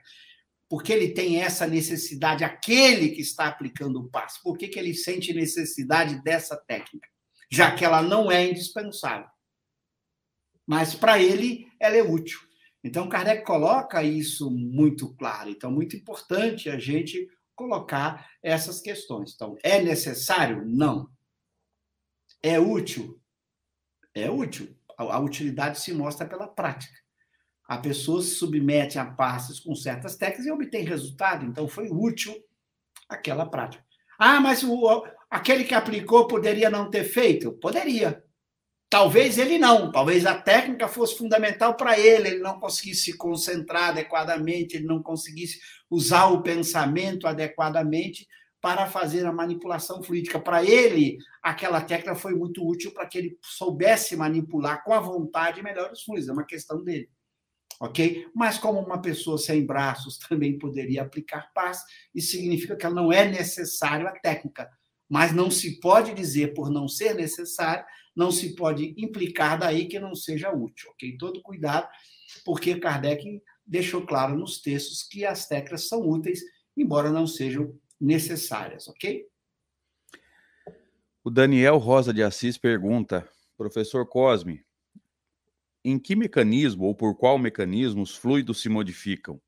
Porque 0.68 0.92
ele 0.92 1.12
tem 1.12 1.40
essa 1.40 1.66
necessidade, 1.66 2.44
aquele 2.44 3.10
que 3.10 3.22
está 3.22 3.48
aplicando 3.48 4.00
o 4.00 4.08
passo, 4.10 4.42
por 4.42 4.58
que, 4.58 4.68
que 4.68 4.78
ele 4.78 4.94
sente 4.94 5.32
necessidade 5.32 6.22
dessa 6.22 6.56
técnica? 6.56 7.08
Já 7.50 7.74
que 7.74 7.84
ela 7.84 8.02
não 8.02 8.30
é 8.30 8.46
indispensável. 8.50 9.28
Mas 10.66 10.94
para 10.94 11.18
ele, 11.18 11.66
ela 11.80 11.96
é 11.96 12.02
útil. 12.02 12.38
Então, 12.84 13.08
Kardec 13.08 13.44
coloca 13.44 14.02
isso 14.02 14.50
muito 14.50 15.14
claro. 15.16 15.48
Então, 15.48 15.70
muito 15.70 15.96
importante 15.96 16.68
a 16.68 16.78
gente 16.78 17.26
colocar 17.56 18.30
essas 18.42 18.80
questões. 18.80 19.32
Então, 19.34 19.56
é 19.62 19.82
necessário? 19.82 20.64
Não. 20.66 21.10
É 22.42 22.60
útil? 22.60 23.18
É 24.14 24.30
útil. 24.30 24.76
A 24.96 25.18
utilidade 25.18 25.80
se 25.80 25.92
mostra 25.92 26.28
pela 26.28 26.46
prática. 26.46 26.94
A 27.68 27.76
pessoa 27.76 28.22
se 28.22 28.30
submete 28.30 28.98
a 28.98 29.04
passes 29.04 29.60
com 29.60 29.74
certas 29.74 30.16
técnicas 30.16 30.46
e 30.46 30.50
obtém 30.50 30.86
resultado. 30.86 31.44
Então, 31.44 31.68
foi 31.68 31.90
útil 31.90 32.34
aquela 33.06 33.44
prática. 33.44 33.84
Ah, 34.18 34.40
mas 34.40 34.64
o, 34.64 35.06
aquele 35.30 35.64
que 35.64 35.74
aplicou 35.74 36.26
poderia 36.26 36.70
não 36.70 36.88
ter 36.88 37.04
feito? 37.04 37.52
Poderia. 37.52 38.24
Talvez 38.90 39.36
ele 39.36 39.58
não, 39.58 39.92
talvez 39.92 40.24
a 40.24 40.34
técnica 40.34 40.88
fosse 40.88 41.18
fundamental 41.18 41.76
para 41.76 41.98
ele, 42.00 42.28
ele 42.28 42.38
não 42.38 42.58
conseguisse 42.58 43.02
se 43.02 43.16
concentrar 43.18 43.90
adequadamente, 43.90 44.76
ele 44.76 44.86
não 44.86 45.02
conseguisse 45.02 45.60
usar 45.90 46.28
o 46.28 46.42
pensamento 46.42 47.26
adequadamente 47.26 48.26
para 48.62 48.86
fazer 48.86 49.26
a 49.26 49.32
manipulação 49.32 50.02
fluídica. 50.02 50.40
Para 50.40 50.64
ele, 50.64 51.18
aquela 51.42 51.82
técnica 51.82 52.14
foi 52.14 52.34
muito 52.34 52.66
útil 52.66 52.90
para 52.92 53.06
que 53.06 53.18
ele 53.18 53.38
soubesse 53.42 54.16
manipular 54.16 54.82
com 54.82 54.94
a 54.94 55.00
vontade 55.00 55.62
melhor 55.62 55.92
os 55.92 56.02
fluidos, 56.02 56.30
é 56.30 56.32
uma 56.32 56.46
questão 56.46 56.82
dele 56.82 57.10
ok? 57.80 58.26
Mas 58.34 58.58
como 58.58 58.80
uma 58.80 59.00
pessoa 59.00 59.38
sem 59.38 59.64
braços 59.64 60.18
também 60.28 60.58
poderia 60.58 61.02
aplicar 61.02 61.52
paz, 61.52 61.82
isso 62.14 62.32
significa 62.32 62.76
que 62.76 62.84
ela 62.84 62.94
não 62.94 63.12
é 63.12 63.28
necessário 63.28 64.06
a 64.06 64.12
técnica. 64.12 64.68
Mas 65.08 65.32
não 65.32 65.50
se 65.50 65.80
pode 65.80 66.12
dizer, 66.12 66.52
por 66.52 66.70
não 66.70 66.86
ser 66.86 67.14
necessário, 67.14 67.84
não 68.14 68.30
se 68.30 68.54
pode 68.54 68.94
implicar 68.98 69.58
daí 69.58 69.86
que 69.86 69.98
não 69.98 70.14
seja 70.14 70.50
útil, 70.50 70.90
ok? 70.90 71.16
Todo 71.16 71.40
cuidado, 71.40 71.88
porque 72.44 72.78
Kardec 72.78 73.40
deixou 73.64 74.04
claro 74.04 74.36
nos 74.36 74.60
textos 74.60 75.02
que 75.02 75.24
as 75.24 75.46
técnicas 75.46 75.88
são 75.88 76.06
úteis, 76.06 76.40
embora 76.76 77.10
não 77.10 77.26
sejam 77.26 77.74
necessárias, 78.00 78.88
ok? 78.88 79.26
O 81.24 81.30
Daniel 81.30 81.78
Rosa 81.78 82.12
de 82.12 82.22
Assis 82.22 82.56
pergunta, 82.58 83.28
professor 83.56 84.06
Cosme, 84.06 84.64
em 85.90 85.98
que 85.98 86.14
mecanismo 86.16 86.84
ou 86.84 86.94
por 86.94 87.16
qual 87.16 87.38
mecanismo 87.38 88.02
os 88.02 88.14
fluidos 88.14 88.60
se 88.60 88.68
modificam? 88.68 89.40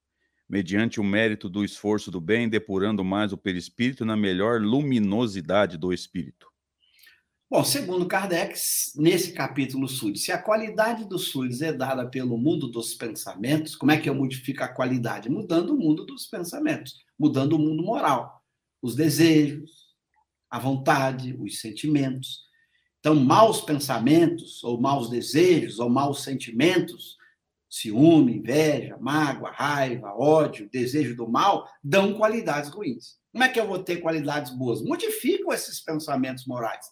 mediante 0.51 0.99
o 0.99 1.05
mérito 1.05 1.49
do 1.49 1.65
esforço 1.65 2.11
do 2.11 2.21
bem, 2.21 2.49
depurando 2.49 3.05
mais 3.05 3.33
o 3.33 3.39
perispírito 3.39 4.05
na 4.05 4.17
melhor 4.17 4.61
luminosidade 4.61 5.79
do 5.79 5.93
espírito. 5.93 6.51
Bom, 7.49 7.63
segundo 7.63 8.07
Kardec, 8.07 8.55
nesse 8.97 9.33
capítulo 9.33 9.89
Sud, 9.89 10.19
se 10.19 10.33
a 10.33 10.43
qualidade 10.43 11.09
dos 11.09 11.31
fluidos 11.31 11.63
é 11.63 11.73
dada 11.73 12.09
pelo 12.09 12.37
mundo 12.37 12.67
dos 12.67 12.95
pensamentos, 12.95 13.77
como 13.77 13.93
é 13.93 13.97
que 13.97 14.09
eu 14.11 14.15
modifico 14.15 14.65
a 14.65 14.69
qualidade? 14.69 15.31
Mudando 15.31 15.71
o 15.71 15.79
mundo 15.79 16.05
dos 16.05 16.27
pensamentos, 16.27 16.97
mudando 17.19 17.53
o 17.53 17.59
mundo 17.59 17.83
moral, 17.83 18.43
os 18.83 18.97
desejos, 18.97 19.95
a 20.49 20.59
vontade, 20.59 21.37
os 21.39 21.61
sentimentos. 21.61 22.50
Então, 23.01 23.15
maus 23.15 23.63
pensamentos, 23.63 24.63
ou 24.63 24.81
maus 24.81 25.09
desejos, 25.09 25.79
ou 25.79 25.89
maus 25.89 26.23
sentimentos, 26.23 27.17
ciúme, 27.69 28.37
inveja, 28.37 28.99
mágoa, 29.01 29.51
raiva, 29.51 30.13
ódio, 30.15 30.69
desejo 30.71 31.17
do 31.17 31.29
mal, 31.29 31.67
dão 31.83 32.15
qualidades 32.15 32.71
ruins. 32.71 33.19
Como 33.33 33.45
é 33.45 33.49
que 33.49 33.59
eu 33.59 33.67
vou 33.67 33.79
ter 33.79 33.99
qualidades 33.99 34.53
boas? 34.53 34.83
Modificam 34.83 35.53
esses 35.53 35.81
pensamentos 35.81 36.45
morais. 36.47 36.85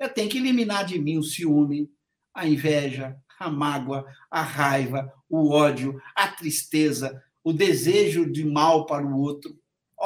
Eu 0.00 0.08
tenho 0.08 0.28
que 0.28 0.36
eliminar 0.36 0.84
de 0.84 0.98
mim 0.98 1.16
o 1.16 1.22
ciúme, 1.22 1.88
a 2.34 2.46
inveja, 2.46 3.16
a 3.38 3.50
mágoa, 3.50 4.04
a 4.30 4.42
raiva, 4.42 5.10
o 5.28 5.50
ódio, 5.50 6.00
a 6.14 6.28
tristeza, 6.28 7.22
o 7.42 7.52
desejo 7.52 8.30
de 8.30 8.44
mal 8.44 8.84
para 8.84 9.06
o 9.06 9.18
outro. 9.18 9.56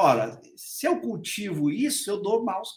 Ora, 0.02 0.40
se 0.56 0.86
eu 0.86 0.98
cultivo 0.98 1.70
isso, 1.70 2.10
eu 2.10 2.22
dou 2.22 2.42
maus, 2.42 2.70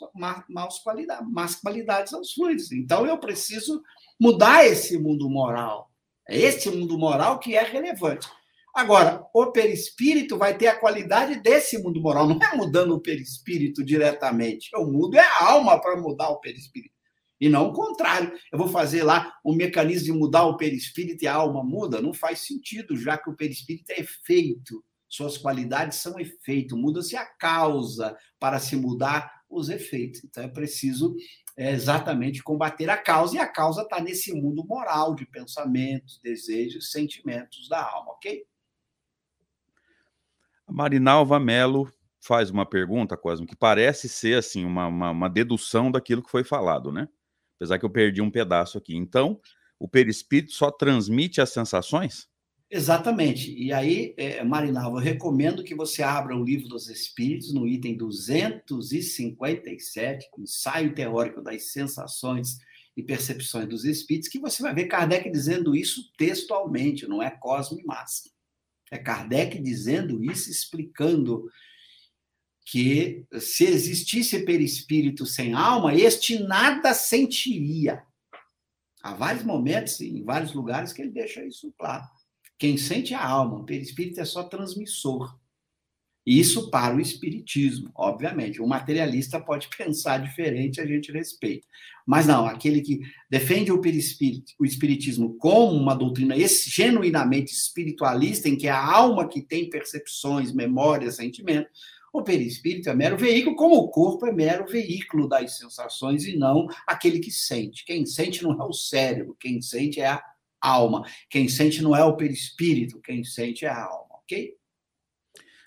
maus 0.50 0.80
qualidades, 0.80 1.26
más 1.32 1.56
qualidades 1.56 2.14
aos 2.14 2.34
fluidos. 2.34 2.70
Então, 2.74 3.08
eu 3.08 3.18
preciso 3.18 3.82
mudar 4.20 4.66
esse 4.66 4.98
mundo 4.98 5.30
moral. 5.30 5.90
É 6.28 6.38
esse 6.38 6.70
mundo 6.70 6.98
moral 6.98 7.40
que 7.40 7.56
é 7.56 7.64
relevante. 7.64 8.28
Agora, 8.76 9.26
o 9.34 9.54
perispírito 9.54 10.38
vai 10.38 10.58
ter 10.58 10.68
a 10.68 10.78
qualidade 10.78 11.40
desse 11.40 11.82
mundo 11.82 12.02
moral. 12.02 12.28
Não 12.28 12.38
é 12.42 12.58
mudando 12.58 12.94
o 12.94 13.00
perispírito 13.00 13.86
diretamente. 13.86 14.70
Eu 14.74 14.86
mudo 14.86 15.16
é 15.16 15.22
a 15.22 15.46
alma 15.46 15.80
para 15.80 15.96
mudar 15.96 16.28
o 16.28 16.42
perispírito. 16.42 16.94
E 17.40 17.48
não 17.48 17.70
o 17.70 17.74
contrário. 17.74 18.34
Eu 18.52 18.60
vou 18.60 18.68
fazer 18.68 19.02
lá 19.02 19.34
um 19.46 19.56
mecanismo 19.56 20.08
de 20.08 20.12
mudar 20.12 20.44
o 20.44 20.58
perispírito 20.58 21.24
e 21.24 21.28
a 21.28 21.36
alma 21.36 21.64
muda. 21.64 22.02
Não 22.02 22.14
faz 22.14 22.40
sentido, 22.40 22.98
já 22.98 23.18
que 23.18 23.30
o 23.30 23.36
perispírito 23.36 23.94
é 23.94 24.02
efeito 24.02 24.84
suas 25.16 25.38
qualidades 25.38 25.99
são 25.99 26.20
efeito, 26.20 26.76
muda-se 26.76 27.16
a 27.16 27.24
causa 27.24 28.18
para 28.39 28.57
se 28.57 28.76
mudar 28.76 29.32
os 29.47 29.70
efeitos. 29.70 30.24
Então 30.24 30.43
é 30.43 30.47
preciso 30.47 31.16
é, 31.55 31.72
exatamente 31.72 32.41
combater 32.41 32.89
a 32.89 32.97
causa, 32.97 33.36
e 33.36 33.39
a 33.39 33.47
causa 33.47 33.84
está 33.84 34.01
nesse 34.01 34.34
mundo 34.34 34.66
moral 34.66 35.14
de 35.14 35.24
pensamentos, 35.28 36.20
desejos, 36.24 36.89
sentimentos 36.89 37.70
da 37.70 37.84
alma, 37.84 38.14
ok? 38.14 38.43
A 40.66 40.74
Marinalva 40.74 41.39
Melo 41.39 41.93
faz 42.20 42.49
uma 42.49 42.66
pergunta, 42.66 43.16
Cosmo, 43.16 43.45
que 43.45 43.55
parece 43.55 44.09
ser 44.09 44.39
assim 44.39 44.66
uma, 44.66 44.88
uma, 44.88 45.11
uma 45.11 45.30
dedução 45.30 45.91
daquilo 45.91 46.24
que 46.24 46.32
foi 46.32 46.43
falado, 46.43 46.91
né? 46.91 47.07
Apesar 47.57 47.78
que 47.78 47.86
eu 47.86 47.89
perdi 47.89 48.20
um 48.20 48.32
pedaço 48.32 48.80
aqui. 48.80 48.95
Então, 48.95 49.39
o 49.78 49.88
perispírito 49.88 50.53
só 50.53 50.72
transmite 50.72 51.39
as 51.39 51.51
sensações? 51.51 52.28
Exatamente. 52.76 53.54
E 53.56 53.72
aí, 53.72 54.16
é, 54.18 54.44
Marinalva, 54.44 54.98
eu 54.98 55.04
recomendo 55.04 55.64
que 55.64 55.76
você 55.76 56.02
abra 56.02 56.36
o 56.36 56.44
Livro 56.44 56.68
dos 56.68 56.90
Espíritos, 56.90 57.54
no 57.54 57.68
item 57.68 57.96
257, 57.96 60.28
ensaio 60.40 60.96
teórico 60.96 61.40
das 61.40 61.72
sensações 61.72 62.58
e 62.98 63.04
percepções 63.04 63.70
dos 63.70 63.86
espíritos, 63.86 64.28
que 64.28 64.40
você 64.40 64.64
vai 64.64 64.74
ver 64.74 64.88
Kardec 64.88 65.30
dizendo 65.30 65.76
isso 65.76 66.12
textualmente, 66.18 67.06
não 67.06 67.22
é 67.22 67.30
Cosmo 67.30 67.80
e 67.80 67.84
Massa. 67.84 68.32
É 68.90 68.98
Kardec 68.98 69.62
dizendo 69.62 70.24
isso, 70.24 70.50
explicando 70.50 71.48
que 72.66 73.24
se 73.40 73.66
existisse 73.66 74.46
perispírito 74.46 75.28
sem 75.28 75.54
alma, 75.54 75.94
este 75.94 76.40
nada 76.40 76.96
sentiria. 76.96 78.02
Há 79.04 79.14
vários 79.14 79.44
momentos, 79.44 80.02
em 80.02 80.24
vários 80.24 80.54
lugares, 80.54 80.92
que 80.92 81.04
ele 81.04 81.12
deixa 81.12 81.46
isso 81.46 81.72
claro. 81.78 82.10
Quem 82.64 82.78
sente 82.78 83.14
é 83.14 83.18
a 83.18 83.28
alma, 83.28 83.57
o 83.57 83.66
perispírito 83.66 84.22
é 84.22 84.24
só 84.24 84.41
transmissor. 84.41 85.38
Isso 86.26 86.70
para 86.70 86.95
o 86.95 87.01
espiritismo, 87.01 87.91
obviamente. 87.93 88.61
O 88.61 88.66
materialista 88.66 89.38
pode 89.38 89.68
pensar 89.78 90.20
diferente, 90.20 90.80
a 90.80 90.86
gente 90.86 91.11
respeita. 91.11 91.68
Mas 92.07 92.26
não, 92.26 92.45
aquele 92.45 92.80
que 92.80 93.01
defende 93.30 93.70
o, 93.70 93.82
o 93.82 94.66
espiritismo 94.66 95.36
como 95.36 95.76
uma 95.76 95.93
doutrina 95.93 96.36
genuinamente 96.47 97.51
espiritualista, 97.51 98.47
em 98.47 98.55
que 98.55 98.68
é 98.68 98.72
a 98.72 98.82
alma 98.82 99.28
que 99.28 99.41
tem 99.41 99.70
percepções, 99.70 100.53
memórias, 100.53 101.18
sentimentos, 101.18 101.70
o 102.14 102.24
perispírito 102.24 102.89
é 102.89 102.95
mero 102.95 103.18
veículo, 103.18 103.57
como 103.57 103.76
o 103.76 103.89
corpo 103.89 104.26
é 104.26 104.32
mero 104.32 104.66
veículo 104.66 105.28
das 105.28 105.57
sensações 105.57 106.24
e 106.26 106.38
não 106.38 106.68
aquele 106.88 107.20
que 107.20 107.30
sente. 107.30 107.84
Quem 107.84 108.05
sente 108.05 108.41
não 108.41 108.53
é 108.53 108.64
o 108.64 108.72
cérebro, 108.72 109.36
quem 109.38 109.61
sente 109.61 109.99
é 109.99 110.07
a 110.07 110.24
alma. 110.64 111.03
Quem 111.30 111.47
sente 111.47 111.82
não 111.82 111.95
é 111.95 112.03
o 112.03 112.16
perispírito, 112.16 113.01
quem 113.01 113.24
sente 113.24 113.66
é 113.66 113.70
a 113.70 113.84
alma, 113.84 114.16
ok? 114.16 114.55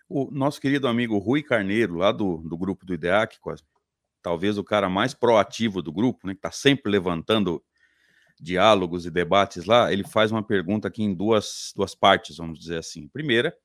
O 0.09 0.30
nosso 0.30 0.61
querido 0.61 0.86
amigo 0.86 1.18
Rui 1.18 1.42
Carneiro, 1.42 1.97
lá 1.97 2.12
do, 2.12 2.38
do 2.38 2.57
grupo 2.57 2.86
do 2.86 2.94
IDEAC, 2.94 3.38
talvez 4.22 4.57
o 4.57 4.64
cara 4.64 4.88
mais 4.88 5.12
proativo 5.14 5.82
do 5.82 5.92
grupo, 5.92 6.26
né, 6.26 6.32
que 6.32 6.38
está 6.38 6.51
sempre 6.51 6.90
levantando 6.90 7.62
diálogos 8.40 9.07
e 9.07 9.11
debates 9.11 9.64
lá, 9.64 9.92
ele 9.92 10.05
faz 10.05 10.30
uma 10.30 10.42
pergunta 10.42 10.88
aqui 10.88 11.03
em 11.03 11.14
duas, 11.14 11.72
duas 11.74 11.94
partes, 11.94 12.36
vamos 12.36 12.59
dizer 12.59 12.78
assim. 12.78 13.09
Primeira, 13.09 13.57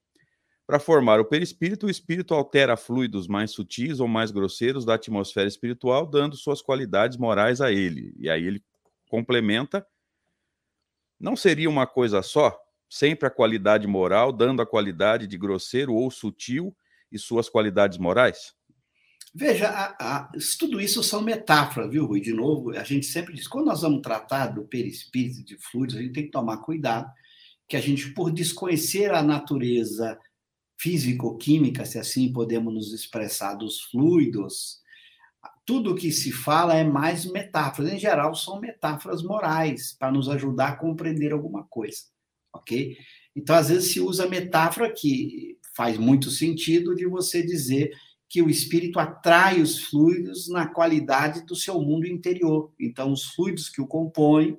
para 0.66 0.80
formar 0.80 1.20
o 1.20 1.26
perispírito, 1.26 1.86
o 1.86 1.90
espírito 1.90 2.34
altera 2.34 2.78
fluidos 2.78 3.28
mais 3.28 3.52
sutis 3.52 4.00
ou 4.00 4.08
mais 4.08 4.32
grosseiros 4.32 4.86
da 4.86 4.94
atmosfera 4.94 5.48
espiritual, 5.48 6.06
dando 6.06 6.38
suas 6.38 6.62
qualidades 6.62 7.18
morais 7.18 7.60
a 7.60 7.72
ele. 7.72 8.16
E 8.18 8.30
aí 8.30 8.46
ele 8.46 8.64
complementa 9.10 9.86
não 11.22 11.36
seria 11.36 11.70
uma 11.70 11.86
coisa 11.86 12.22
só? 12.22 12.58
Sempre 12.90 13.28
a 13.28 13.32
qualidade 13.32 13.88
moral, 13.88 14.34
dando 14.34 14.62
a 14.62 14.66
qualidade 14.66 15.28
de 15.28 15.38
grosseiro 15.38 15.94
ou 15.94 16.10
sutil 16.10 16.76
e 17.12 17.20
suas 17.20 17.48
qualidades 17.48 17.98
morais? 17.98 18.54
Veja, 19.34 19.70
a, 19.70 19.86
a, 20.00 20.32
tudo 20.60 20.82
isso 20.82 21.02
são 21.02 21.22
metáforas, 21.22 21.90
viu, 21.90 22.06
Rui? 22.06 22.20
De 22.20 22.34
novo, 22.34 22.72
a 22.72 22.84
gente 22.84 23.06
sempre 23.06 23.34
diz, 23.34 23.48
quando 23.48 23.68
nós 23.68 23.82
vamos 23.82 24.02
tratar 24.02 24.48
do 24.48 24.66
perispírito, 24.66 25.46
de 25.46 25.58
fluidos, 25.58 25.96
a 25.96 26.02
gente 26.02 26.14
tem 26.14 26.26
que 26.26 26.32
tomar 26.32 26.58
cuidado, 26.58 27.10
que 27.70 27.78
a 27.78 27.82
gente, 27.82 28.14
por 28.14 28.30
desconhecer 28.32 29.14
a 29.14 29.24
natureza 29.24 30.20
físico-química, 30.78 31.86
se 31.86 31.98
assim 31.98 32.34
podemos 32.34 32.74
nos 32.74 32.94
expressar, 32.94 33.54
dos 33.54 33.80
fluidos, 33.84 34.81
tudo 35.66 35.96
que 35.96 36.12
se 36.12 36.32
fala 36.32 36.76
é 36.76 36.84
mais 36.84 37.26
metáforas. 37.26 37.92
Em 37.94 38.00
geral, 38.00 38.36
são 38.36 38.60
metáforas 38.60 39.24
morais, 39.24 39.94
para 39.94 40.12
nos 40.12 40.28
ajudar 40.30 40.70
a 40.70 40.76
compreender 40.76 41.32
alguma 41.32 41.64
coisa, 41.64 42.02
ok? 42.54 42.98
Então, 43.36 43.56
às 43.56 43.70
vezes, 43.70 43.92
se 43.92 44.00
usa 44.00 44.28
metáfora 44.28 44.92
que 44.92 45.58
faz 45.76 45.98
muito 45.98 46.30
sentido 46.30 46.96
de 46.96 47.08
você 47.08 47.42
dizer 47.42 47.92
que 48.28 48.42
o 48.42 48.50
espírito 48.50 49.00
atrai 49.00 49.62
os 49.62 49.86
fluidos 49.86 50.48
na 50.50 50.68
qualidade 50.68 51.46
do 51.46 51.56
seu 51.56 51.82
mundo 51.82 52.08
interior. 52.08 52.72
Então, 52.80 53.12
os 53.12 53.26
fluidos 53.26 53.70
que 53.70 53.82
o 53.82 53.88
compõem 53.88 54.58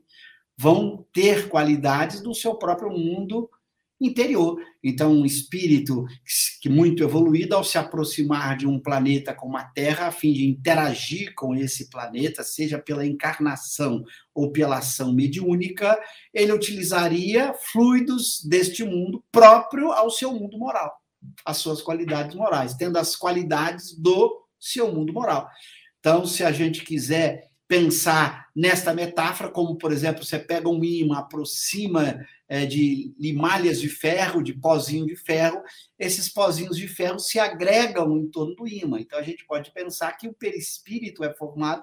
vão 0.56 1.06
ter 1.12 1.48
qualidades 1.48 2.20
do 2.20 2.34
seu 2.34 2.54
próprio 2.54 2.90
mundo 2.90 3.50
interior. 4.06 4.60
Então, 4.82 5.12
um 5.12 5.24
espírito 5.24 6.04
que 6.60 6.68
muito 6.68 7.02
evoluído, 7.02 7.54
ao 7.54 7.62
se 7.62 7.78
aproximar 7.78 8.56
de 8.56 8.66
um 8.66 8.78
planeta 8.78 9.32
como 9.34 9.56
a 9.56 9.64
Terra, 9.64 10.08
a 10.08 10.12
fim 10.12 10.32
de 10.32 10.46
interagir 10.46 11.34
com 11.34 11.54
esse 11.54 11.88
planeta, 11.88 12.42
seja 12.42 12.78
pela 12.78 13.06
encarnação 13.06 14.02
ou 14.34 14.50
pela 14.50 14.78
ação 14.78 15.12
mediúnica, 15.12 15.98
ele 16.34 16.52
utilizaria 16.52 17.54
fluidos 17.72 18.44
deste 18.44 18.84
mundo 18.84 19.24
próprio 19.30 19.92
ao 19.92 20.10
seu 20.10 20.32
mundo 20.32 20.58
moral, 20.58 20.92
as 21.44 21.58
suas 21.58 21.80
qualidades 21.80 22.34
morais, 22.34 22.74
tendo 22.74 22.98
as 22.98 23.14
qualidades 23.14 23.96
do 23.96 24.42
seu 24.58 24.92
mundo 24.92 25.12
moral. 25.12 25.48
Então, 26.00 26.26
se 26.26 26.42
a 26.42 26.50
gente 26.50 26.84
quiser 26.84 27.51
pensar 27.72 28.50
nesta 28.54 28.92
metáfora, 28.92 29.48
como, 29.48 29.76
por 29.76 29.92
exemplo, 29.92 30.22
você 30.22 30.38
pega 30.38 30.68
um 30.68 30.84
imã, 30.84 31.20
aproxima 31.20 32.22
é, 32.46 32.66
de 32.66 33.14
limalhas 33.18 33.80
de 33.80 33.88
ferro, 33.88 34.42
de 34.42 34.52
pozinho 34.52 35.06
de 35.06 35.16
ferro, 35.16 35.62
esses 35.98 36.28
pozinhos 36.28 36.76
de 36.76 36.86
ferro 36.86 37.18
se 37.18 37.38
agregam 37.38 38.14
em 38.18 38.28
torno 38.28 38.54
do 38.54 38.68
imã. 38.68 39.00
Então, 39.00 39.18
a 39.18 39.22
gente 39.22 39.46
pode 39.46 39.70
pensar 39.70 40.12
que 40.18 40.28
o 40.28 40.34
perispírito 40.34 41.24
é 41.24 41.32
formado 41.32 41.82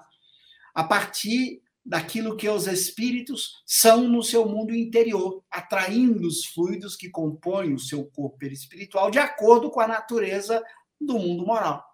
a 0.72 0.84
partir 0.84 1.60
daquilo 1.84 2.36
que 2.36 2.48
os 2.48 2.68
espíritos 2.68 3.60
são 3.66 4.04
no 4.04 4.22
seu 4.22 4.48
mundo 4.48 4.72
interior, 4.72 5.42
atraindo 5.50 6.24
os 6.24 6.44
fluidos 6.44 6.94
que 6.94 7.10
compõem 7.10 7.74
o 7.74 7.80
seu 7.80 8.04
corpo 8.04 8.38
perispiritual 8.38 9.10
de 9.10 9.18
acordo 9.18 9.68
com 9.72 9.80
a 9.80 9.88
natureza 9.88 10.62
do 11.00 11.18
mundo 11.18 11.44
moral. 11.44 11.89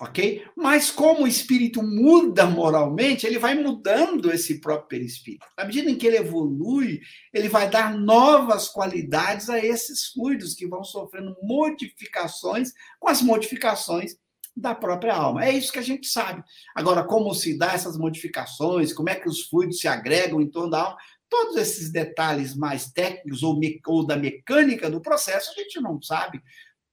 Ok? 0.00 0.44
Mas 0.56 0.90
como 0.90 1.24
o 1.24 1.26
espírito 1.26 1.82
muda 1.82 2.46
moralmente, 2.46 3.26
ele 3.26 3.38
vai 3.38 3.54
mudando 3.54 4.32
esse 4.32 4.60
próprio 4.60 4.88
perispírito. 4.88 5.46
À 5.56 5.64
medida 5.64 5.90
em 5.90 5.96
que 5.96 6.06
ele 6.06 6.18
evolui, 6.18 7.00
ele 7.32 7.48
vai 7.48 7.68
dar 7.68 7.96
novas 7.96 8.68
qualidades 8.68 9.48
a 9.50 9.58
esses 9.58 10.06
fluidos 10.06 10.54
que 10.54 10.66
vão 10.66 10.84
sofrendo 10.84 11.36
modificações 11.42 12.72
com 13.00 13.08
as 13.08 13.22
modificações 13.22 14.16
da 14.56 14.74
própria 14.74 15.14
alma. 15.14 15.44
É 15.44 15.52
isso 15.52 15.72
que 15.72 15.78
a 15.78 15.82
gente 15.82 16.08
sabe. 16.08 16.42
Agora, 16.74 17.04
como 17.04 17.32
se 17.34 17.56
dá 17.56 17.72
essas 17.72 17.96
modificações, 17.96 18.92
como 18.92 19.08
é 19.08 19.14
que 19.14 19.28
os 19.28 19.42
fluidos 19.42 19.80
se 19.80 19.88
agregam 19.88 20.40
em 20.40 20.50
torno 20.50 20.70
da 20.70 20.82
alma, 20.82 20.96
todos 21.28 21.56
esses 21.56 21.90
detalhes 21.90 22.56
mais 22.56 22.90
técnicos 22.90 23.42
ou, 23.42 23.58
ou 23.86 24.06
da 24.06 24.16
mecânica 24.16 24.90
do 24.90 25.00
processo, 25.00 25.50
a 25.50 25.54
gente 25.54 25.80
não 25.80 26.00
sabe. 26.00 26.42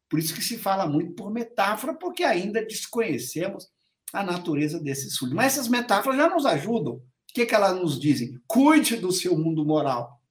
Por 0.10 0.20
isso 0.20 0.34
que 0.34 0.43
se 0.43 0.58
fala 0.58 0.88
muito 0.88 1.14
por 1.14 1.32
metáfora, 1.32 1.93
porque 1.93 2.24
ainda 2.24 2.64
desconhecemos 2.64 3.68
a 4.14 4.24
natureza 4.24 4.80
desses 4.80 5.18
fluidos. 5.18 5.36
Mas 5.36 5.53
essas 5.53 5.68
metáforas 5.68 6.18
já 6.18 6.30
nos 6.30 6.45
ajudam. 6.45 6.93
O 6.95 7.01
que, 7.34 7.45
que 7.45 7.56
elas 7.56 7.76
nos 7.76 7.99
dizem? 7.99 8.39
Cuide 8.47 8.95
do 8.95 9.12
seu 9.12 9.38
mundo 9.38 9.66
moral 9.66 10.22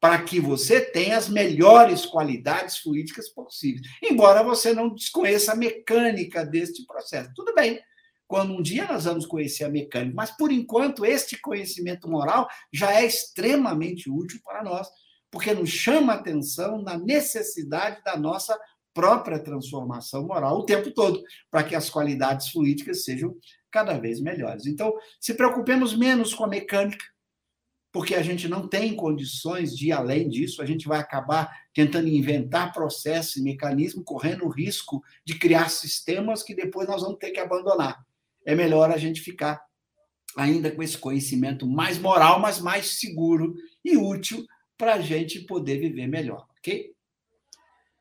para 0.00 0.22
que 0.22 0.38
você 0.38 0.80
tenha 0.80 1.16
as 1.16 1.28
melhores 1.28 2.04
qualidades 2.04 2.78
fluídicas 2.78 3.28
possíveis, 3.28 3.86
embora 4.02 4.42
você 4.42 4.72
não 4.72 4.94
desconheça 4.94 5.52
a 5.52 5.56
mecânica 5.56 6.44
deste 6.44 6.84
processo. 6.84 7.32
Tudo 7.34 7.54
bem, 7.54 7.80
quando 8.28 8.52
um 8.52 8.62
dia 8.62 8.86
nós 8.86 9.04
vamos 9.04 9.24
conhecer 9.24 9.64
a 9.64 9.68
mecânica, 9.68 10.14
mas 10.14 10.30
por 10.32 10.52
enquanto 10.52 11.04
este 11.04 11.40
conhecimento 11.40 12.08
moral 12.08 12.48
já 12.72 12.92
é 12.92 13.06
extremamente 13.06 14.10
útil 14.10 14.40
para 14.44 14.62
nós, 14.62 14.88
porque 15.30 15.54
nos 15.54 15.70
chama 15.70 16.14
atenção 16.14 16.82
na 16.82 16.98
necessidade 16.98 18.02
da 18.04 18.16
nossa 18.16 18.58
própria 18.96 19.38
transformação 19.38 20.26
moral 20.26 20.56
o 20.56 20.64
tempo 20.64 20.90
todo, 20.90 21.22
para 21.50 21.62
que 21.62 21.74
as 21.74 21.90
qualidades 21.90 22.48
fluídicas 22.48 23.04
sejam 23.04 23.36
cada 23.70 23.98
vez 23.98 24.22
melhores. 24.22 24.64
Então, 24.64 24.90
se 25.20 25.34
preocupemos 25.34 25.94
menos 25.94 26.32
com 26.32 26.44
a 26.44 26.48
mecânica, 26.48 27.04
porque 27.92 28.14
a 28.14 28.22
gente 28.22 28.48
não 28.48 28.66
tem 28.66 28.96
condições 28.96 29.76
de 29.76 29.88
ir 29.88 29.92
além 29.92 30.30
disso, 30.30 30.62
a 30.62 30.66
gente 30.66 30.88
vai 30.88 30.98
acabar 30.98 31.54
tentando 31.74 32.08
inventar 32.08 32.72
processos 32.72 33.36
e 33.36 33.42
mecanismos, 33.42 34.02
correndo 34.06 34.46
o 34.46 34.50
risco 34.50 35.02
de 35.26 35.38
criar 35.38 35.68
sistemas 35.68 36.42
que 36.42 36.54
depois 36.54 36.88
nós 36.88 37.02
vamos 37.02 37.18
ter 37.18 37.32
que 37.32 37.40
abandonar. 37.40 38.02
É 38.46 38.54
melhor 38.54 38.90
a 38.90 38.96
gente 38.96 39.20
ficar 39.20 39.62
ainda 40.34 40.70
com 40.70 40.82
esse 40.82 40.96
conhecimento 40.96 41.66
mais 41.66 41.98
moral, 41.98 42.40
mas 42.40 42.60
mais 42.60 42.98
seguro 42.98 43.54
e 43.84 43.94
útil 43.94 44.42
para 44.78 44.94
a 44.94 45.00
gente 45.00 45.40
poder 45.40 45.78
viver 45.78 46.06
melhor, 46.06 46.46
ok? 46.58 46.95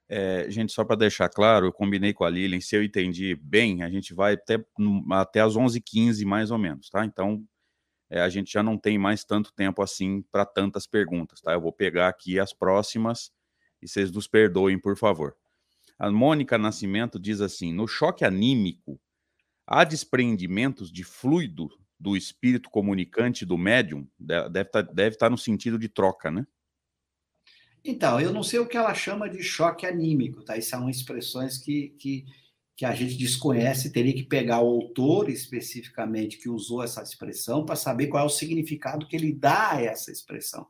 É, 0.08 0.50
gente, 0.50 0.72
só 0.72 0.84
para 0.86 0.96
deixar 0.96 1.30
claro, 1.30 1.66
eu 1.66 1.74
combinei 1.74 2.14
com 2.14 2.24
a 2.24 2.30
Lilian, 2.30 2.60
se 2.62 2.76
eu 2.76 2.84
entendi 2.84 3.36
bem, 3.36 3.82
a 3.82 3.90
gente 3.90 4.14
vai 4.14 4.34
até, 4.34 4.64
até 5.12 5.42
as 5.42 5.56
11h15 5.56 6.24
mais 6.26 6.52
ou 6.52 6.60
menos, 6.60 6.90
tá? 6.90 7.04
Então, 7.04 7.44
é, 8.10 8.22
a 8.22 8.30
gente 8.30 8.52
já 8.52 8.62
não 8.62 8.78
tem 8.78 8.98
mais 8.98 9.24
tanto 9.24 9.52
tempo 9.54 9.82
assim 9.82 10.22
para 10.32 10.46
tantas 10.46 10.86
perguntas, 10.86 11.42
tá? 11.42 11.54
Eu 11.54 11.62
vou 11.62 11.74
pegar 11.74 12.08
aqui 12.08 12.40
as 12.40 12.54
próximas 12.54 13.32
e 13.82 13.88
vocês 13.88 14.12
nos 14.12 14.28
perdoem, 14.28 14.80
por 14.80 14.96
favor. 14.98 15.36
A 15.98 16.12
Mônica 16.12 16.58
Nascimento 16.58 17.20
diz 17.20 17.42
assim: 17.42 17.74
no 17.74 17.88
choque 17.88 18.24
anímico, 18.24 19.00
há 19.66 19.84
desprendimentos 19.84 20.92
de 20.92 21.04
fluido 21.04 21.70
do 22.00 22.16
espírito 22.16 22.70
comunicante 22.70 23.46
do 23.46 23.58
médium? 23.58 24.08
Deve 24.20 24.62
estar 24.62 24.84
tá, 24.84 24.94
deve 24.94 25.18
tá 25.18 25.30
no 25.30 25.38
sentido 25.38 25.80
de 25.80 25.90
troca, 25.90 26.30
né? 26.30 26.46
Então, 27.86 28.20
eu 28.20 28.34
não 28.34 28.44
sei 28.44 28.60
o 28.60 28.66
que 28.66 28.76
ela 28.76 28.94
chama 28.94 29.30
de 29.30 29.44
choque 29.44 29.86
anímico, 29.86 30.44
tá? 30.44 30.58
Isso 30.58 30.72
são 30.72 30.90
expressões 30.90 31.58
que, 31.58 31.90
que 32.00 32.26
que 32.76 32.86
a 32.86 32.94
gente 32.94 33.16
desconhece, 33.16 33.92
teria 33.92 34.14
que 34.14 34.24
pegar 34.24 34.60
o 34.60 34.68
autor 34.68 35.30
especificamente 35.30 36.38
que 36.38 36.50
usou 36.50 36.84
essa 36.84 37.02
expressão 37.02 37.64
para 37.64 37.76
saber 37.76 38.08
qual 38.08 38.24
é 38.24 38.26
o 38.26 38.30
significado 38.30 39.08
que 39.08 39.16
ele 39.16 39.34
dá 39.34 39.72
a 39.72 39.82
essa 39.82 40.12
expressão. 40.12 40.68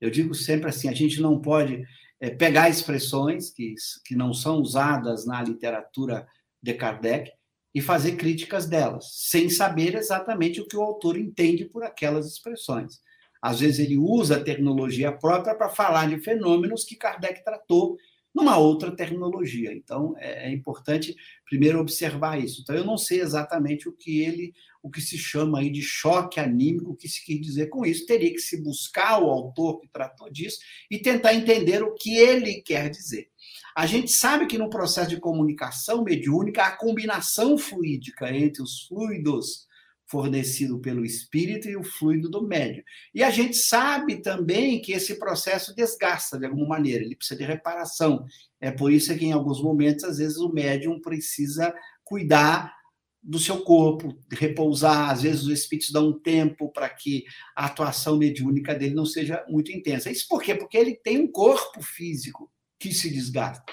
Eu 0.00 0.08
digo 0.08 0.34
sempre 0.34 0.68
assim: 0.68 0.88
a 0.88 0.94
gente 0.94 1.20
não 1.20 1.40
pode 1.40 1.84
é, 2.20 2.30
pegar 2.30 2.68
expressões 2.68 3.50
que, 3.50 3.74
que 4.04 4.14
não 4.14 4.32
são 4.32 4.60
usadas 4.60 5.26
na 5.26 5.42
literatura 5.42 6.26
de 6.62 6.74
Kardec 6.74 7.30
e 7.74 7.80
fazer 7.80 8.16
críticas 8.16 8.66
delas, 8.66 9.10
sem 9.12 9.48
saber 9.48 9.96
exatamente 9.96 10.60
o 10.60 10.68
que 10.68 10.76
o 10.76 10.82
autor 10.82 11.16
entende 11.16 11.64
por 11.64 11.82
aquelas 11.82 12.26
expressões. 12.26 13.00
Às 13.42 13.58
vezes 13.58 13.80
ele 13.80 13.98
usa 13.98 14.36
a 14.36 14.42
tecnologia 14.42 15.10
própria 15.10 15.54
para 15.54 15.68
falar 15.68 16.08
de 16.08 16.22
fenômenos 16.22 16.84
que 16.84 16.94
Kardec 16.94 17.44
tratou 17.44 17.98
numa 18.34 18.56
outra 18.56 18.90
tecnologia. 18.90 19.72
Então, 19.72 20.14
é, 20.16 20.48
é, 20.48 20.52
importante 20.52 21.14
primeiro 21.44 21.80
observar 21.80 22.42
isso. 22.42 22.62
Então, 22.62 22.74
eu 22.74 22.84
não 22.84 22.96
sei 22.96 23.20
exatamente 23.20 23.88
o 23.88 23.92
que 23.92 24.22
ele, 24.22 24.54
o 24.82 24.90
que 24.90 25.00
se 25.00 25.18
chama 25.18 25.58
aí 25.58 25.70
de 25.70 25.82
choque 25.82 26.40
anímico, 26.40 26.92
o 26.92 26.96
que 26.96 27.08
se 27.08 27.22
quis 27.24 27.40
dizer 27.40 27.66
com 27.66 27.84
isso. 27.84 28.06
Teria 28.06 28.32
que 28.32 28.38
se 28.38 28.62
buscar 28.62 29.20
o 29.20 29.28
autor 29.28 29.80
que 29.80 29.88
tratou 29.88 30.30
disso 30.30 30.58
e 30.90 30.98
tentar 30.98 31.34
entender 31.34 31.82
o 31.82 31.94
que 31.94 32.16
ele 32.16 32.62
quer 32.62 32.88
dizer. 32.88 33.28
A 33.76 33.86
gente 33.86 34.12
sabe 34.12 34.46
que 34.46 34.58
no 34.58 34.70
processo 34.70 35.10
de 35.10 35.20
comunicação 35.20 36.04
mediúnica, 36.04 36.62
a 36.62 36.76
combinação 36.76 37.58
fluídica 37.58 38.34
entre 38.34 38.62
os 38.62 38.86
fluidos 38.86 39.66
fornecido 40.12 40.78
pelo 40.78 41.06
espírito 41.06 41.70
e 41.70 41.74
o 41.74 41.82
fluido 41.82 42.28
do 42.28 42.46
médium. 42.46 42.84
E 43.14 43.22
a 43.24 43.30
gente 43.30 43.56
sabe 43.56 44.20
também 44.20 44.78
que 44.78 44.92
esse 44.92 45.18
processo 45.18 45.74
desgasta 45.74 46.38
de 46.38 46.44
alguma 46.44 46.68
maneira, 46.68 47.02
ele 47.02 47.16
precisa 47.16 47.38
de 47.38 47.46
reparação. 47.46 48.26
É 48.60 48.70
por 48.70 48.92
isso 48.92 49.16
que 49.16 49.24
em 49.24 49.32
alguns 49.32 49.62
momentos, 49.62 50.04
às 50.04 50.18
vezes, 50.18 50.36
o 50.36 50.52
médium 50.52 51.00
precisa 51.00 51.74
cuidar 52.04 52.74
do 53.22 53.38
seu 53.38 53.62
corpo, 53.62 54.14
repousar. 54.30 55.08
Às 55.08 55.22
vezes, 55.22 55.44
os 55.44 55.50
espíritos 55.60 55.90
dão 55.90 56.10
um 56.10 56.18
tempo 56.18 56.70
para 56.70 56.90
que 56.90 57.24
a 57.56 57.64
atuação 57.64 58.18
mediúnica 58.18 58.74
dele 58.74 58.94
não 58.94 59.06
seja 59.06 59.42
muito 59.48 59.72
intensa. 59.72 60.10
Isso 60.10 60.28
por 60.28 60.42
quê? 60.42 60.54
Porque 60.54 60.76
ele 60.76 60.94
tem 60.94 61.18
um 61.22 61.32
corpo 61.32 61.80
físico 61.80 62.52
que 62.78 62.92
se 62.92 63.08
desgasta. 63.08 63.64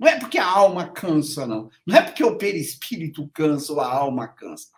Não 0.00 0.08
é 0.08 0.18
porque 0.18 0.38
a 0.38 0.46
alma 0.46 0.88
cansa, 0.88 1.46
não. 1.46 1.68
Não 1.86 1.96
é 1.96 2.00
porque 2.00 2.24
o 2.24 2.38
perispírito 2.38 3.28
cansa 3.34 3.70
ou 3.70 3.80
a 3.82 3.92
alma 3.92 4.28
cansa. 4.28 4.68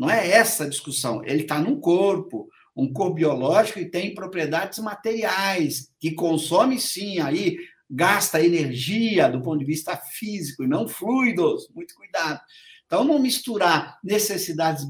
Não 0.00 0.08
é 0.08 0.30
essa 0.30 0.64
a 0.64 0.68
discussão. 0.68 1.22
Ele 1.26 1.42
está 1.42 1.58
num 1.58 1.78
corpo, 1.78 2.48
um 2.74 2.90
corpo 2.90 3.16
biológico 3.16 3.80
e 3.80 3.90
tem 3.90 4.14
propriedades 4.14 4.78
materiais, 4.78 5.92
que 6.00 6.12
consome 6.12 6.80
sim, 6.80 7.18
aí 7.18 7.58
gasta 7.90 8.42
energia 8.42 9.28
do 9.28 9.42
ponto 9.42 9.58
de 9.58 9.66
vista 9.66 9.94
físico 9.98 10.64
e 10.64 10.66
não 10.66 10.88
fluidos. 10.88 11.68
Muito 11.74 11.94
cuidado. 11.94 12.40
Então, 12.86 13.04
não 13.04 13.18
misturar 13.18 13.98
necessidades 14.02 14.86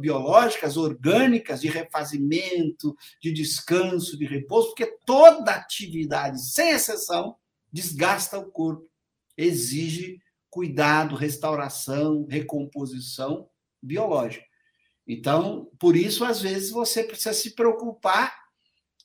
biológicas, 0.00 0.76
orgânicas, 0.76 1.60
de 1.60 1.66
refazimento, 1.66 2.96
de 3.20 3.32
descanso, 3.32 4.16
de 4.16 4.26
repouso, 4.26 4.68
porque 4.68 4.96
toda 5.04 5.50
atividade, 5.50 6.40
sem 6.40 6.70
exceção, 6.70 7.34
desgasta 7.72 8.38
o 8.38 8.48
corpo, 8.48 8.88
exige 9.36 10.20
cuidado, 10.48 11.16
restauração, 11.16 12.24
recomposição 12.30 13.48
biológica. 13.82 14.51
Então, 15.06 15.70
por 15.78 15.96
isso, 15.96 16.24
às 16.24 16.40
vezes, 16.40 16.70
você 16.70 17.02
precisa 17.02 17.32
se 17.32 17.54
preocupar 17.54 18.42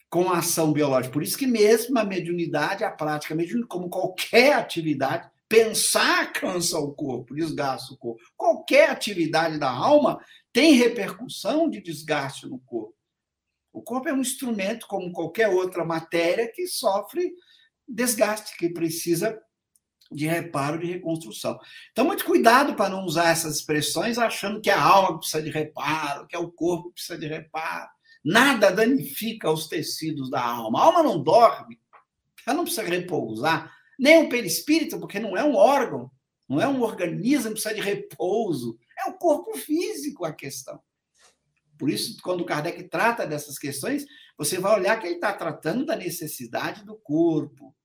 com 0.09 0.29
a 0.29 0.39
ação 0.39 0.71
biológica. 0.71 1.13
Por 1.13 1.23
isso 1.23 1.37
que 1.37 1.47
mesmo 1.47 1.97
a 1.97 2.03
mediunidade, 2.03 2.83
a 2.83 2.91
prática 2.91 3.35
mediúnica, 3.35 3.67
como 3.67 3.89
qualquer 3.89 4.53
atividade, 4.53 5.29
pensar 5.49 6.31
cansa 6.33 6.77
o 6.77 6.93
corpo, 6.93 7.35
desgasta 7.35 7.93
o 7.93 7.97
corpo. 7.97 8.21
Qualquer 8.35 8.89
atividade 8.89 9.59
da 9.59 9.69
alma 9.69 10.19
tem 10.53 10.73
repercussão 10.73 11.69
de 11.69 11.81
desgaste 11.81 12.47
no 12.47 12.59
corpo. 12.59 12.95
O 13.73 13.81
corpo 13.81 14.09
é 14.09 14.13
um 14.13 14.21
instrumento, 14.21 14.87
como 14.87 15.11
qualquer 15.11 15.49
outra 15.49 15.85
matéria, 15.85 16.51
que 16.51 16.67
sofre 16.67 17.31
desgaste, 17.87 18.57
que 18.57 18.69
precisa 18.69 19.39
de 20.11 20.25
reparo, 20.25 20.79
de 20.79 20.87
reconstrução. 20.87 21.59
Então, 21.91 22.05
muito 22.05 22.25
cuidado 22.25 22.75
para 22.75 22.89
não 22.89 23.05
usar 23.05 23.29
essas 23.29 23.57
expressões 23.57 24.17
achando 24.17 24.61
que 24.61 24.69
a 24.69 24.81
alma 24.81 25.19
precisa 25.19 25.41
de 25.41 25.49
reparo, 25.49 26.27
que 26.27 26.35
é 26.35 26.39
o 26.39 26.51
corpo 26.51 26.91
precisa 26.91 27.17
de 27.17 27.27
reparo. 27.27 27.89
Nada 28.23 28.71
danifica 28.71 29.51
os 29.51 29.67
tecidos 29.67 30.29
da 30.29 30.43
alma. 30.43 30.79
A 30.79 30.83
alma 30.83 31.03
não 31.03 31.21
dorme, 31.21 31.79
ela 32.45 32.57
não 32.57 32.63
precisa 32.63 32.83
repousar, 32.83 33.73
nem 33.99 34.23
o 34.23 34.29
perispírito, 34.29 34.99
porque 34.99 35.19
não 35.19 35.35
é 35.35 35.43
um 35.43 35.55
órgão, 35.55 36.11
não 36.47 36.61
é 36.61 36.67
um 36.67 36.81
organismo, 36.81 37.51
precisa 37.51 37.73
de 37.75 37.81
repouso. 37.81 38.77
É 38.97 39.09
o 39.09 39.13
corpo 39.13 39.57
físico 39.57 40.25
a 40.25 40.33
questão. 40.33 40.81
Por 41.77 41.89
isso, 41.89 42.17
quando 42.23 42.41
o 42.41 42.45
Kardec 42.45 42.83
trata 42.85 43.27
dessas 43.27 43.59
questões, 43.59 44.05
você 44.37 44.59
vai 44.59 44.79
olhar 44.79 44.99
que 44.99 45.05
ele 45.05 45.15
está 45.15 45.33
tratando 45.33 45.85
da 45.85 45.95
necessidade 45.95 46.83
do 46.83 46.95
corpo, 46.95 47.75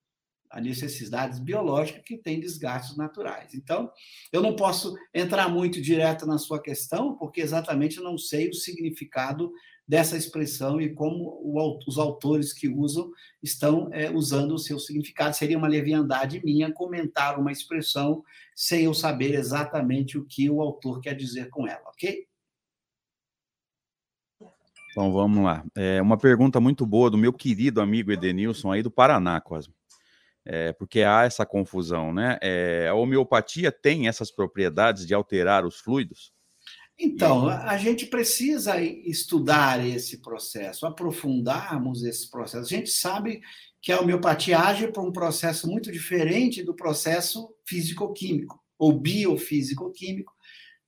a 0.53 0.61
necessidades 0.61 1.39
biológicas 1.39 2.03
que 2.05 2.19
têm 2.19 2.39
desgastes 2.39 2.95
naturais. 2.95 3.55
Então, 3.55 3.91
eu 4.31 4.43
não 4.43 4.55
posso 4.55 4.95
entrar 5.15 5.49
muito 5.49 5.81
direto 5.81 6.27
na 6.27 6.37
sua 6.37 6.61
questão, 6.61 7.17
porque 7.17 7.41
exatamente 7.41 8.01
não 8.01 8.19
sei 8.19 8.51
o 8.51 8.55
significado 8.55 9.51
dessa 9.89 10.17
expressão 10.17 10.81
e 10.81 10.95
como 10.95 11.41
o, 11.43 11.79
os 11.89 11.99
autores 11.99 12.53
que 12.53 12.69
usam 12.69 13.11
estão 13.43 13.89
é, 13.93 14.11
usando 14.11 14.53
o 14.53 14.59
seu 14.59 14.79
significado. 14.79 15.35
Seria 15.35 15.57
uma 15.57 15.69
leviandade 15.69 16.45
minha 16.45 16.71
comentar 16.71 17.41
uma 17.41 17.51
expressão 17.51 18.23
sem 18.55 18.85
eu 18.85 18.93
saber 18.93 19.35
exatamente 19.35 20.19
o 20.19 20.25
que 20.27 20.51
o 20.51 20.61
autor 20.61 21.01
quer 21.01 21.15
dizer 21.15 21.49
com 21.49 21.67
ela, 21.67 21.89
ok? 21.89 22.27
Então 24.91 25.11
vamos 25.11 25.43
lá. 25.43 25.65
É 25.75 26.03
uma 26.03 26.19
pergunta 26.19 26.61
muito 26.61 26.85
boa 26.85 27.09
do 27.09 27.17
meu 27.17 27.33
querido 27.33 27.81
amigo 27.81 28.13
Edenilson 28.13 28.71
aí 28.71 28.83
do 28.83 28.91
Paraná, 28.91 29.41
Cosmo 29.41 29.75
é, 30.45 30.73
porque 30.73 31.03
há 31.03 31.25
essa 31.25 31.47
confusão, 31.47 32.13
né? 32.13 32.39
É, 32.43 32.89
a 32.89 32.95
homeopatia 32.95 33.71
tem 33.71 34.09
essas 34.09 34.31
propriedades 34.31 35.07
de 35.07 35.15
alterar 35.15 35.65
os 35.65 35.79
fluidos? 35.79 36.33
Então, 36.99 37.49
a 37.49 37.77
gente 37.79 38.07
precisa 38.07 38.81
estudar 38.81 39.85
esse 39.85 40.21
processo, 40.21 40.87
aprofundarmos 40.87 42.05
esse 42.05 42.31
processo. 42.31 42.67
A 42.67 42.77
gente 42.79 42.91
sabe 42.91 43.41
que 43.81 43.91
a 43.91 44.01
homeopatia 44.01 44.61
age 44.61 44.93
por 44.93 45.03
um 45.03 45.11
processo 45.11 45.67
muito 45.67 45.91
diferente 45.91 46.63
do 46.63 46.75
processo 46.75 47.55
físico-químico 47.67 48.61
ou 48.79 48.93
biofísico-químico 48.93 50.33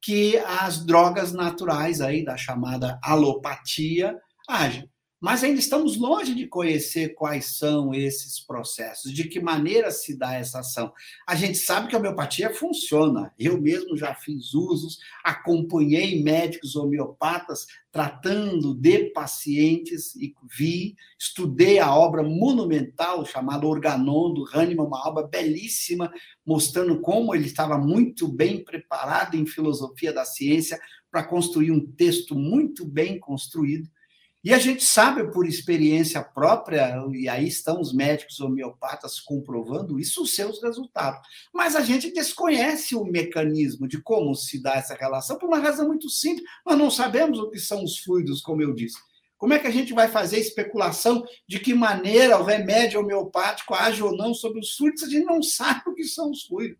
que 0.01 0.37
as 0.39 0.85
drogas 0.85 1.33
naturais 1.33 2.01
aí 2.01 2.23
da 2.23 2.37
chamada 2.37 2.99
alopatia 3.03 4.17
agem 4.47 4.89
mas 5.25 5.43
ainda 5.43 5.59
estamos 5.59 5.97
longe 5.97 6.35
de 6.35 6.47
conhecer 6.47 7.15
quais 7.15 7.57
são 7.57 7.95
esses 7.95 8.39
processos, 8.39 9.11
de 9.11 9.25
que 9.25 9.41
maneira 9.41 9.91
se 9.91 10.19
dá 10.19 10.35
essa 10.35 10.59
ação. 10.61 10.93
A 11.27 11.35
gente 11.35 11.57
sabe 11.57 11.89
que 11.89 11.97
a 11.97 11.99
homeopatia 11.99 12.53
funciona. 12.53 13.33
Eu 13.39 13.59
mesmo 13.59 13.97
já 13.97 14.15
fiz 14.15 14.53
usos, 14.53 14.99
acompanhei 15.25 16.23
médicos 16.23 16.77
homeopatas 16.77 17.67
tratando 17.91 18.75
de 18.75 19.13
pacientes 19.13 20.15
e 20.17 20.35
vi, 20.59 20.95
estudei 21.19 21.79
a 21.79 21.95
obra 21.95 22.23
monumental 22.23 23.25
chamada 23.25 23.67
Organon 23.67 24.35
do 24.35 24.45
Hahnemann, 24.53 24.89
uma 24.89 25.09
obra 25.09 25.27
belíssima, 25.27 26.13
mostrando 26.45 27.01
como 27.01 27.35
ele 27.35 27.47
estava 27.47 27.79
muito 27.79 28.29
bem 28.29 28.63
preparado 28.63 29.39
em 29.39 29.47
filosofia 29.47 30.13
da 30.13 30.27
ciência 30.27 30.79
para 31.11 31.25
construir 31.25 31.71
um 31.71 31.81
texto 31.81 32.35
muito 32.35 32.85
bem 32.85 33.19
construído 33.19 33.89
e 34.45 34.53
a 34.53 34.59
gente 34.59 34.85
sabe 34.85 35.33
por 35.33 35.47
experiência 35.47 36.23
própria, 36.23 37.03
e 37.15 37.27
aí 37.31 37.49
estão 37.49 37.81
os 37.81 37.95
médicos 37.95 38.41
homeopatas 38.41 39.19
comprovando 39.19 39.99
isso, 39.99 40.23
os 40.23 40.35
seus 40.35 40.63
resultados. 40.63 41.27
Mas 41.51 41.75
a 41.75 41.81
gente 41.81 42.13
desconhece 42.13 42.95
o 42.95 43.07
mecanismo 43.07 43.89
de 43.89 44.03
como 44.03 44.35
se 44.35 44.63
dá 44.63 44.75
essa 44.75 44.95
relação 44.95 45.39
por 45.39 45.49
uma 45.49 45.59
razão 45.59 45.87
muito 45.87 46.11
simples. 46.11 46.47
Nós 46.67 46.77
não 46.77 46.91
sabemos 46.91 47.39
o 47.39 47.51
que 47.51 47.59
são 47.59 47.83
os 47.83 47.99
fluidos, 47.99 48.43
como 48.43 48.61
eu 48.61 48.75
disse. 48.75 48.99
Como 49.39 49.55
é 49.55 49.59
que 49.59 49.67
a 49.67 49.71
gente 49.71 49.95
vai 49.95 50.09
fazer 50.09 50.39
especulação 50.39 51.25
de 51.49 51.59
que 51.59 51.73
maneira 51.73 52.39
o 52.39 52.45
remédio 52.45 53.01
homeopático 53.01 53.75
age 53.75 54.03
ou 54.03 54.15
não 54.15 54.35
sobre 54.35 54.61
os 54.61 54.77
fluidos? 54.77 55.05
A 55.05 55.09
gente 55.09 55.25
não 55.25 55.43
sabe 55.43 55.83
o 55.87 55.95
que 55.95 56.05
são 56.05 56.31
os 56.31 56.43
fluidos. 56.43 56.79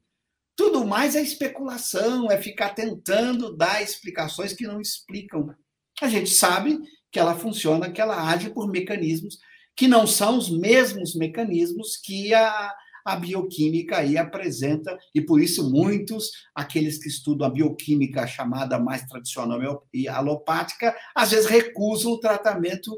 Tudo 0.55 0.87
mais 0.87 1.17
é 1.17 1.23
especulação, 1.23 2.31
é 2.31 2.41
ficar 2.41 2.75
tentando 2.75 3.57
dar 3.57 3.83
explicações 3.83 4.53
que 4.53 4.67
não 4.67 4.83
explicam. 4.83 5.55
A 6.01 6.09
gente 6.09 6.29
sabe 6.29 6.79
que 7.15 7.21
ela 7.21 7.37
funciona, 7.37 7.93
que 7.93 8.01
ela 8.01 8.29
age 8.29 8.51
por 8.51 8.69
mecanismos 8.69 9.39
que 9.77 9.87
não 9.87 10.05
são 10.05 10.37
os 10.37 10.51
mesmos 10.51 11.15
mecanismos 11.15 11.97
que 11.97 12.35
a, 12.35 12.75
a 13.05 13.17
bioquímica 13.17 13.99
aí 13.99 14.19
apresenta, 14.19 14.99
e 15.15 15.21
por 15.21 15.41
isso 15.41 15.71
muitos, 15.71 16.31
aqueles 16.53 16.99
que 16.99 17.09
estudam 17.09 17.47
a 17.47 17.51
bioquímica 17.51 18.27
chamada 18.27 18.81
mais 18.81 19.05
tradicional 19.05 19.87
e 19.93 20.09
alopática, 20.09 20.97
às 21.15 21.31
vezes 21.31 21.47
recusam 21.47 22.13
o 22.13 22.21
tratamento 22.21 22.93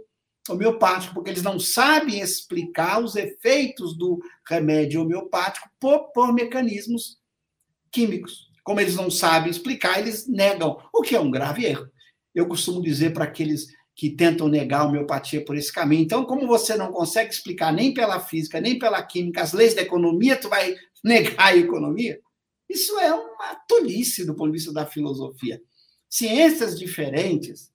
homeopático, 0.48 1.12
porque 1.12 1.30
eles 1.30 1.43
não 1.43 1.59
sabem 1.59 2.20
explicar 2.20 3.02
os 3.02 3.16
efeitos 3.16 3.98
do 3.98 4.18
remédio 4.48 5.02
homeopático 5.02 5.68
por, 5.78 6.12
por 6.12 6.32
mecanismos 6.32 7.18
químicos. 7.90 8.47
Como 8.64 8.80
eles 8.80 8.97
não 8.97 9.10
sabem 9.10 9.51
explicar, 9.51 9.98
eles 9.98 10.26
negam, 10.26 10.78
o 10.90 11.02
que 11.02 11.16
é 11.16 11.20
um 11.20 11.30
grave 11.30 11.66
erro. 11.66 11.86
Eu 12.34 12.47
costumo 12.47 12.82
dizer 12.82 13.12
para 13.12 13.24
aqueles 13.24 13.68
que 13.97 14.10
tentam 14.10 14.47
negar 14.47 14.82
a 14.82 14.85
homeopatia 14.85 15.43
por 15.43 15.56
esse 15.56 15.73
caminho. 15.73 16.02
Então, 16.02 16.27
como 16.27 16.47
você 16.47 16.77
não 16.77 16.93
consegue 16.93 17.32
explicar 17.32 17.73
nem 17.73 17.94
pela 17.94 18.20
física, 18.20 18.60
nem 18.60 18.78
pela 18.78 19.02
química 19.02 19.43
as 19.43 19.55
leis 19.55 19.74
da 19.74 19.81
economia, 19.81 20.36
tu 20.36 20.51
vai 20.51 20.77
negar 21.02 21.47
a 21.47 21.56
economia? 21.56 22.20
Isso 22.68 22.98
é 22.98 23.12
uma 23.14 23.55
tolice 23.66 24.27
do 24.27 24.35
ponto 24.35 24.48
de 24.48 24.59
vista 24.59 24.73
da 24.73 24.85
filosofia. 24.85 25.62
Ciências 26.10 26.78
diferentes 26.78 27.73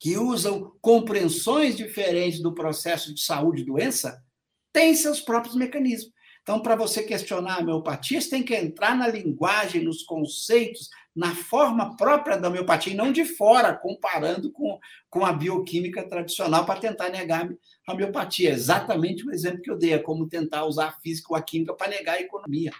que 0.00 0.18
usam 0.18 0.72
compreensões 0.80 1.76
diferentes 1.76 2.40
do 2.40 2.52
processo 2.52 3.14
de 3.14 3.22
saúde 3.22 3.62
e 3.62 3.64
doença 3.64 4.20
têm 4.72 4.94
seus 4.94 5.20
próprios 5.20 5.54
mecanismos. 5.54 6.12
Então, 6.42 6.60
para 6.60 6.74
você 6.76 7.04
questionar 7.04 7.56
a 7.56 7.60
homeopatia, 7.60 8.20
você 8.20 8.30
tem 8.30 8.42
que 8.42 8.54
entrar 8.54 8.96
na 8.96 9.06
linguagem, 9.06 9.84
nos 9.84 10.02
conceitos, 10.02 10.90
na 11.14 11.34
forma 11.34 11.96
própria 11.96 12.36
da 12.36 12.48
homeopatia, 12.48 12.92
e 12.92 12.96
não 12.96 13.12
de 13.12 13.24
fora, 13.24 13.72
comparando 13.72 14.50
com, 14.50 14.78
com 15.08 15.24
a 15.24 15.32
bioquímica 15.32 16.02
tradicional 16.08 16.66
para 16.66 16.80
tentar 16.80 17.08
negar 17.08 17.48
a 17.86 17.92
homeopatia. 17.92 18.50
Exatamente 18.50 19.26
o 19.26 19.32
exemplo 19.32 19.62
que 19.62 19.70
eu 19.70 19.78
dei, 19.78 19.92
é 19.92 19.98
como 19.98 20.28
tentar 20.28 20.64
usar 20.64 20.88
a 20.88 20.92
física 20.92 21.28
ou 21.30 21.36
a 21.36 21.42
química 21.42 21.74
para 21.74 21.88
negar 21.88 22.16
a 22.16 22.20
economia. 22.20 22.72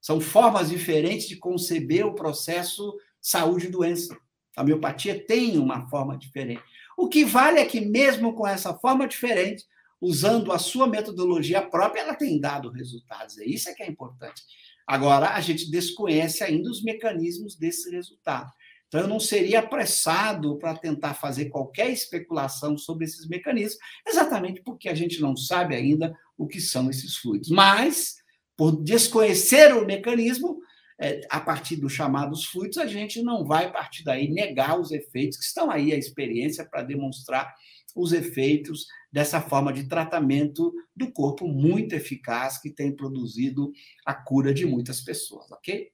São 0.00 0.20
formas 0.20 0.70
diferentes 0.70 1.28
de 1.28 1.36
conceber 1.36 2.06
o 2.06 2.14
processo 2.14 2.96
saúde 3.20 3.66
e 3.66 3.70
doença. 3.70 4.16
A 4.56 4.62
homeopatia 4.62 5.26
tem 5.26 5.58
uma 5.58 5.86
forma 5.88 6.16
diferente. 6.16 6.62
O 6.96 7.08
que 7.08 7.24
vale 7.24 7.58
é 7.58 7.64
que, 7.64 7.80
mesmo 7.80 8.32
com 8.32 8.46
essa 8.46 8.72
forma 8.72 9.06
diferente, 9.06 9.64
usando 10.00 10.52
a 10.52 10.58
sua 10.58 10.86
metodologia 10.86 11.60
própria, 11.60 12.02
ela 12.02 12.14
tem 12.14 12.40
dado 12.40 12.70
resultados. 12.70 13.36
É 13.38 13.44
isso 13.44 13.74
que 13.74 13.82
é 13.82 13.86
importante. 13.86 14.42
Agora, 14.86 15.30
a 15.30 15.40
gente 15.40 15.70
desconhece 15.70 16.44
ainda 16.44 16.70
os 16.70 16.82
mecanismos 16.82 17.56
desse 17.56 17.90
resultado. 17.90 18.52
Então, 18.86 19.00
eu 19.00 19.08
não 19.08 19.18
seria 19.18 19.58
apressado 19.58 20.56
para 20.58 20.76
tentar 20.76 21.14
fazer 21.14 21.46
qualquer 21.46 21.90
especulação 21.90 22.78
sobre 22.78 23.04
esses 23.04 23.26
mecanismos, 23.28 23.78
exatamente 24.06 24.62
porque 24.62 24.88
a 24.88 24.94
gente 24.94 25.20
não 25.20 25.36
sabe 25.36 25.74
ainda 25.74 26.14
o 26.38 26.46
que 26.46 26.60
são 26.60 26.88
esses 26.88 27.16
fluidos. 27.16 27.48
Mas, 27.48 28.14
por 28.56 28.82
desconhecer 28.82 29.74
o 29.74 29.84
mecanismo, 29.84 30.60
é, 31.00 31.20
a 31.28 31.40
partir 31.40 31.76
dos 31.76 31.92
chamados 31.92 32.44
fluidos, 32.44 32.78
a 32.78 32.86
gente 32.86 33.20
não 33.22 33.44
vai, 33.44 33.66
a 33.66 33.70
partir 33.70 34.04
daí, 34.04 34.30
negar 34.30 34.78
os 34.78 34.92
efeitos, 34.92 35.36
que 35.36 35.44
estão 35.44 35.70
aí 35.70 35.92
a 35.92 35.96
experiência 35.96 36.64
para 36.64 36.82
demonstrar 36.82 37.52
os 37.96 38.12
efeitos 38.12 38.86
dessa 39.10 39.40
forma 39.40 39.72
de 39.72 39.88
tratamento 39.88 40.72
do 40.94 41.10
corpo 41.10 41.48
muito 41.48 41.94
eficaz 41.94 42.60
que 42.60 42.70
tem 42.70 42.94
produzido 42.94 43.72
a 44.04 44.14
cura 44.14 44.52
de 44.52 44.66
muitas 44.66 45.00
pessoas, 45.00 45.50
ok? 45.50 45.90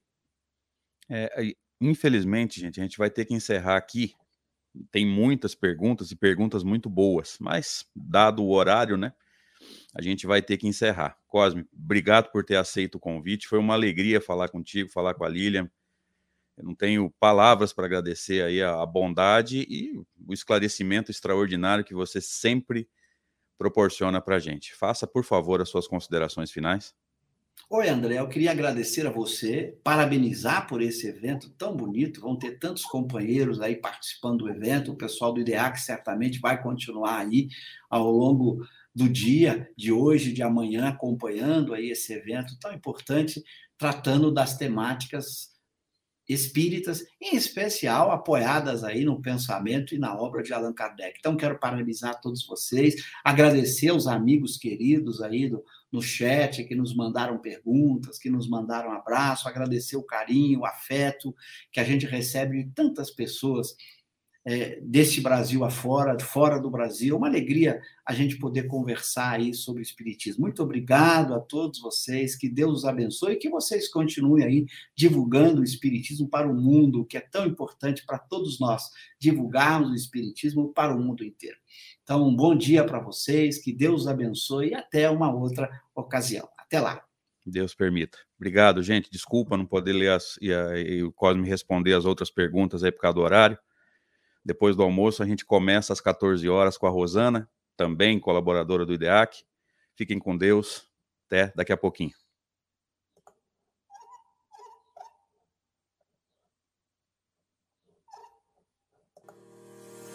É, 1.08 1.54
infelizmente, 1.80 2.60
gente, 2.60 2.80
a 2.80 2.82
gente 2.82 2.98
vai 2.98 3.08
ter 3.08 3.24
que 3.24 3.34
encerrar 3.34 3.76
aqui. 3.76 4.14
Tem 4.90 5.06
muitas 5.06 5.54
perguntas 5.54 6.10
e 6.10 6.16
perguntas 6.16 6.64
muito 6.64 6.90
boas, 6.90 7.36
mas 7.40 7.86
dado 7.94 8.42
o 8.42 8.50
horário, 8.50 8.96
né? 8.96 9.12
A 9.94 10.02
gente 10.02 10.26
vai 10.26 10.42
ter 10.42 10.56
que 10.56 10.66
encerrar. 10.66 11.16
Cosme, 11.28 11.64
obrigado 11.72 12.32
por 12.32 12.44
ter 12.44 12.56
aceito 12.56 12.96
o 12.96 13.00
convite. 13.00 13.46
Foi 13.46 13.58
uma 13.58 13.74
alegria 13.74 14.20
falar 14.20 14.48
contigo, 14.48 14.90
falar 14.90 15.14
com 15.14 15.24
a 15.24 15.28
Lilian. 15.28 15.70
Eu 16.56 16.64
não 16.64 16.74
tenho 16.74 17.10
palavras 17.18 17.72
para 17.72 17.86
agradecer 17.86 18.42
aí 18.44 18.62
a, 18.62 18.82
a, 18.82 18.86
bondade 18.86 19.66
e 19.68 19.96
o 20.26 20.32
esclarecimento 20.32 21.10
extraordinário 21.10 21.84
que 21.84 21.94
você 21.94 22.20
sempre 22.20 22.88
proporciona 23.56 24.20
para 24.20 24.36
a 24.36 24.38
gente. 24.38 24.74
Faça, 24.74 25.06
por 25.06 25.24
favor, 25.24 25.60
as 25.60 25.68
suas 25.68 25.86
considerações 25.86 26.50
finais. 26.50 26.94
Oi, 27.70 27.88
André, 27.88 28.18
eu 28.18 28.28
queria 28.28 28.50
agradecer 28.50 29.06
a 29.06 29.10
você, 29.10 29.78
parabenizar 29.82 30.66
por 30.66 30.82
esse 30.82 31.06
evento 31.06 31.48
tão 31.50 31.74
bonito. 31.74 32.20
Vão 32.20 32.36
ter 32.36 32.58
tantos 32.58 32.84
companheiros 32.84 33.60
aí 33.60 33.76
participando 33.76 34.40
do 34.40 34.50
evento. 34.50 34.92
O 34.92 34.96
pessoal 34.96 35.32
do 35.32 35.40
IDEAC 35.40 35.80
certamente 35.80 36.38
vai 36.38 36.62
continuar 36.62 37.20
aí 37.20 37.48
ao 37.88 38.10
longo 38.10 38.66
do 38.94 39.08
dia, 39.08 39.70
de 39.76 39.90
hoje, 39.90 40.32
de 40.32 40.42
amanhã, 40.42 40.88
acompanhando 40.88 41.72
aí 41.72 41.90
esse 41.90 42.12
evento 42.12 42.58
tão 42.60 42.74
importante, 42.74 43.42
tratando 43.78 44.30
das 44.30 44.56
temáticas 44.56 45.51
espíritas, 46.28 47.04
em 47.20 47.36
especial 47.36 48.10
apoiadas 48.10 48.84
aí 48.84 49.04
no 49.04 49.20
pensamento 49.20 49.94
e 49.94 49.98
na 49.98 50.16
obra 50.16 50.42
de 50.42 50.52
Allan 50.52 50.72
Kardec. 50.72 51.18
Então, 51.18 51.36
quero 51.36 51.58
parabenizar 51.58 52.20
todos 52.20 52.46
vocês, 52.46 52.94
agradecer 53.24 53.88
aos 53.88 54.06
amigos 54.06 54.56
queridos 54.56 55.20
aí 55.20 55.48
do, 55.48 55.64
no 55.90 56.00
chat 56.00 56.64
que 56.64 56.74
nos 56.74 56.94
mandaram 56.94 57.38
perguntas, 57.38 58.18
que 58.18 58.30
nos 58.30 58.48
mandaram 58.48 58.92
abraço, 58.92 59.48
agradecer 59.48 59.96
o 59.96 60.02
carinho, 60.02 60.60
o 60.60 60.66
afeto 60.66 61.34
que 61.70 61.80
a 61.80 61.84
gente 61.84 62.06
recebe 62.06 62.64
de 62.64 62.70
tantas 62.70 63.10
pessoas 63.10 63.74
é, 64.44 64.80
desse 64.82 65.20
Brasil 65.20 65.64
afora, 65.64 66.18
fora 66.18 66.58
do 66.58 66.70
Brasil. 66.70 67.16
Uma 67.16 67.28
alegria 67.28 67.80
a 68.04 68.12
gente 68.12 68.36
poder 68.36 68.64
conversar 68.64 69.38
aí 69.38 69.54
sobre 69.54 69.82
Espiritismo. 69.82 70.42
Muito 70.42 70.62
obrigado 70.62 71.34
a 71.34 71.40
todos 71.40 71.80
vocês, 71.80 72.34
que 72.34 72.48
Deus 72.48 72.78
os 72.78 72.84
abençoe 72.84 73.34
e 73.34 73.38
que 73.38 73.48
vocês 73.48 73.88
continuem 73.88 74.44
aí 74.44 74.66
divulgando 74.96 75.60
o 75.60 75.64
Espiritismo 75.64 76.28
para 76.28 76.50
o 76.50 76.54
mundo, 76.54 77.04
que 77.04 77.16
é 77.16 77.20
tão 77.20 77.46
importante 77.46 78.04
para 78.04 78.18
todos 78.18 78.58
nós, 78.58 78.90
divulgarmos 79.18 79.90
o 79.90 79.94
Espiritismo 79.94 80.72
para 80.72 80.94
o 80.94 81.00
mundo 81.00 81.24
inteiro. 81.24 81.56
Então, 82.02 82.28
um 82.28 82.34
bom 82.34 82.56
dia 82.56 82.84
para 82.84 82.98
vocês, 82.98 83.58
que 83.58 83.72
Deus 83.72 84.02
os 84.02 84.08
abençoe 84.08 84.70
e 84.70 84.74
até 84.74 85.08
uma 85.08 85.32
outra 85.32 85.70
ocasião. 85.94 86.48
Até 86.58 86.80
lá. 86.80 87.02
Deus 87.46 87.74
permita. 87.74 88.18
Obrigado, 88.36 88.82
gente. 88.82 89.10
Desculpa 89.10 89.56
não 89.56 89.66
poder 89.66 89.92
ler 89.92 90.10
as, 90.10 90.36
e, 90.40 90.50
e 90.50 91.02
o 91.02 91.12
Cosme 91.12 91.48
responder 91.48 91.94
as 91.94 92.04
outras 92.04 92.30
perguntas 92.30 92.82
aí 92.82 92.90
por 92.90 93.00
causa 93.00 93.14
do 93.14 93.20
horário. 93.20 93.58
Depois 94.44 94.74
do 94.74 94.82
almoço, 94.82 95.22
a 95.22 95.26
gente 95.26 95.44
começa 95.44 95.92
às 95.92 96.00
14 96.00 96.48
horas 96.48 96.76
com 96.76 96.86
a 96.86 96.90
Rosana, 96.90 97.48
também 97.76 98.18
colaboradora 98.18 98.84
do 98.84 98.94
IDEAC. 98.94 99.44
Fiquem 99.94 100.18
com 100.18 100.36
Deus. 100.36 100.88
Até 101.26 101.52
daqui 101.54 101.72
a 101.72 101.76
pouquinho. 101.76 102.21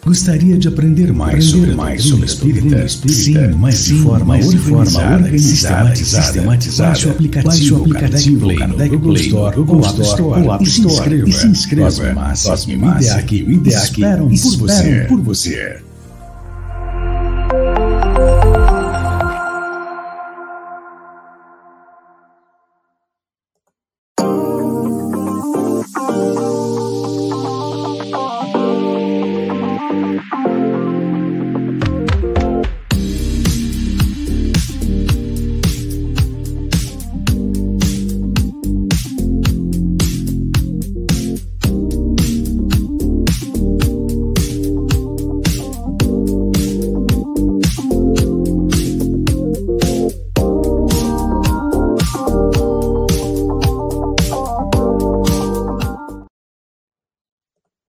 Gostaria 0.08 0.56
de 0.56 0.66
aprender 0.68 1.12
mais 1.12 1.34
aprender 1.34 1.50
sobre 1.50 1.74
mais 1.74 2.02
sobre 2.02 2.24
espírita? 2.24 2.82
espírita? 2.82 3.52
Sim, 3.52 3.56
mas 3.58 3.84
de 3.84 3.94
forma, 3.96 4.38
de 4.38 4.56
forma 4.56 5.14
organizada, 5.14 5.94
sistematizada. 5.94 6.88
Baixe 6.88 7.08
o 7.08 7.10
aplicativo, 7.10 7.50
Baixe 7.50 7.72
o 7.74 7.76
aplicativo 7.76 8.40
Play 8.40 8.58
no 8.58 8.76
Google, 8.76 8.88
Google 8.88 9.16
Store, 9.16 9.56
Google 9.56 9.84
App 9.84 10.00
Store, 10.00 10.40
Store, 10.40 10.62
e 10.62 10.66
se 10.66 10.80
inscreva. 10.80 11.28
E 11.28 11.32
se 11.32 11.46
inscreva. 11.46 11.90
Cosme 11.90 12.12
Massa 12.14 12.48
e 12.70 12.76
o 12.76 12.88
IDEAC, 12.96 13.36
IDEAC 13.36 13.84
esperam, 13.84 14.28
por, 14.30 14.56
você. 14.56 15.04
por 15.06 15.20
você. 15.20 15.76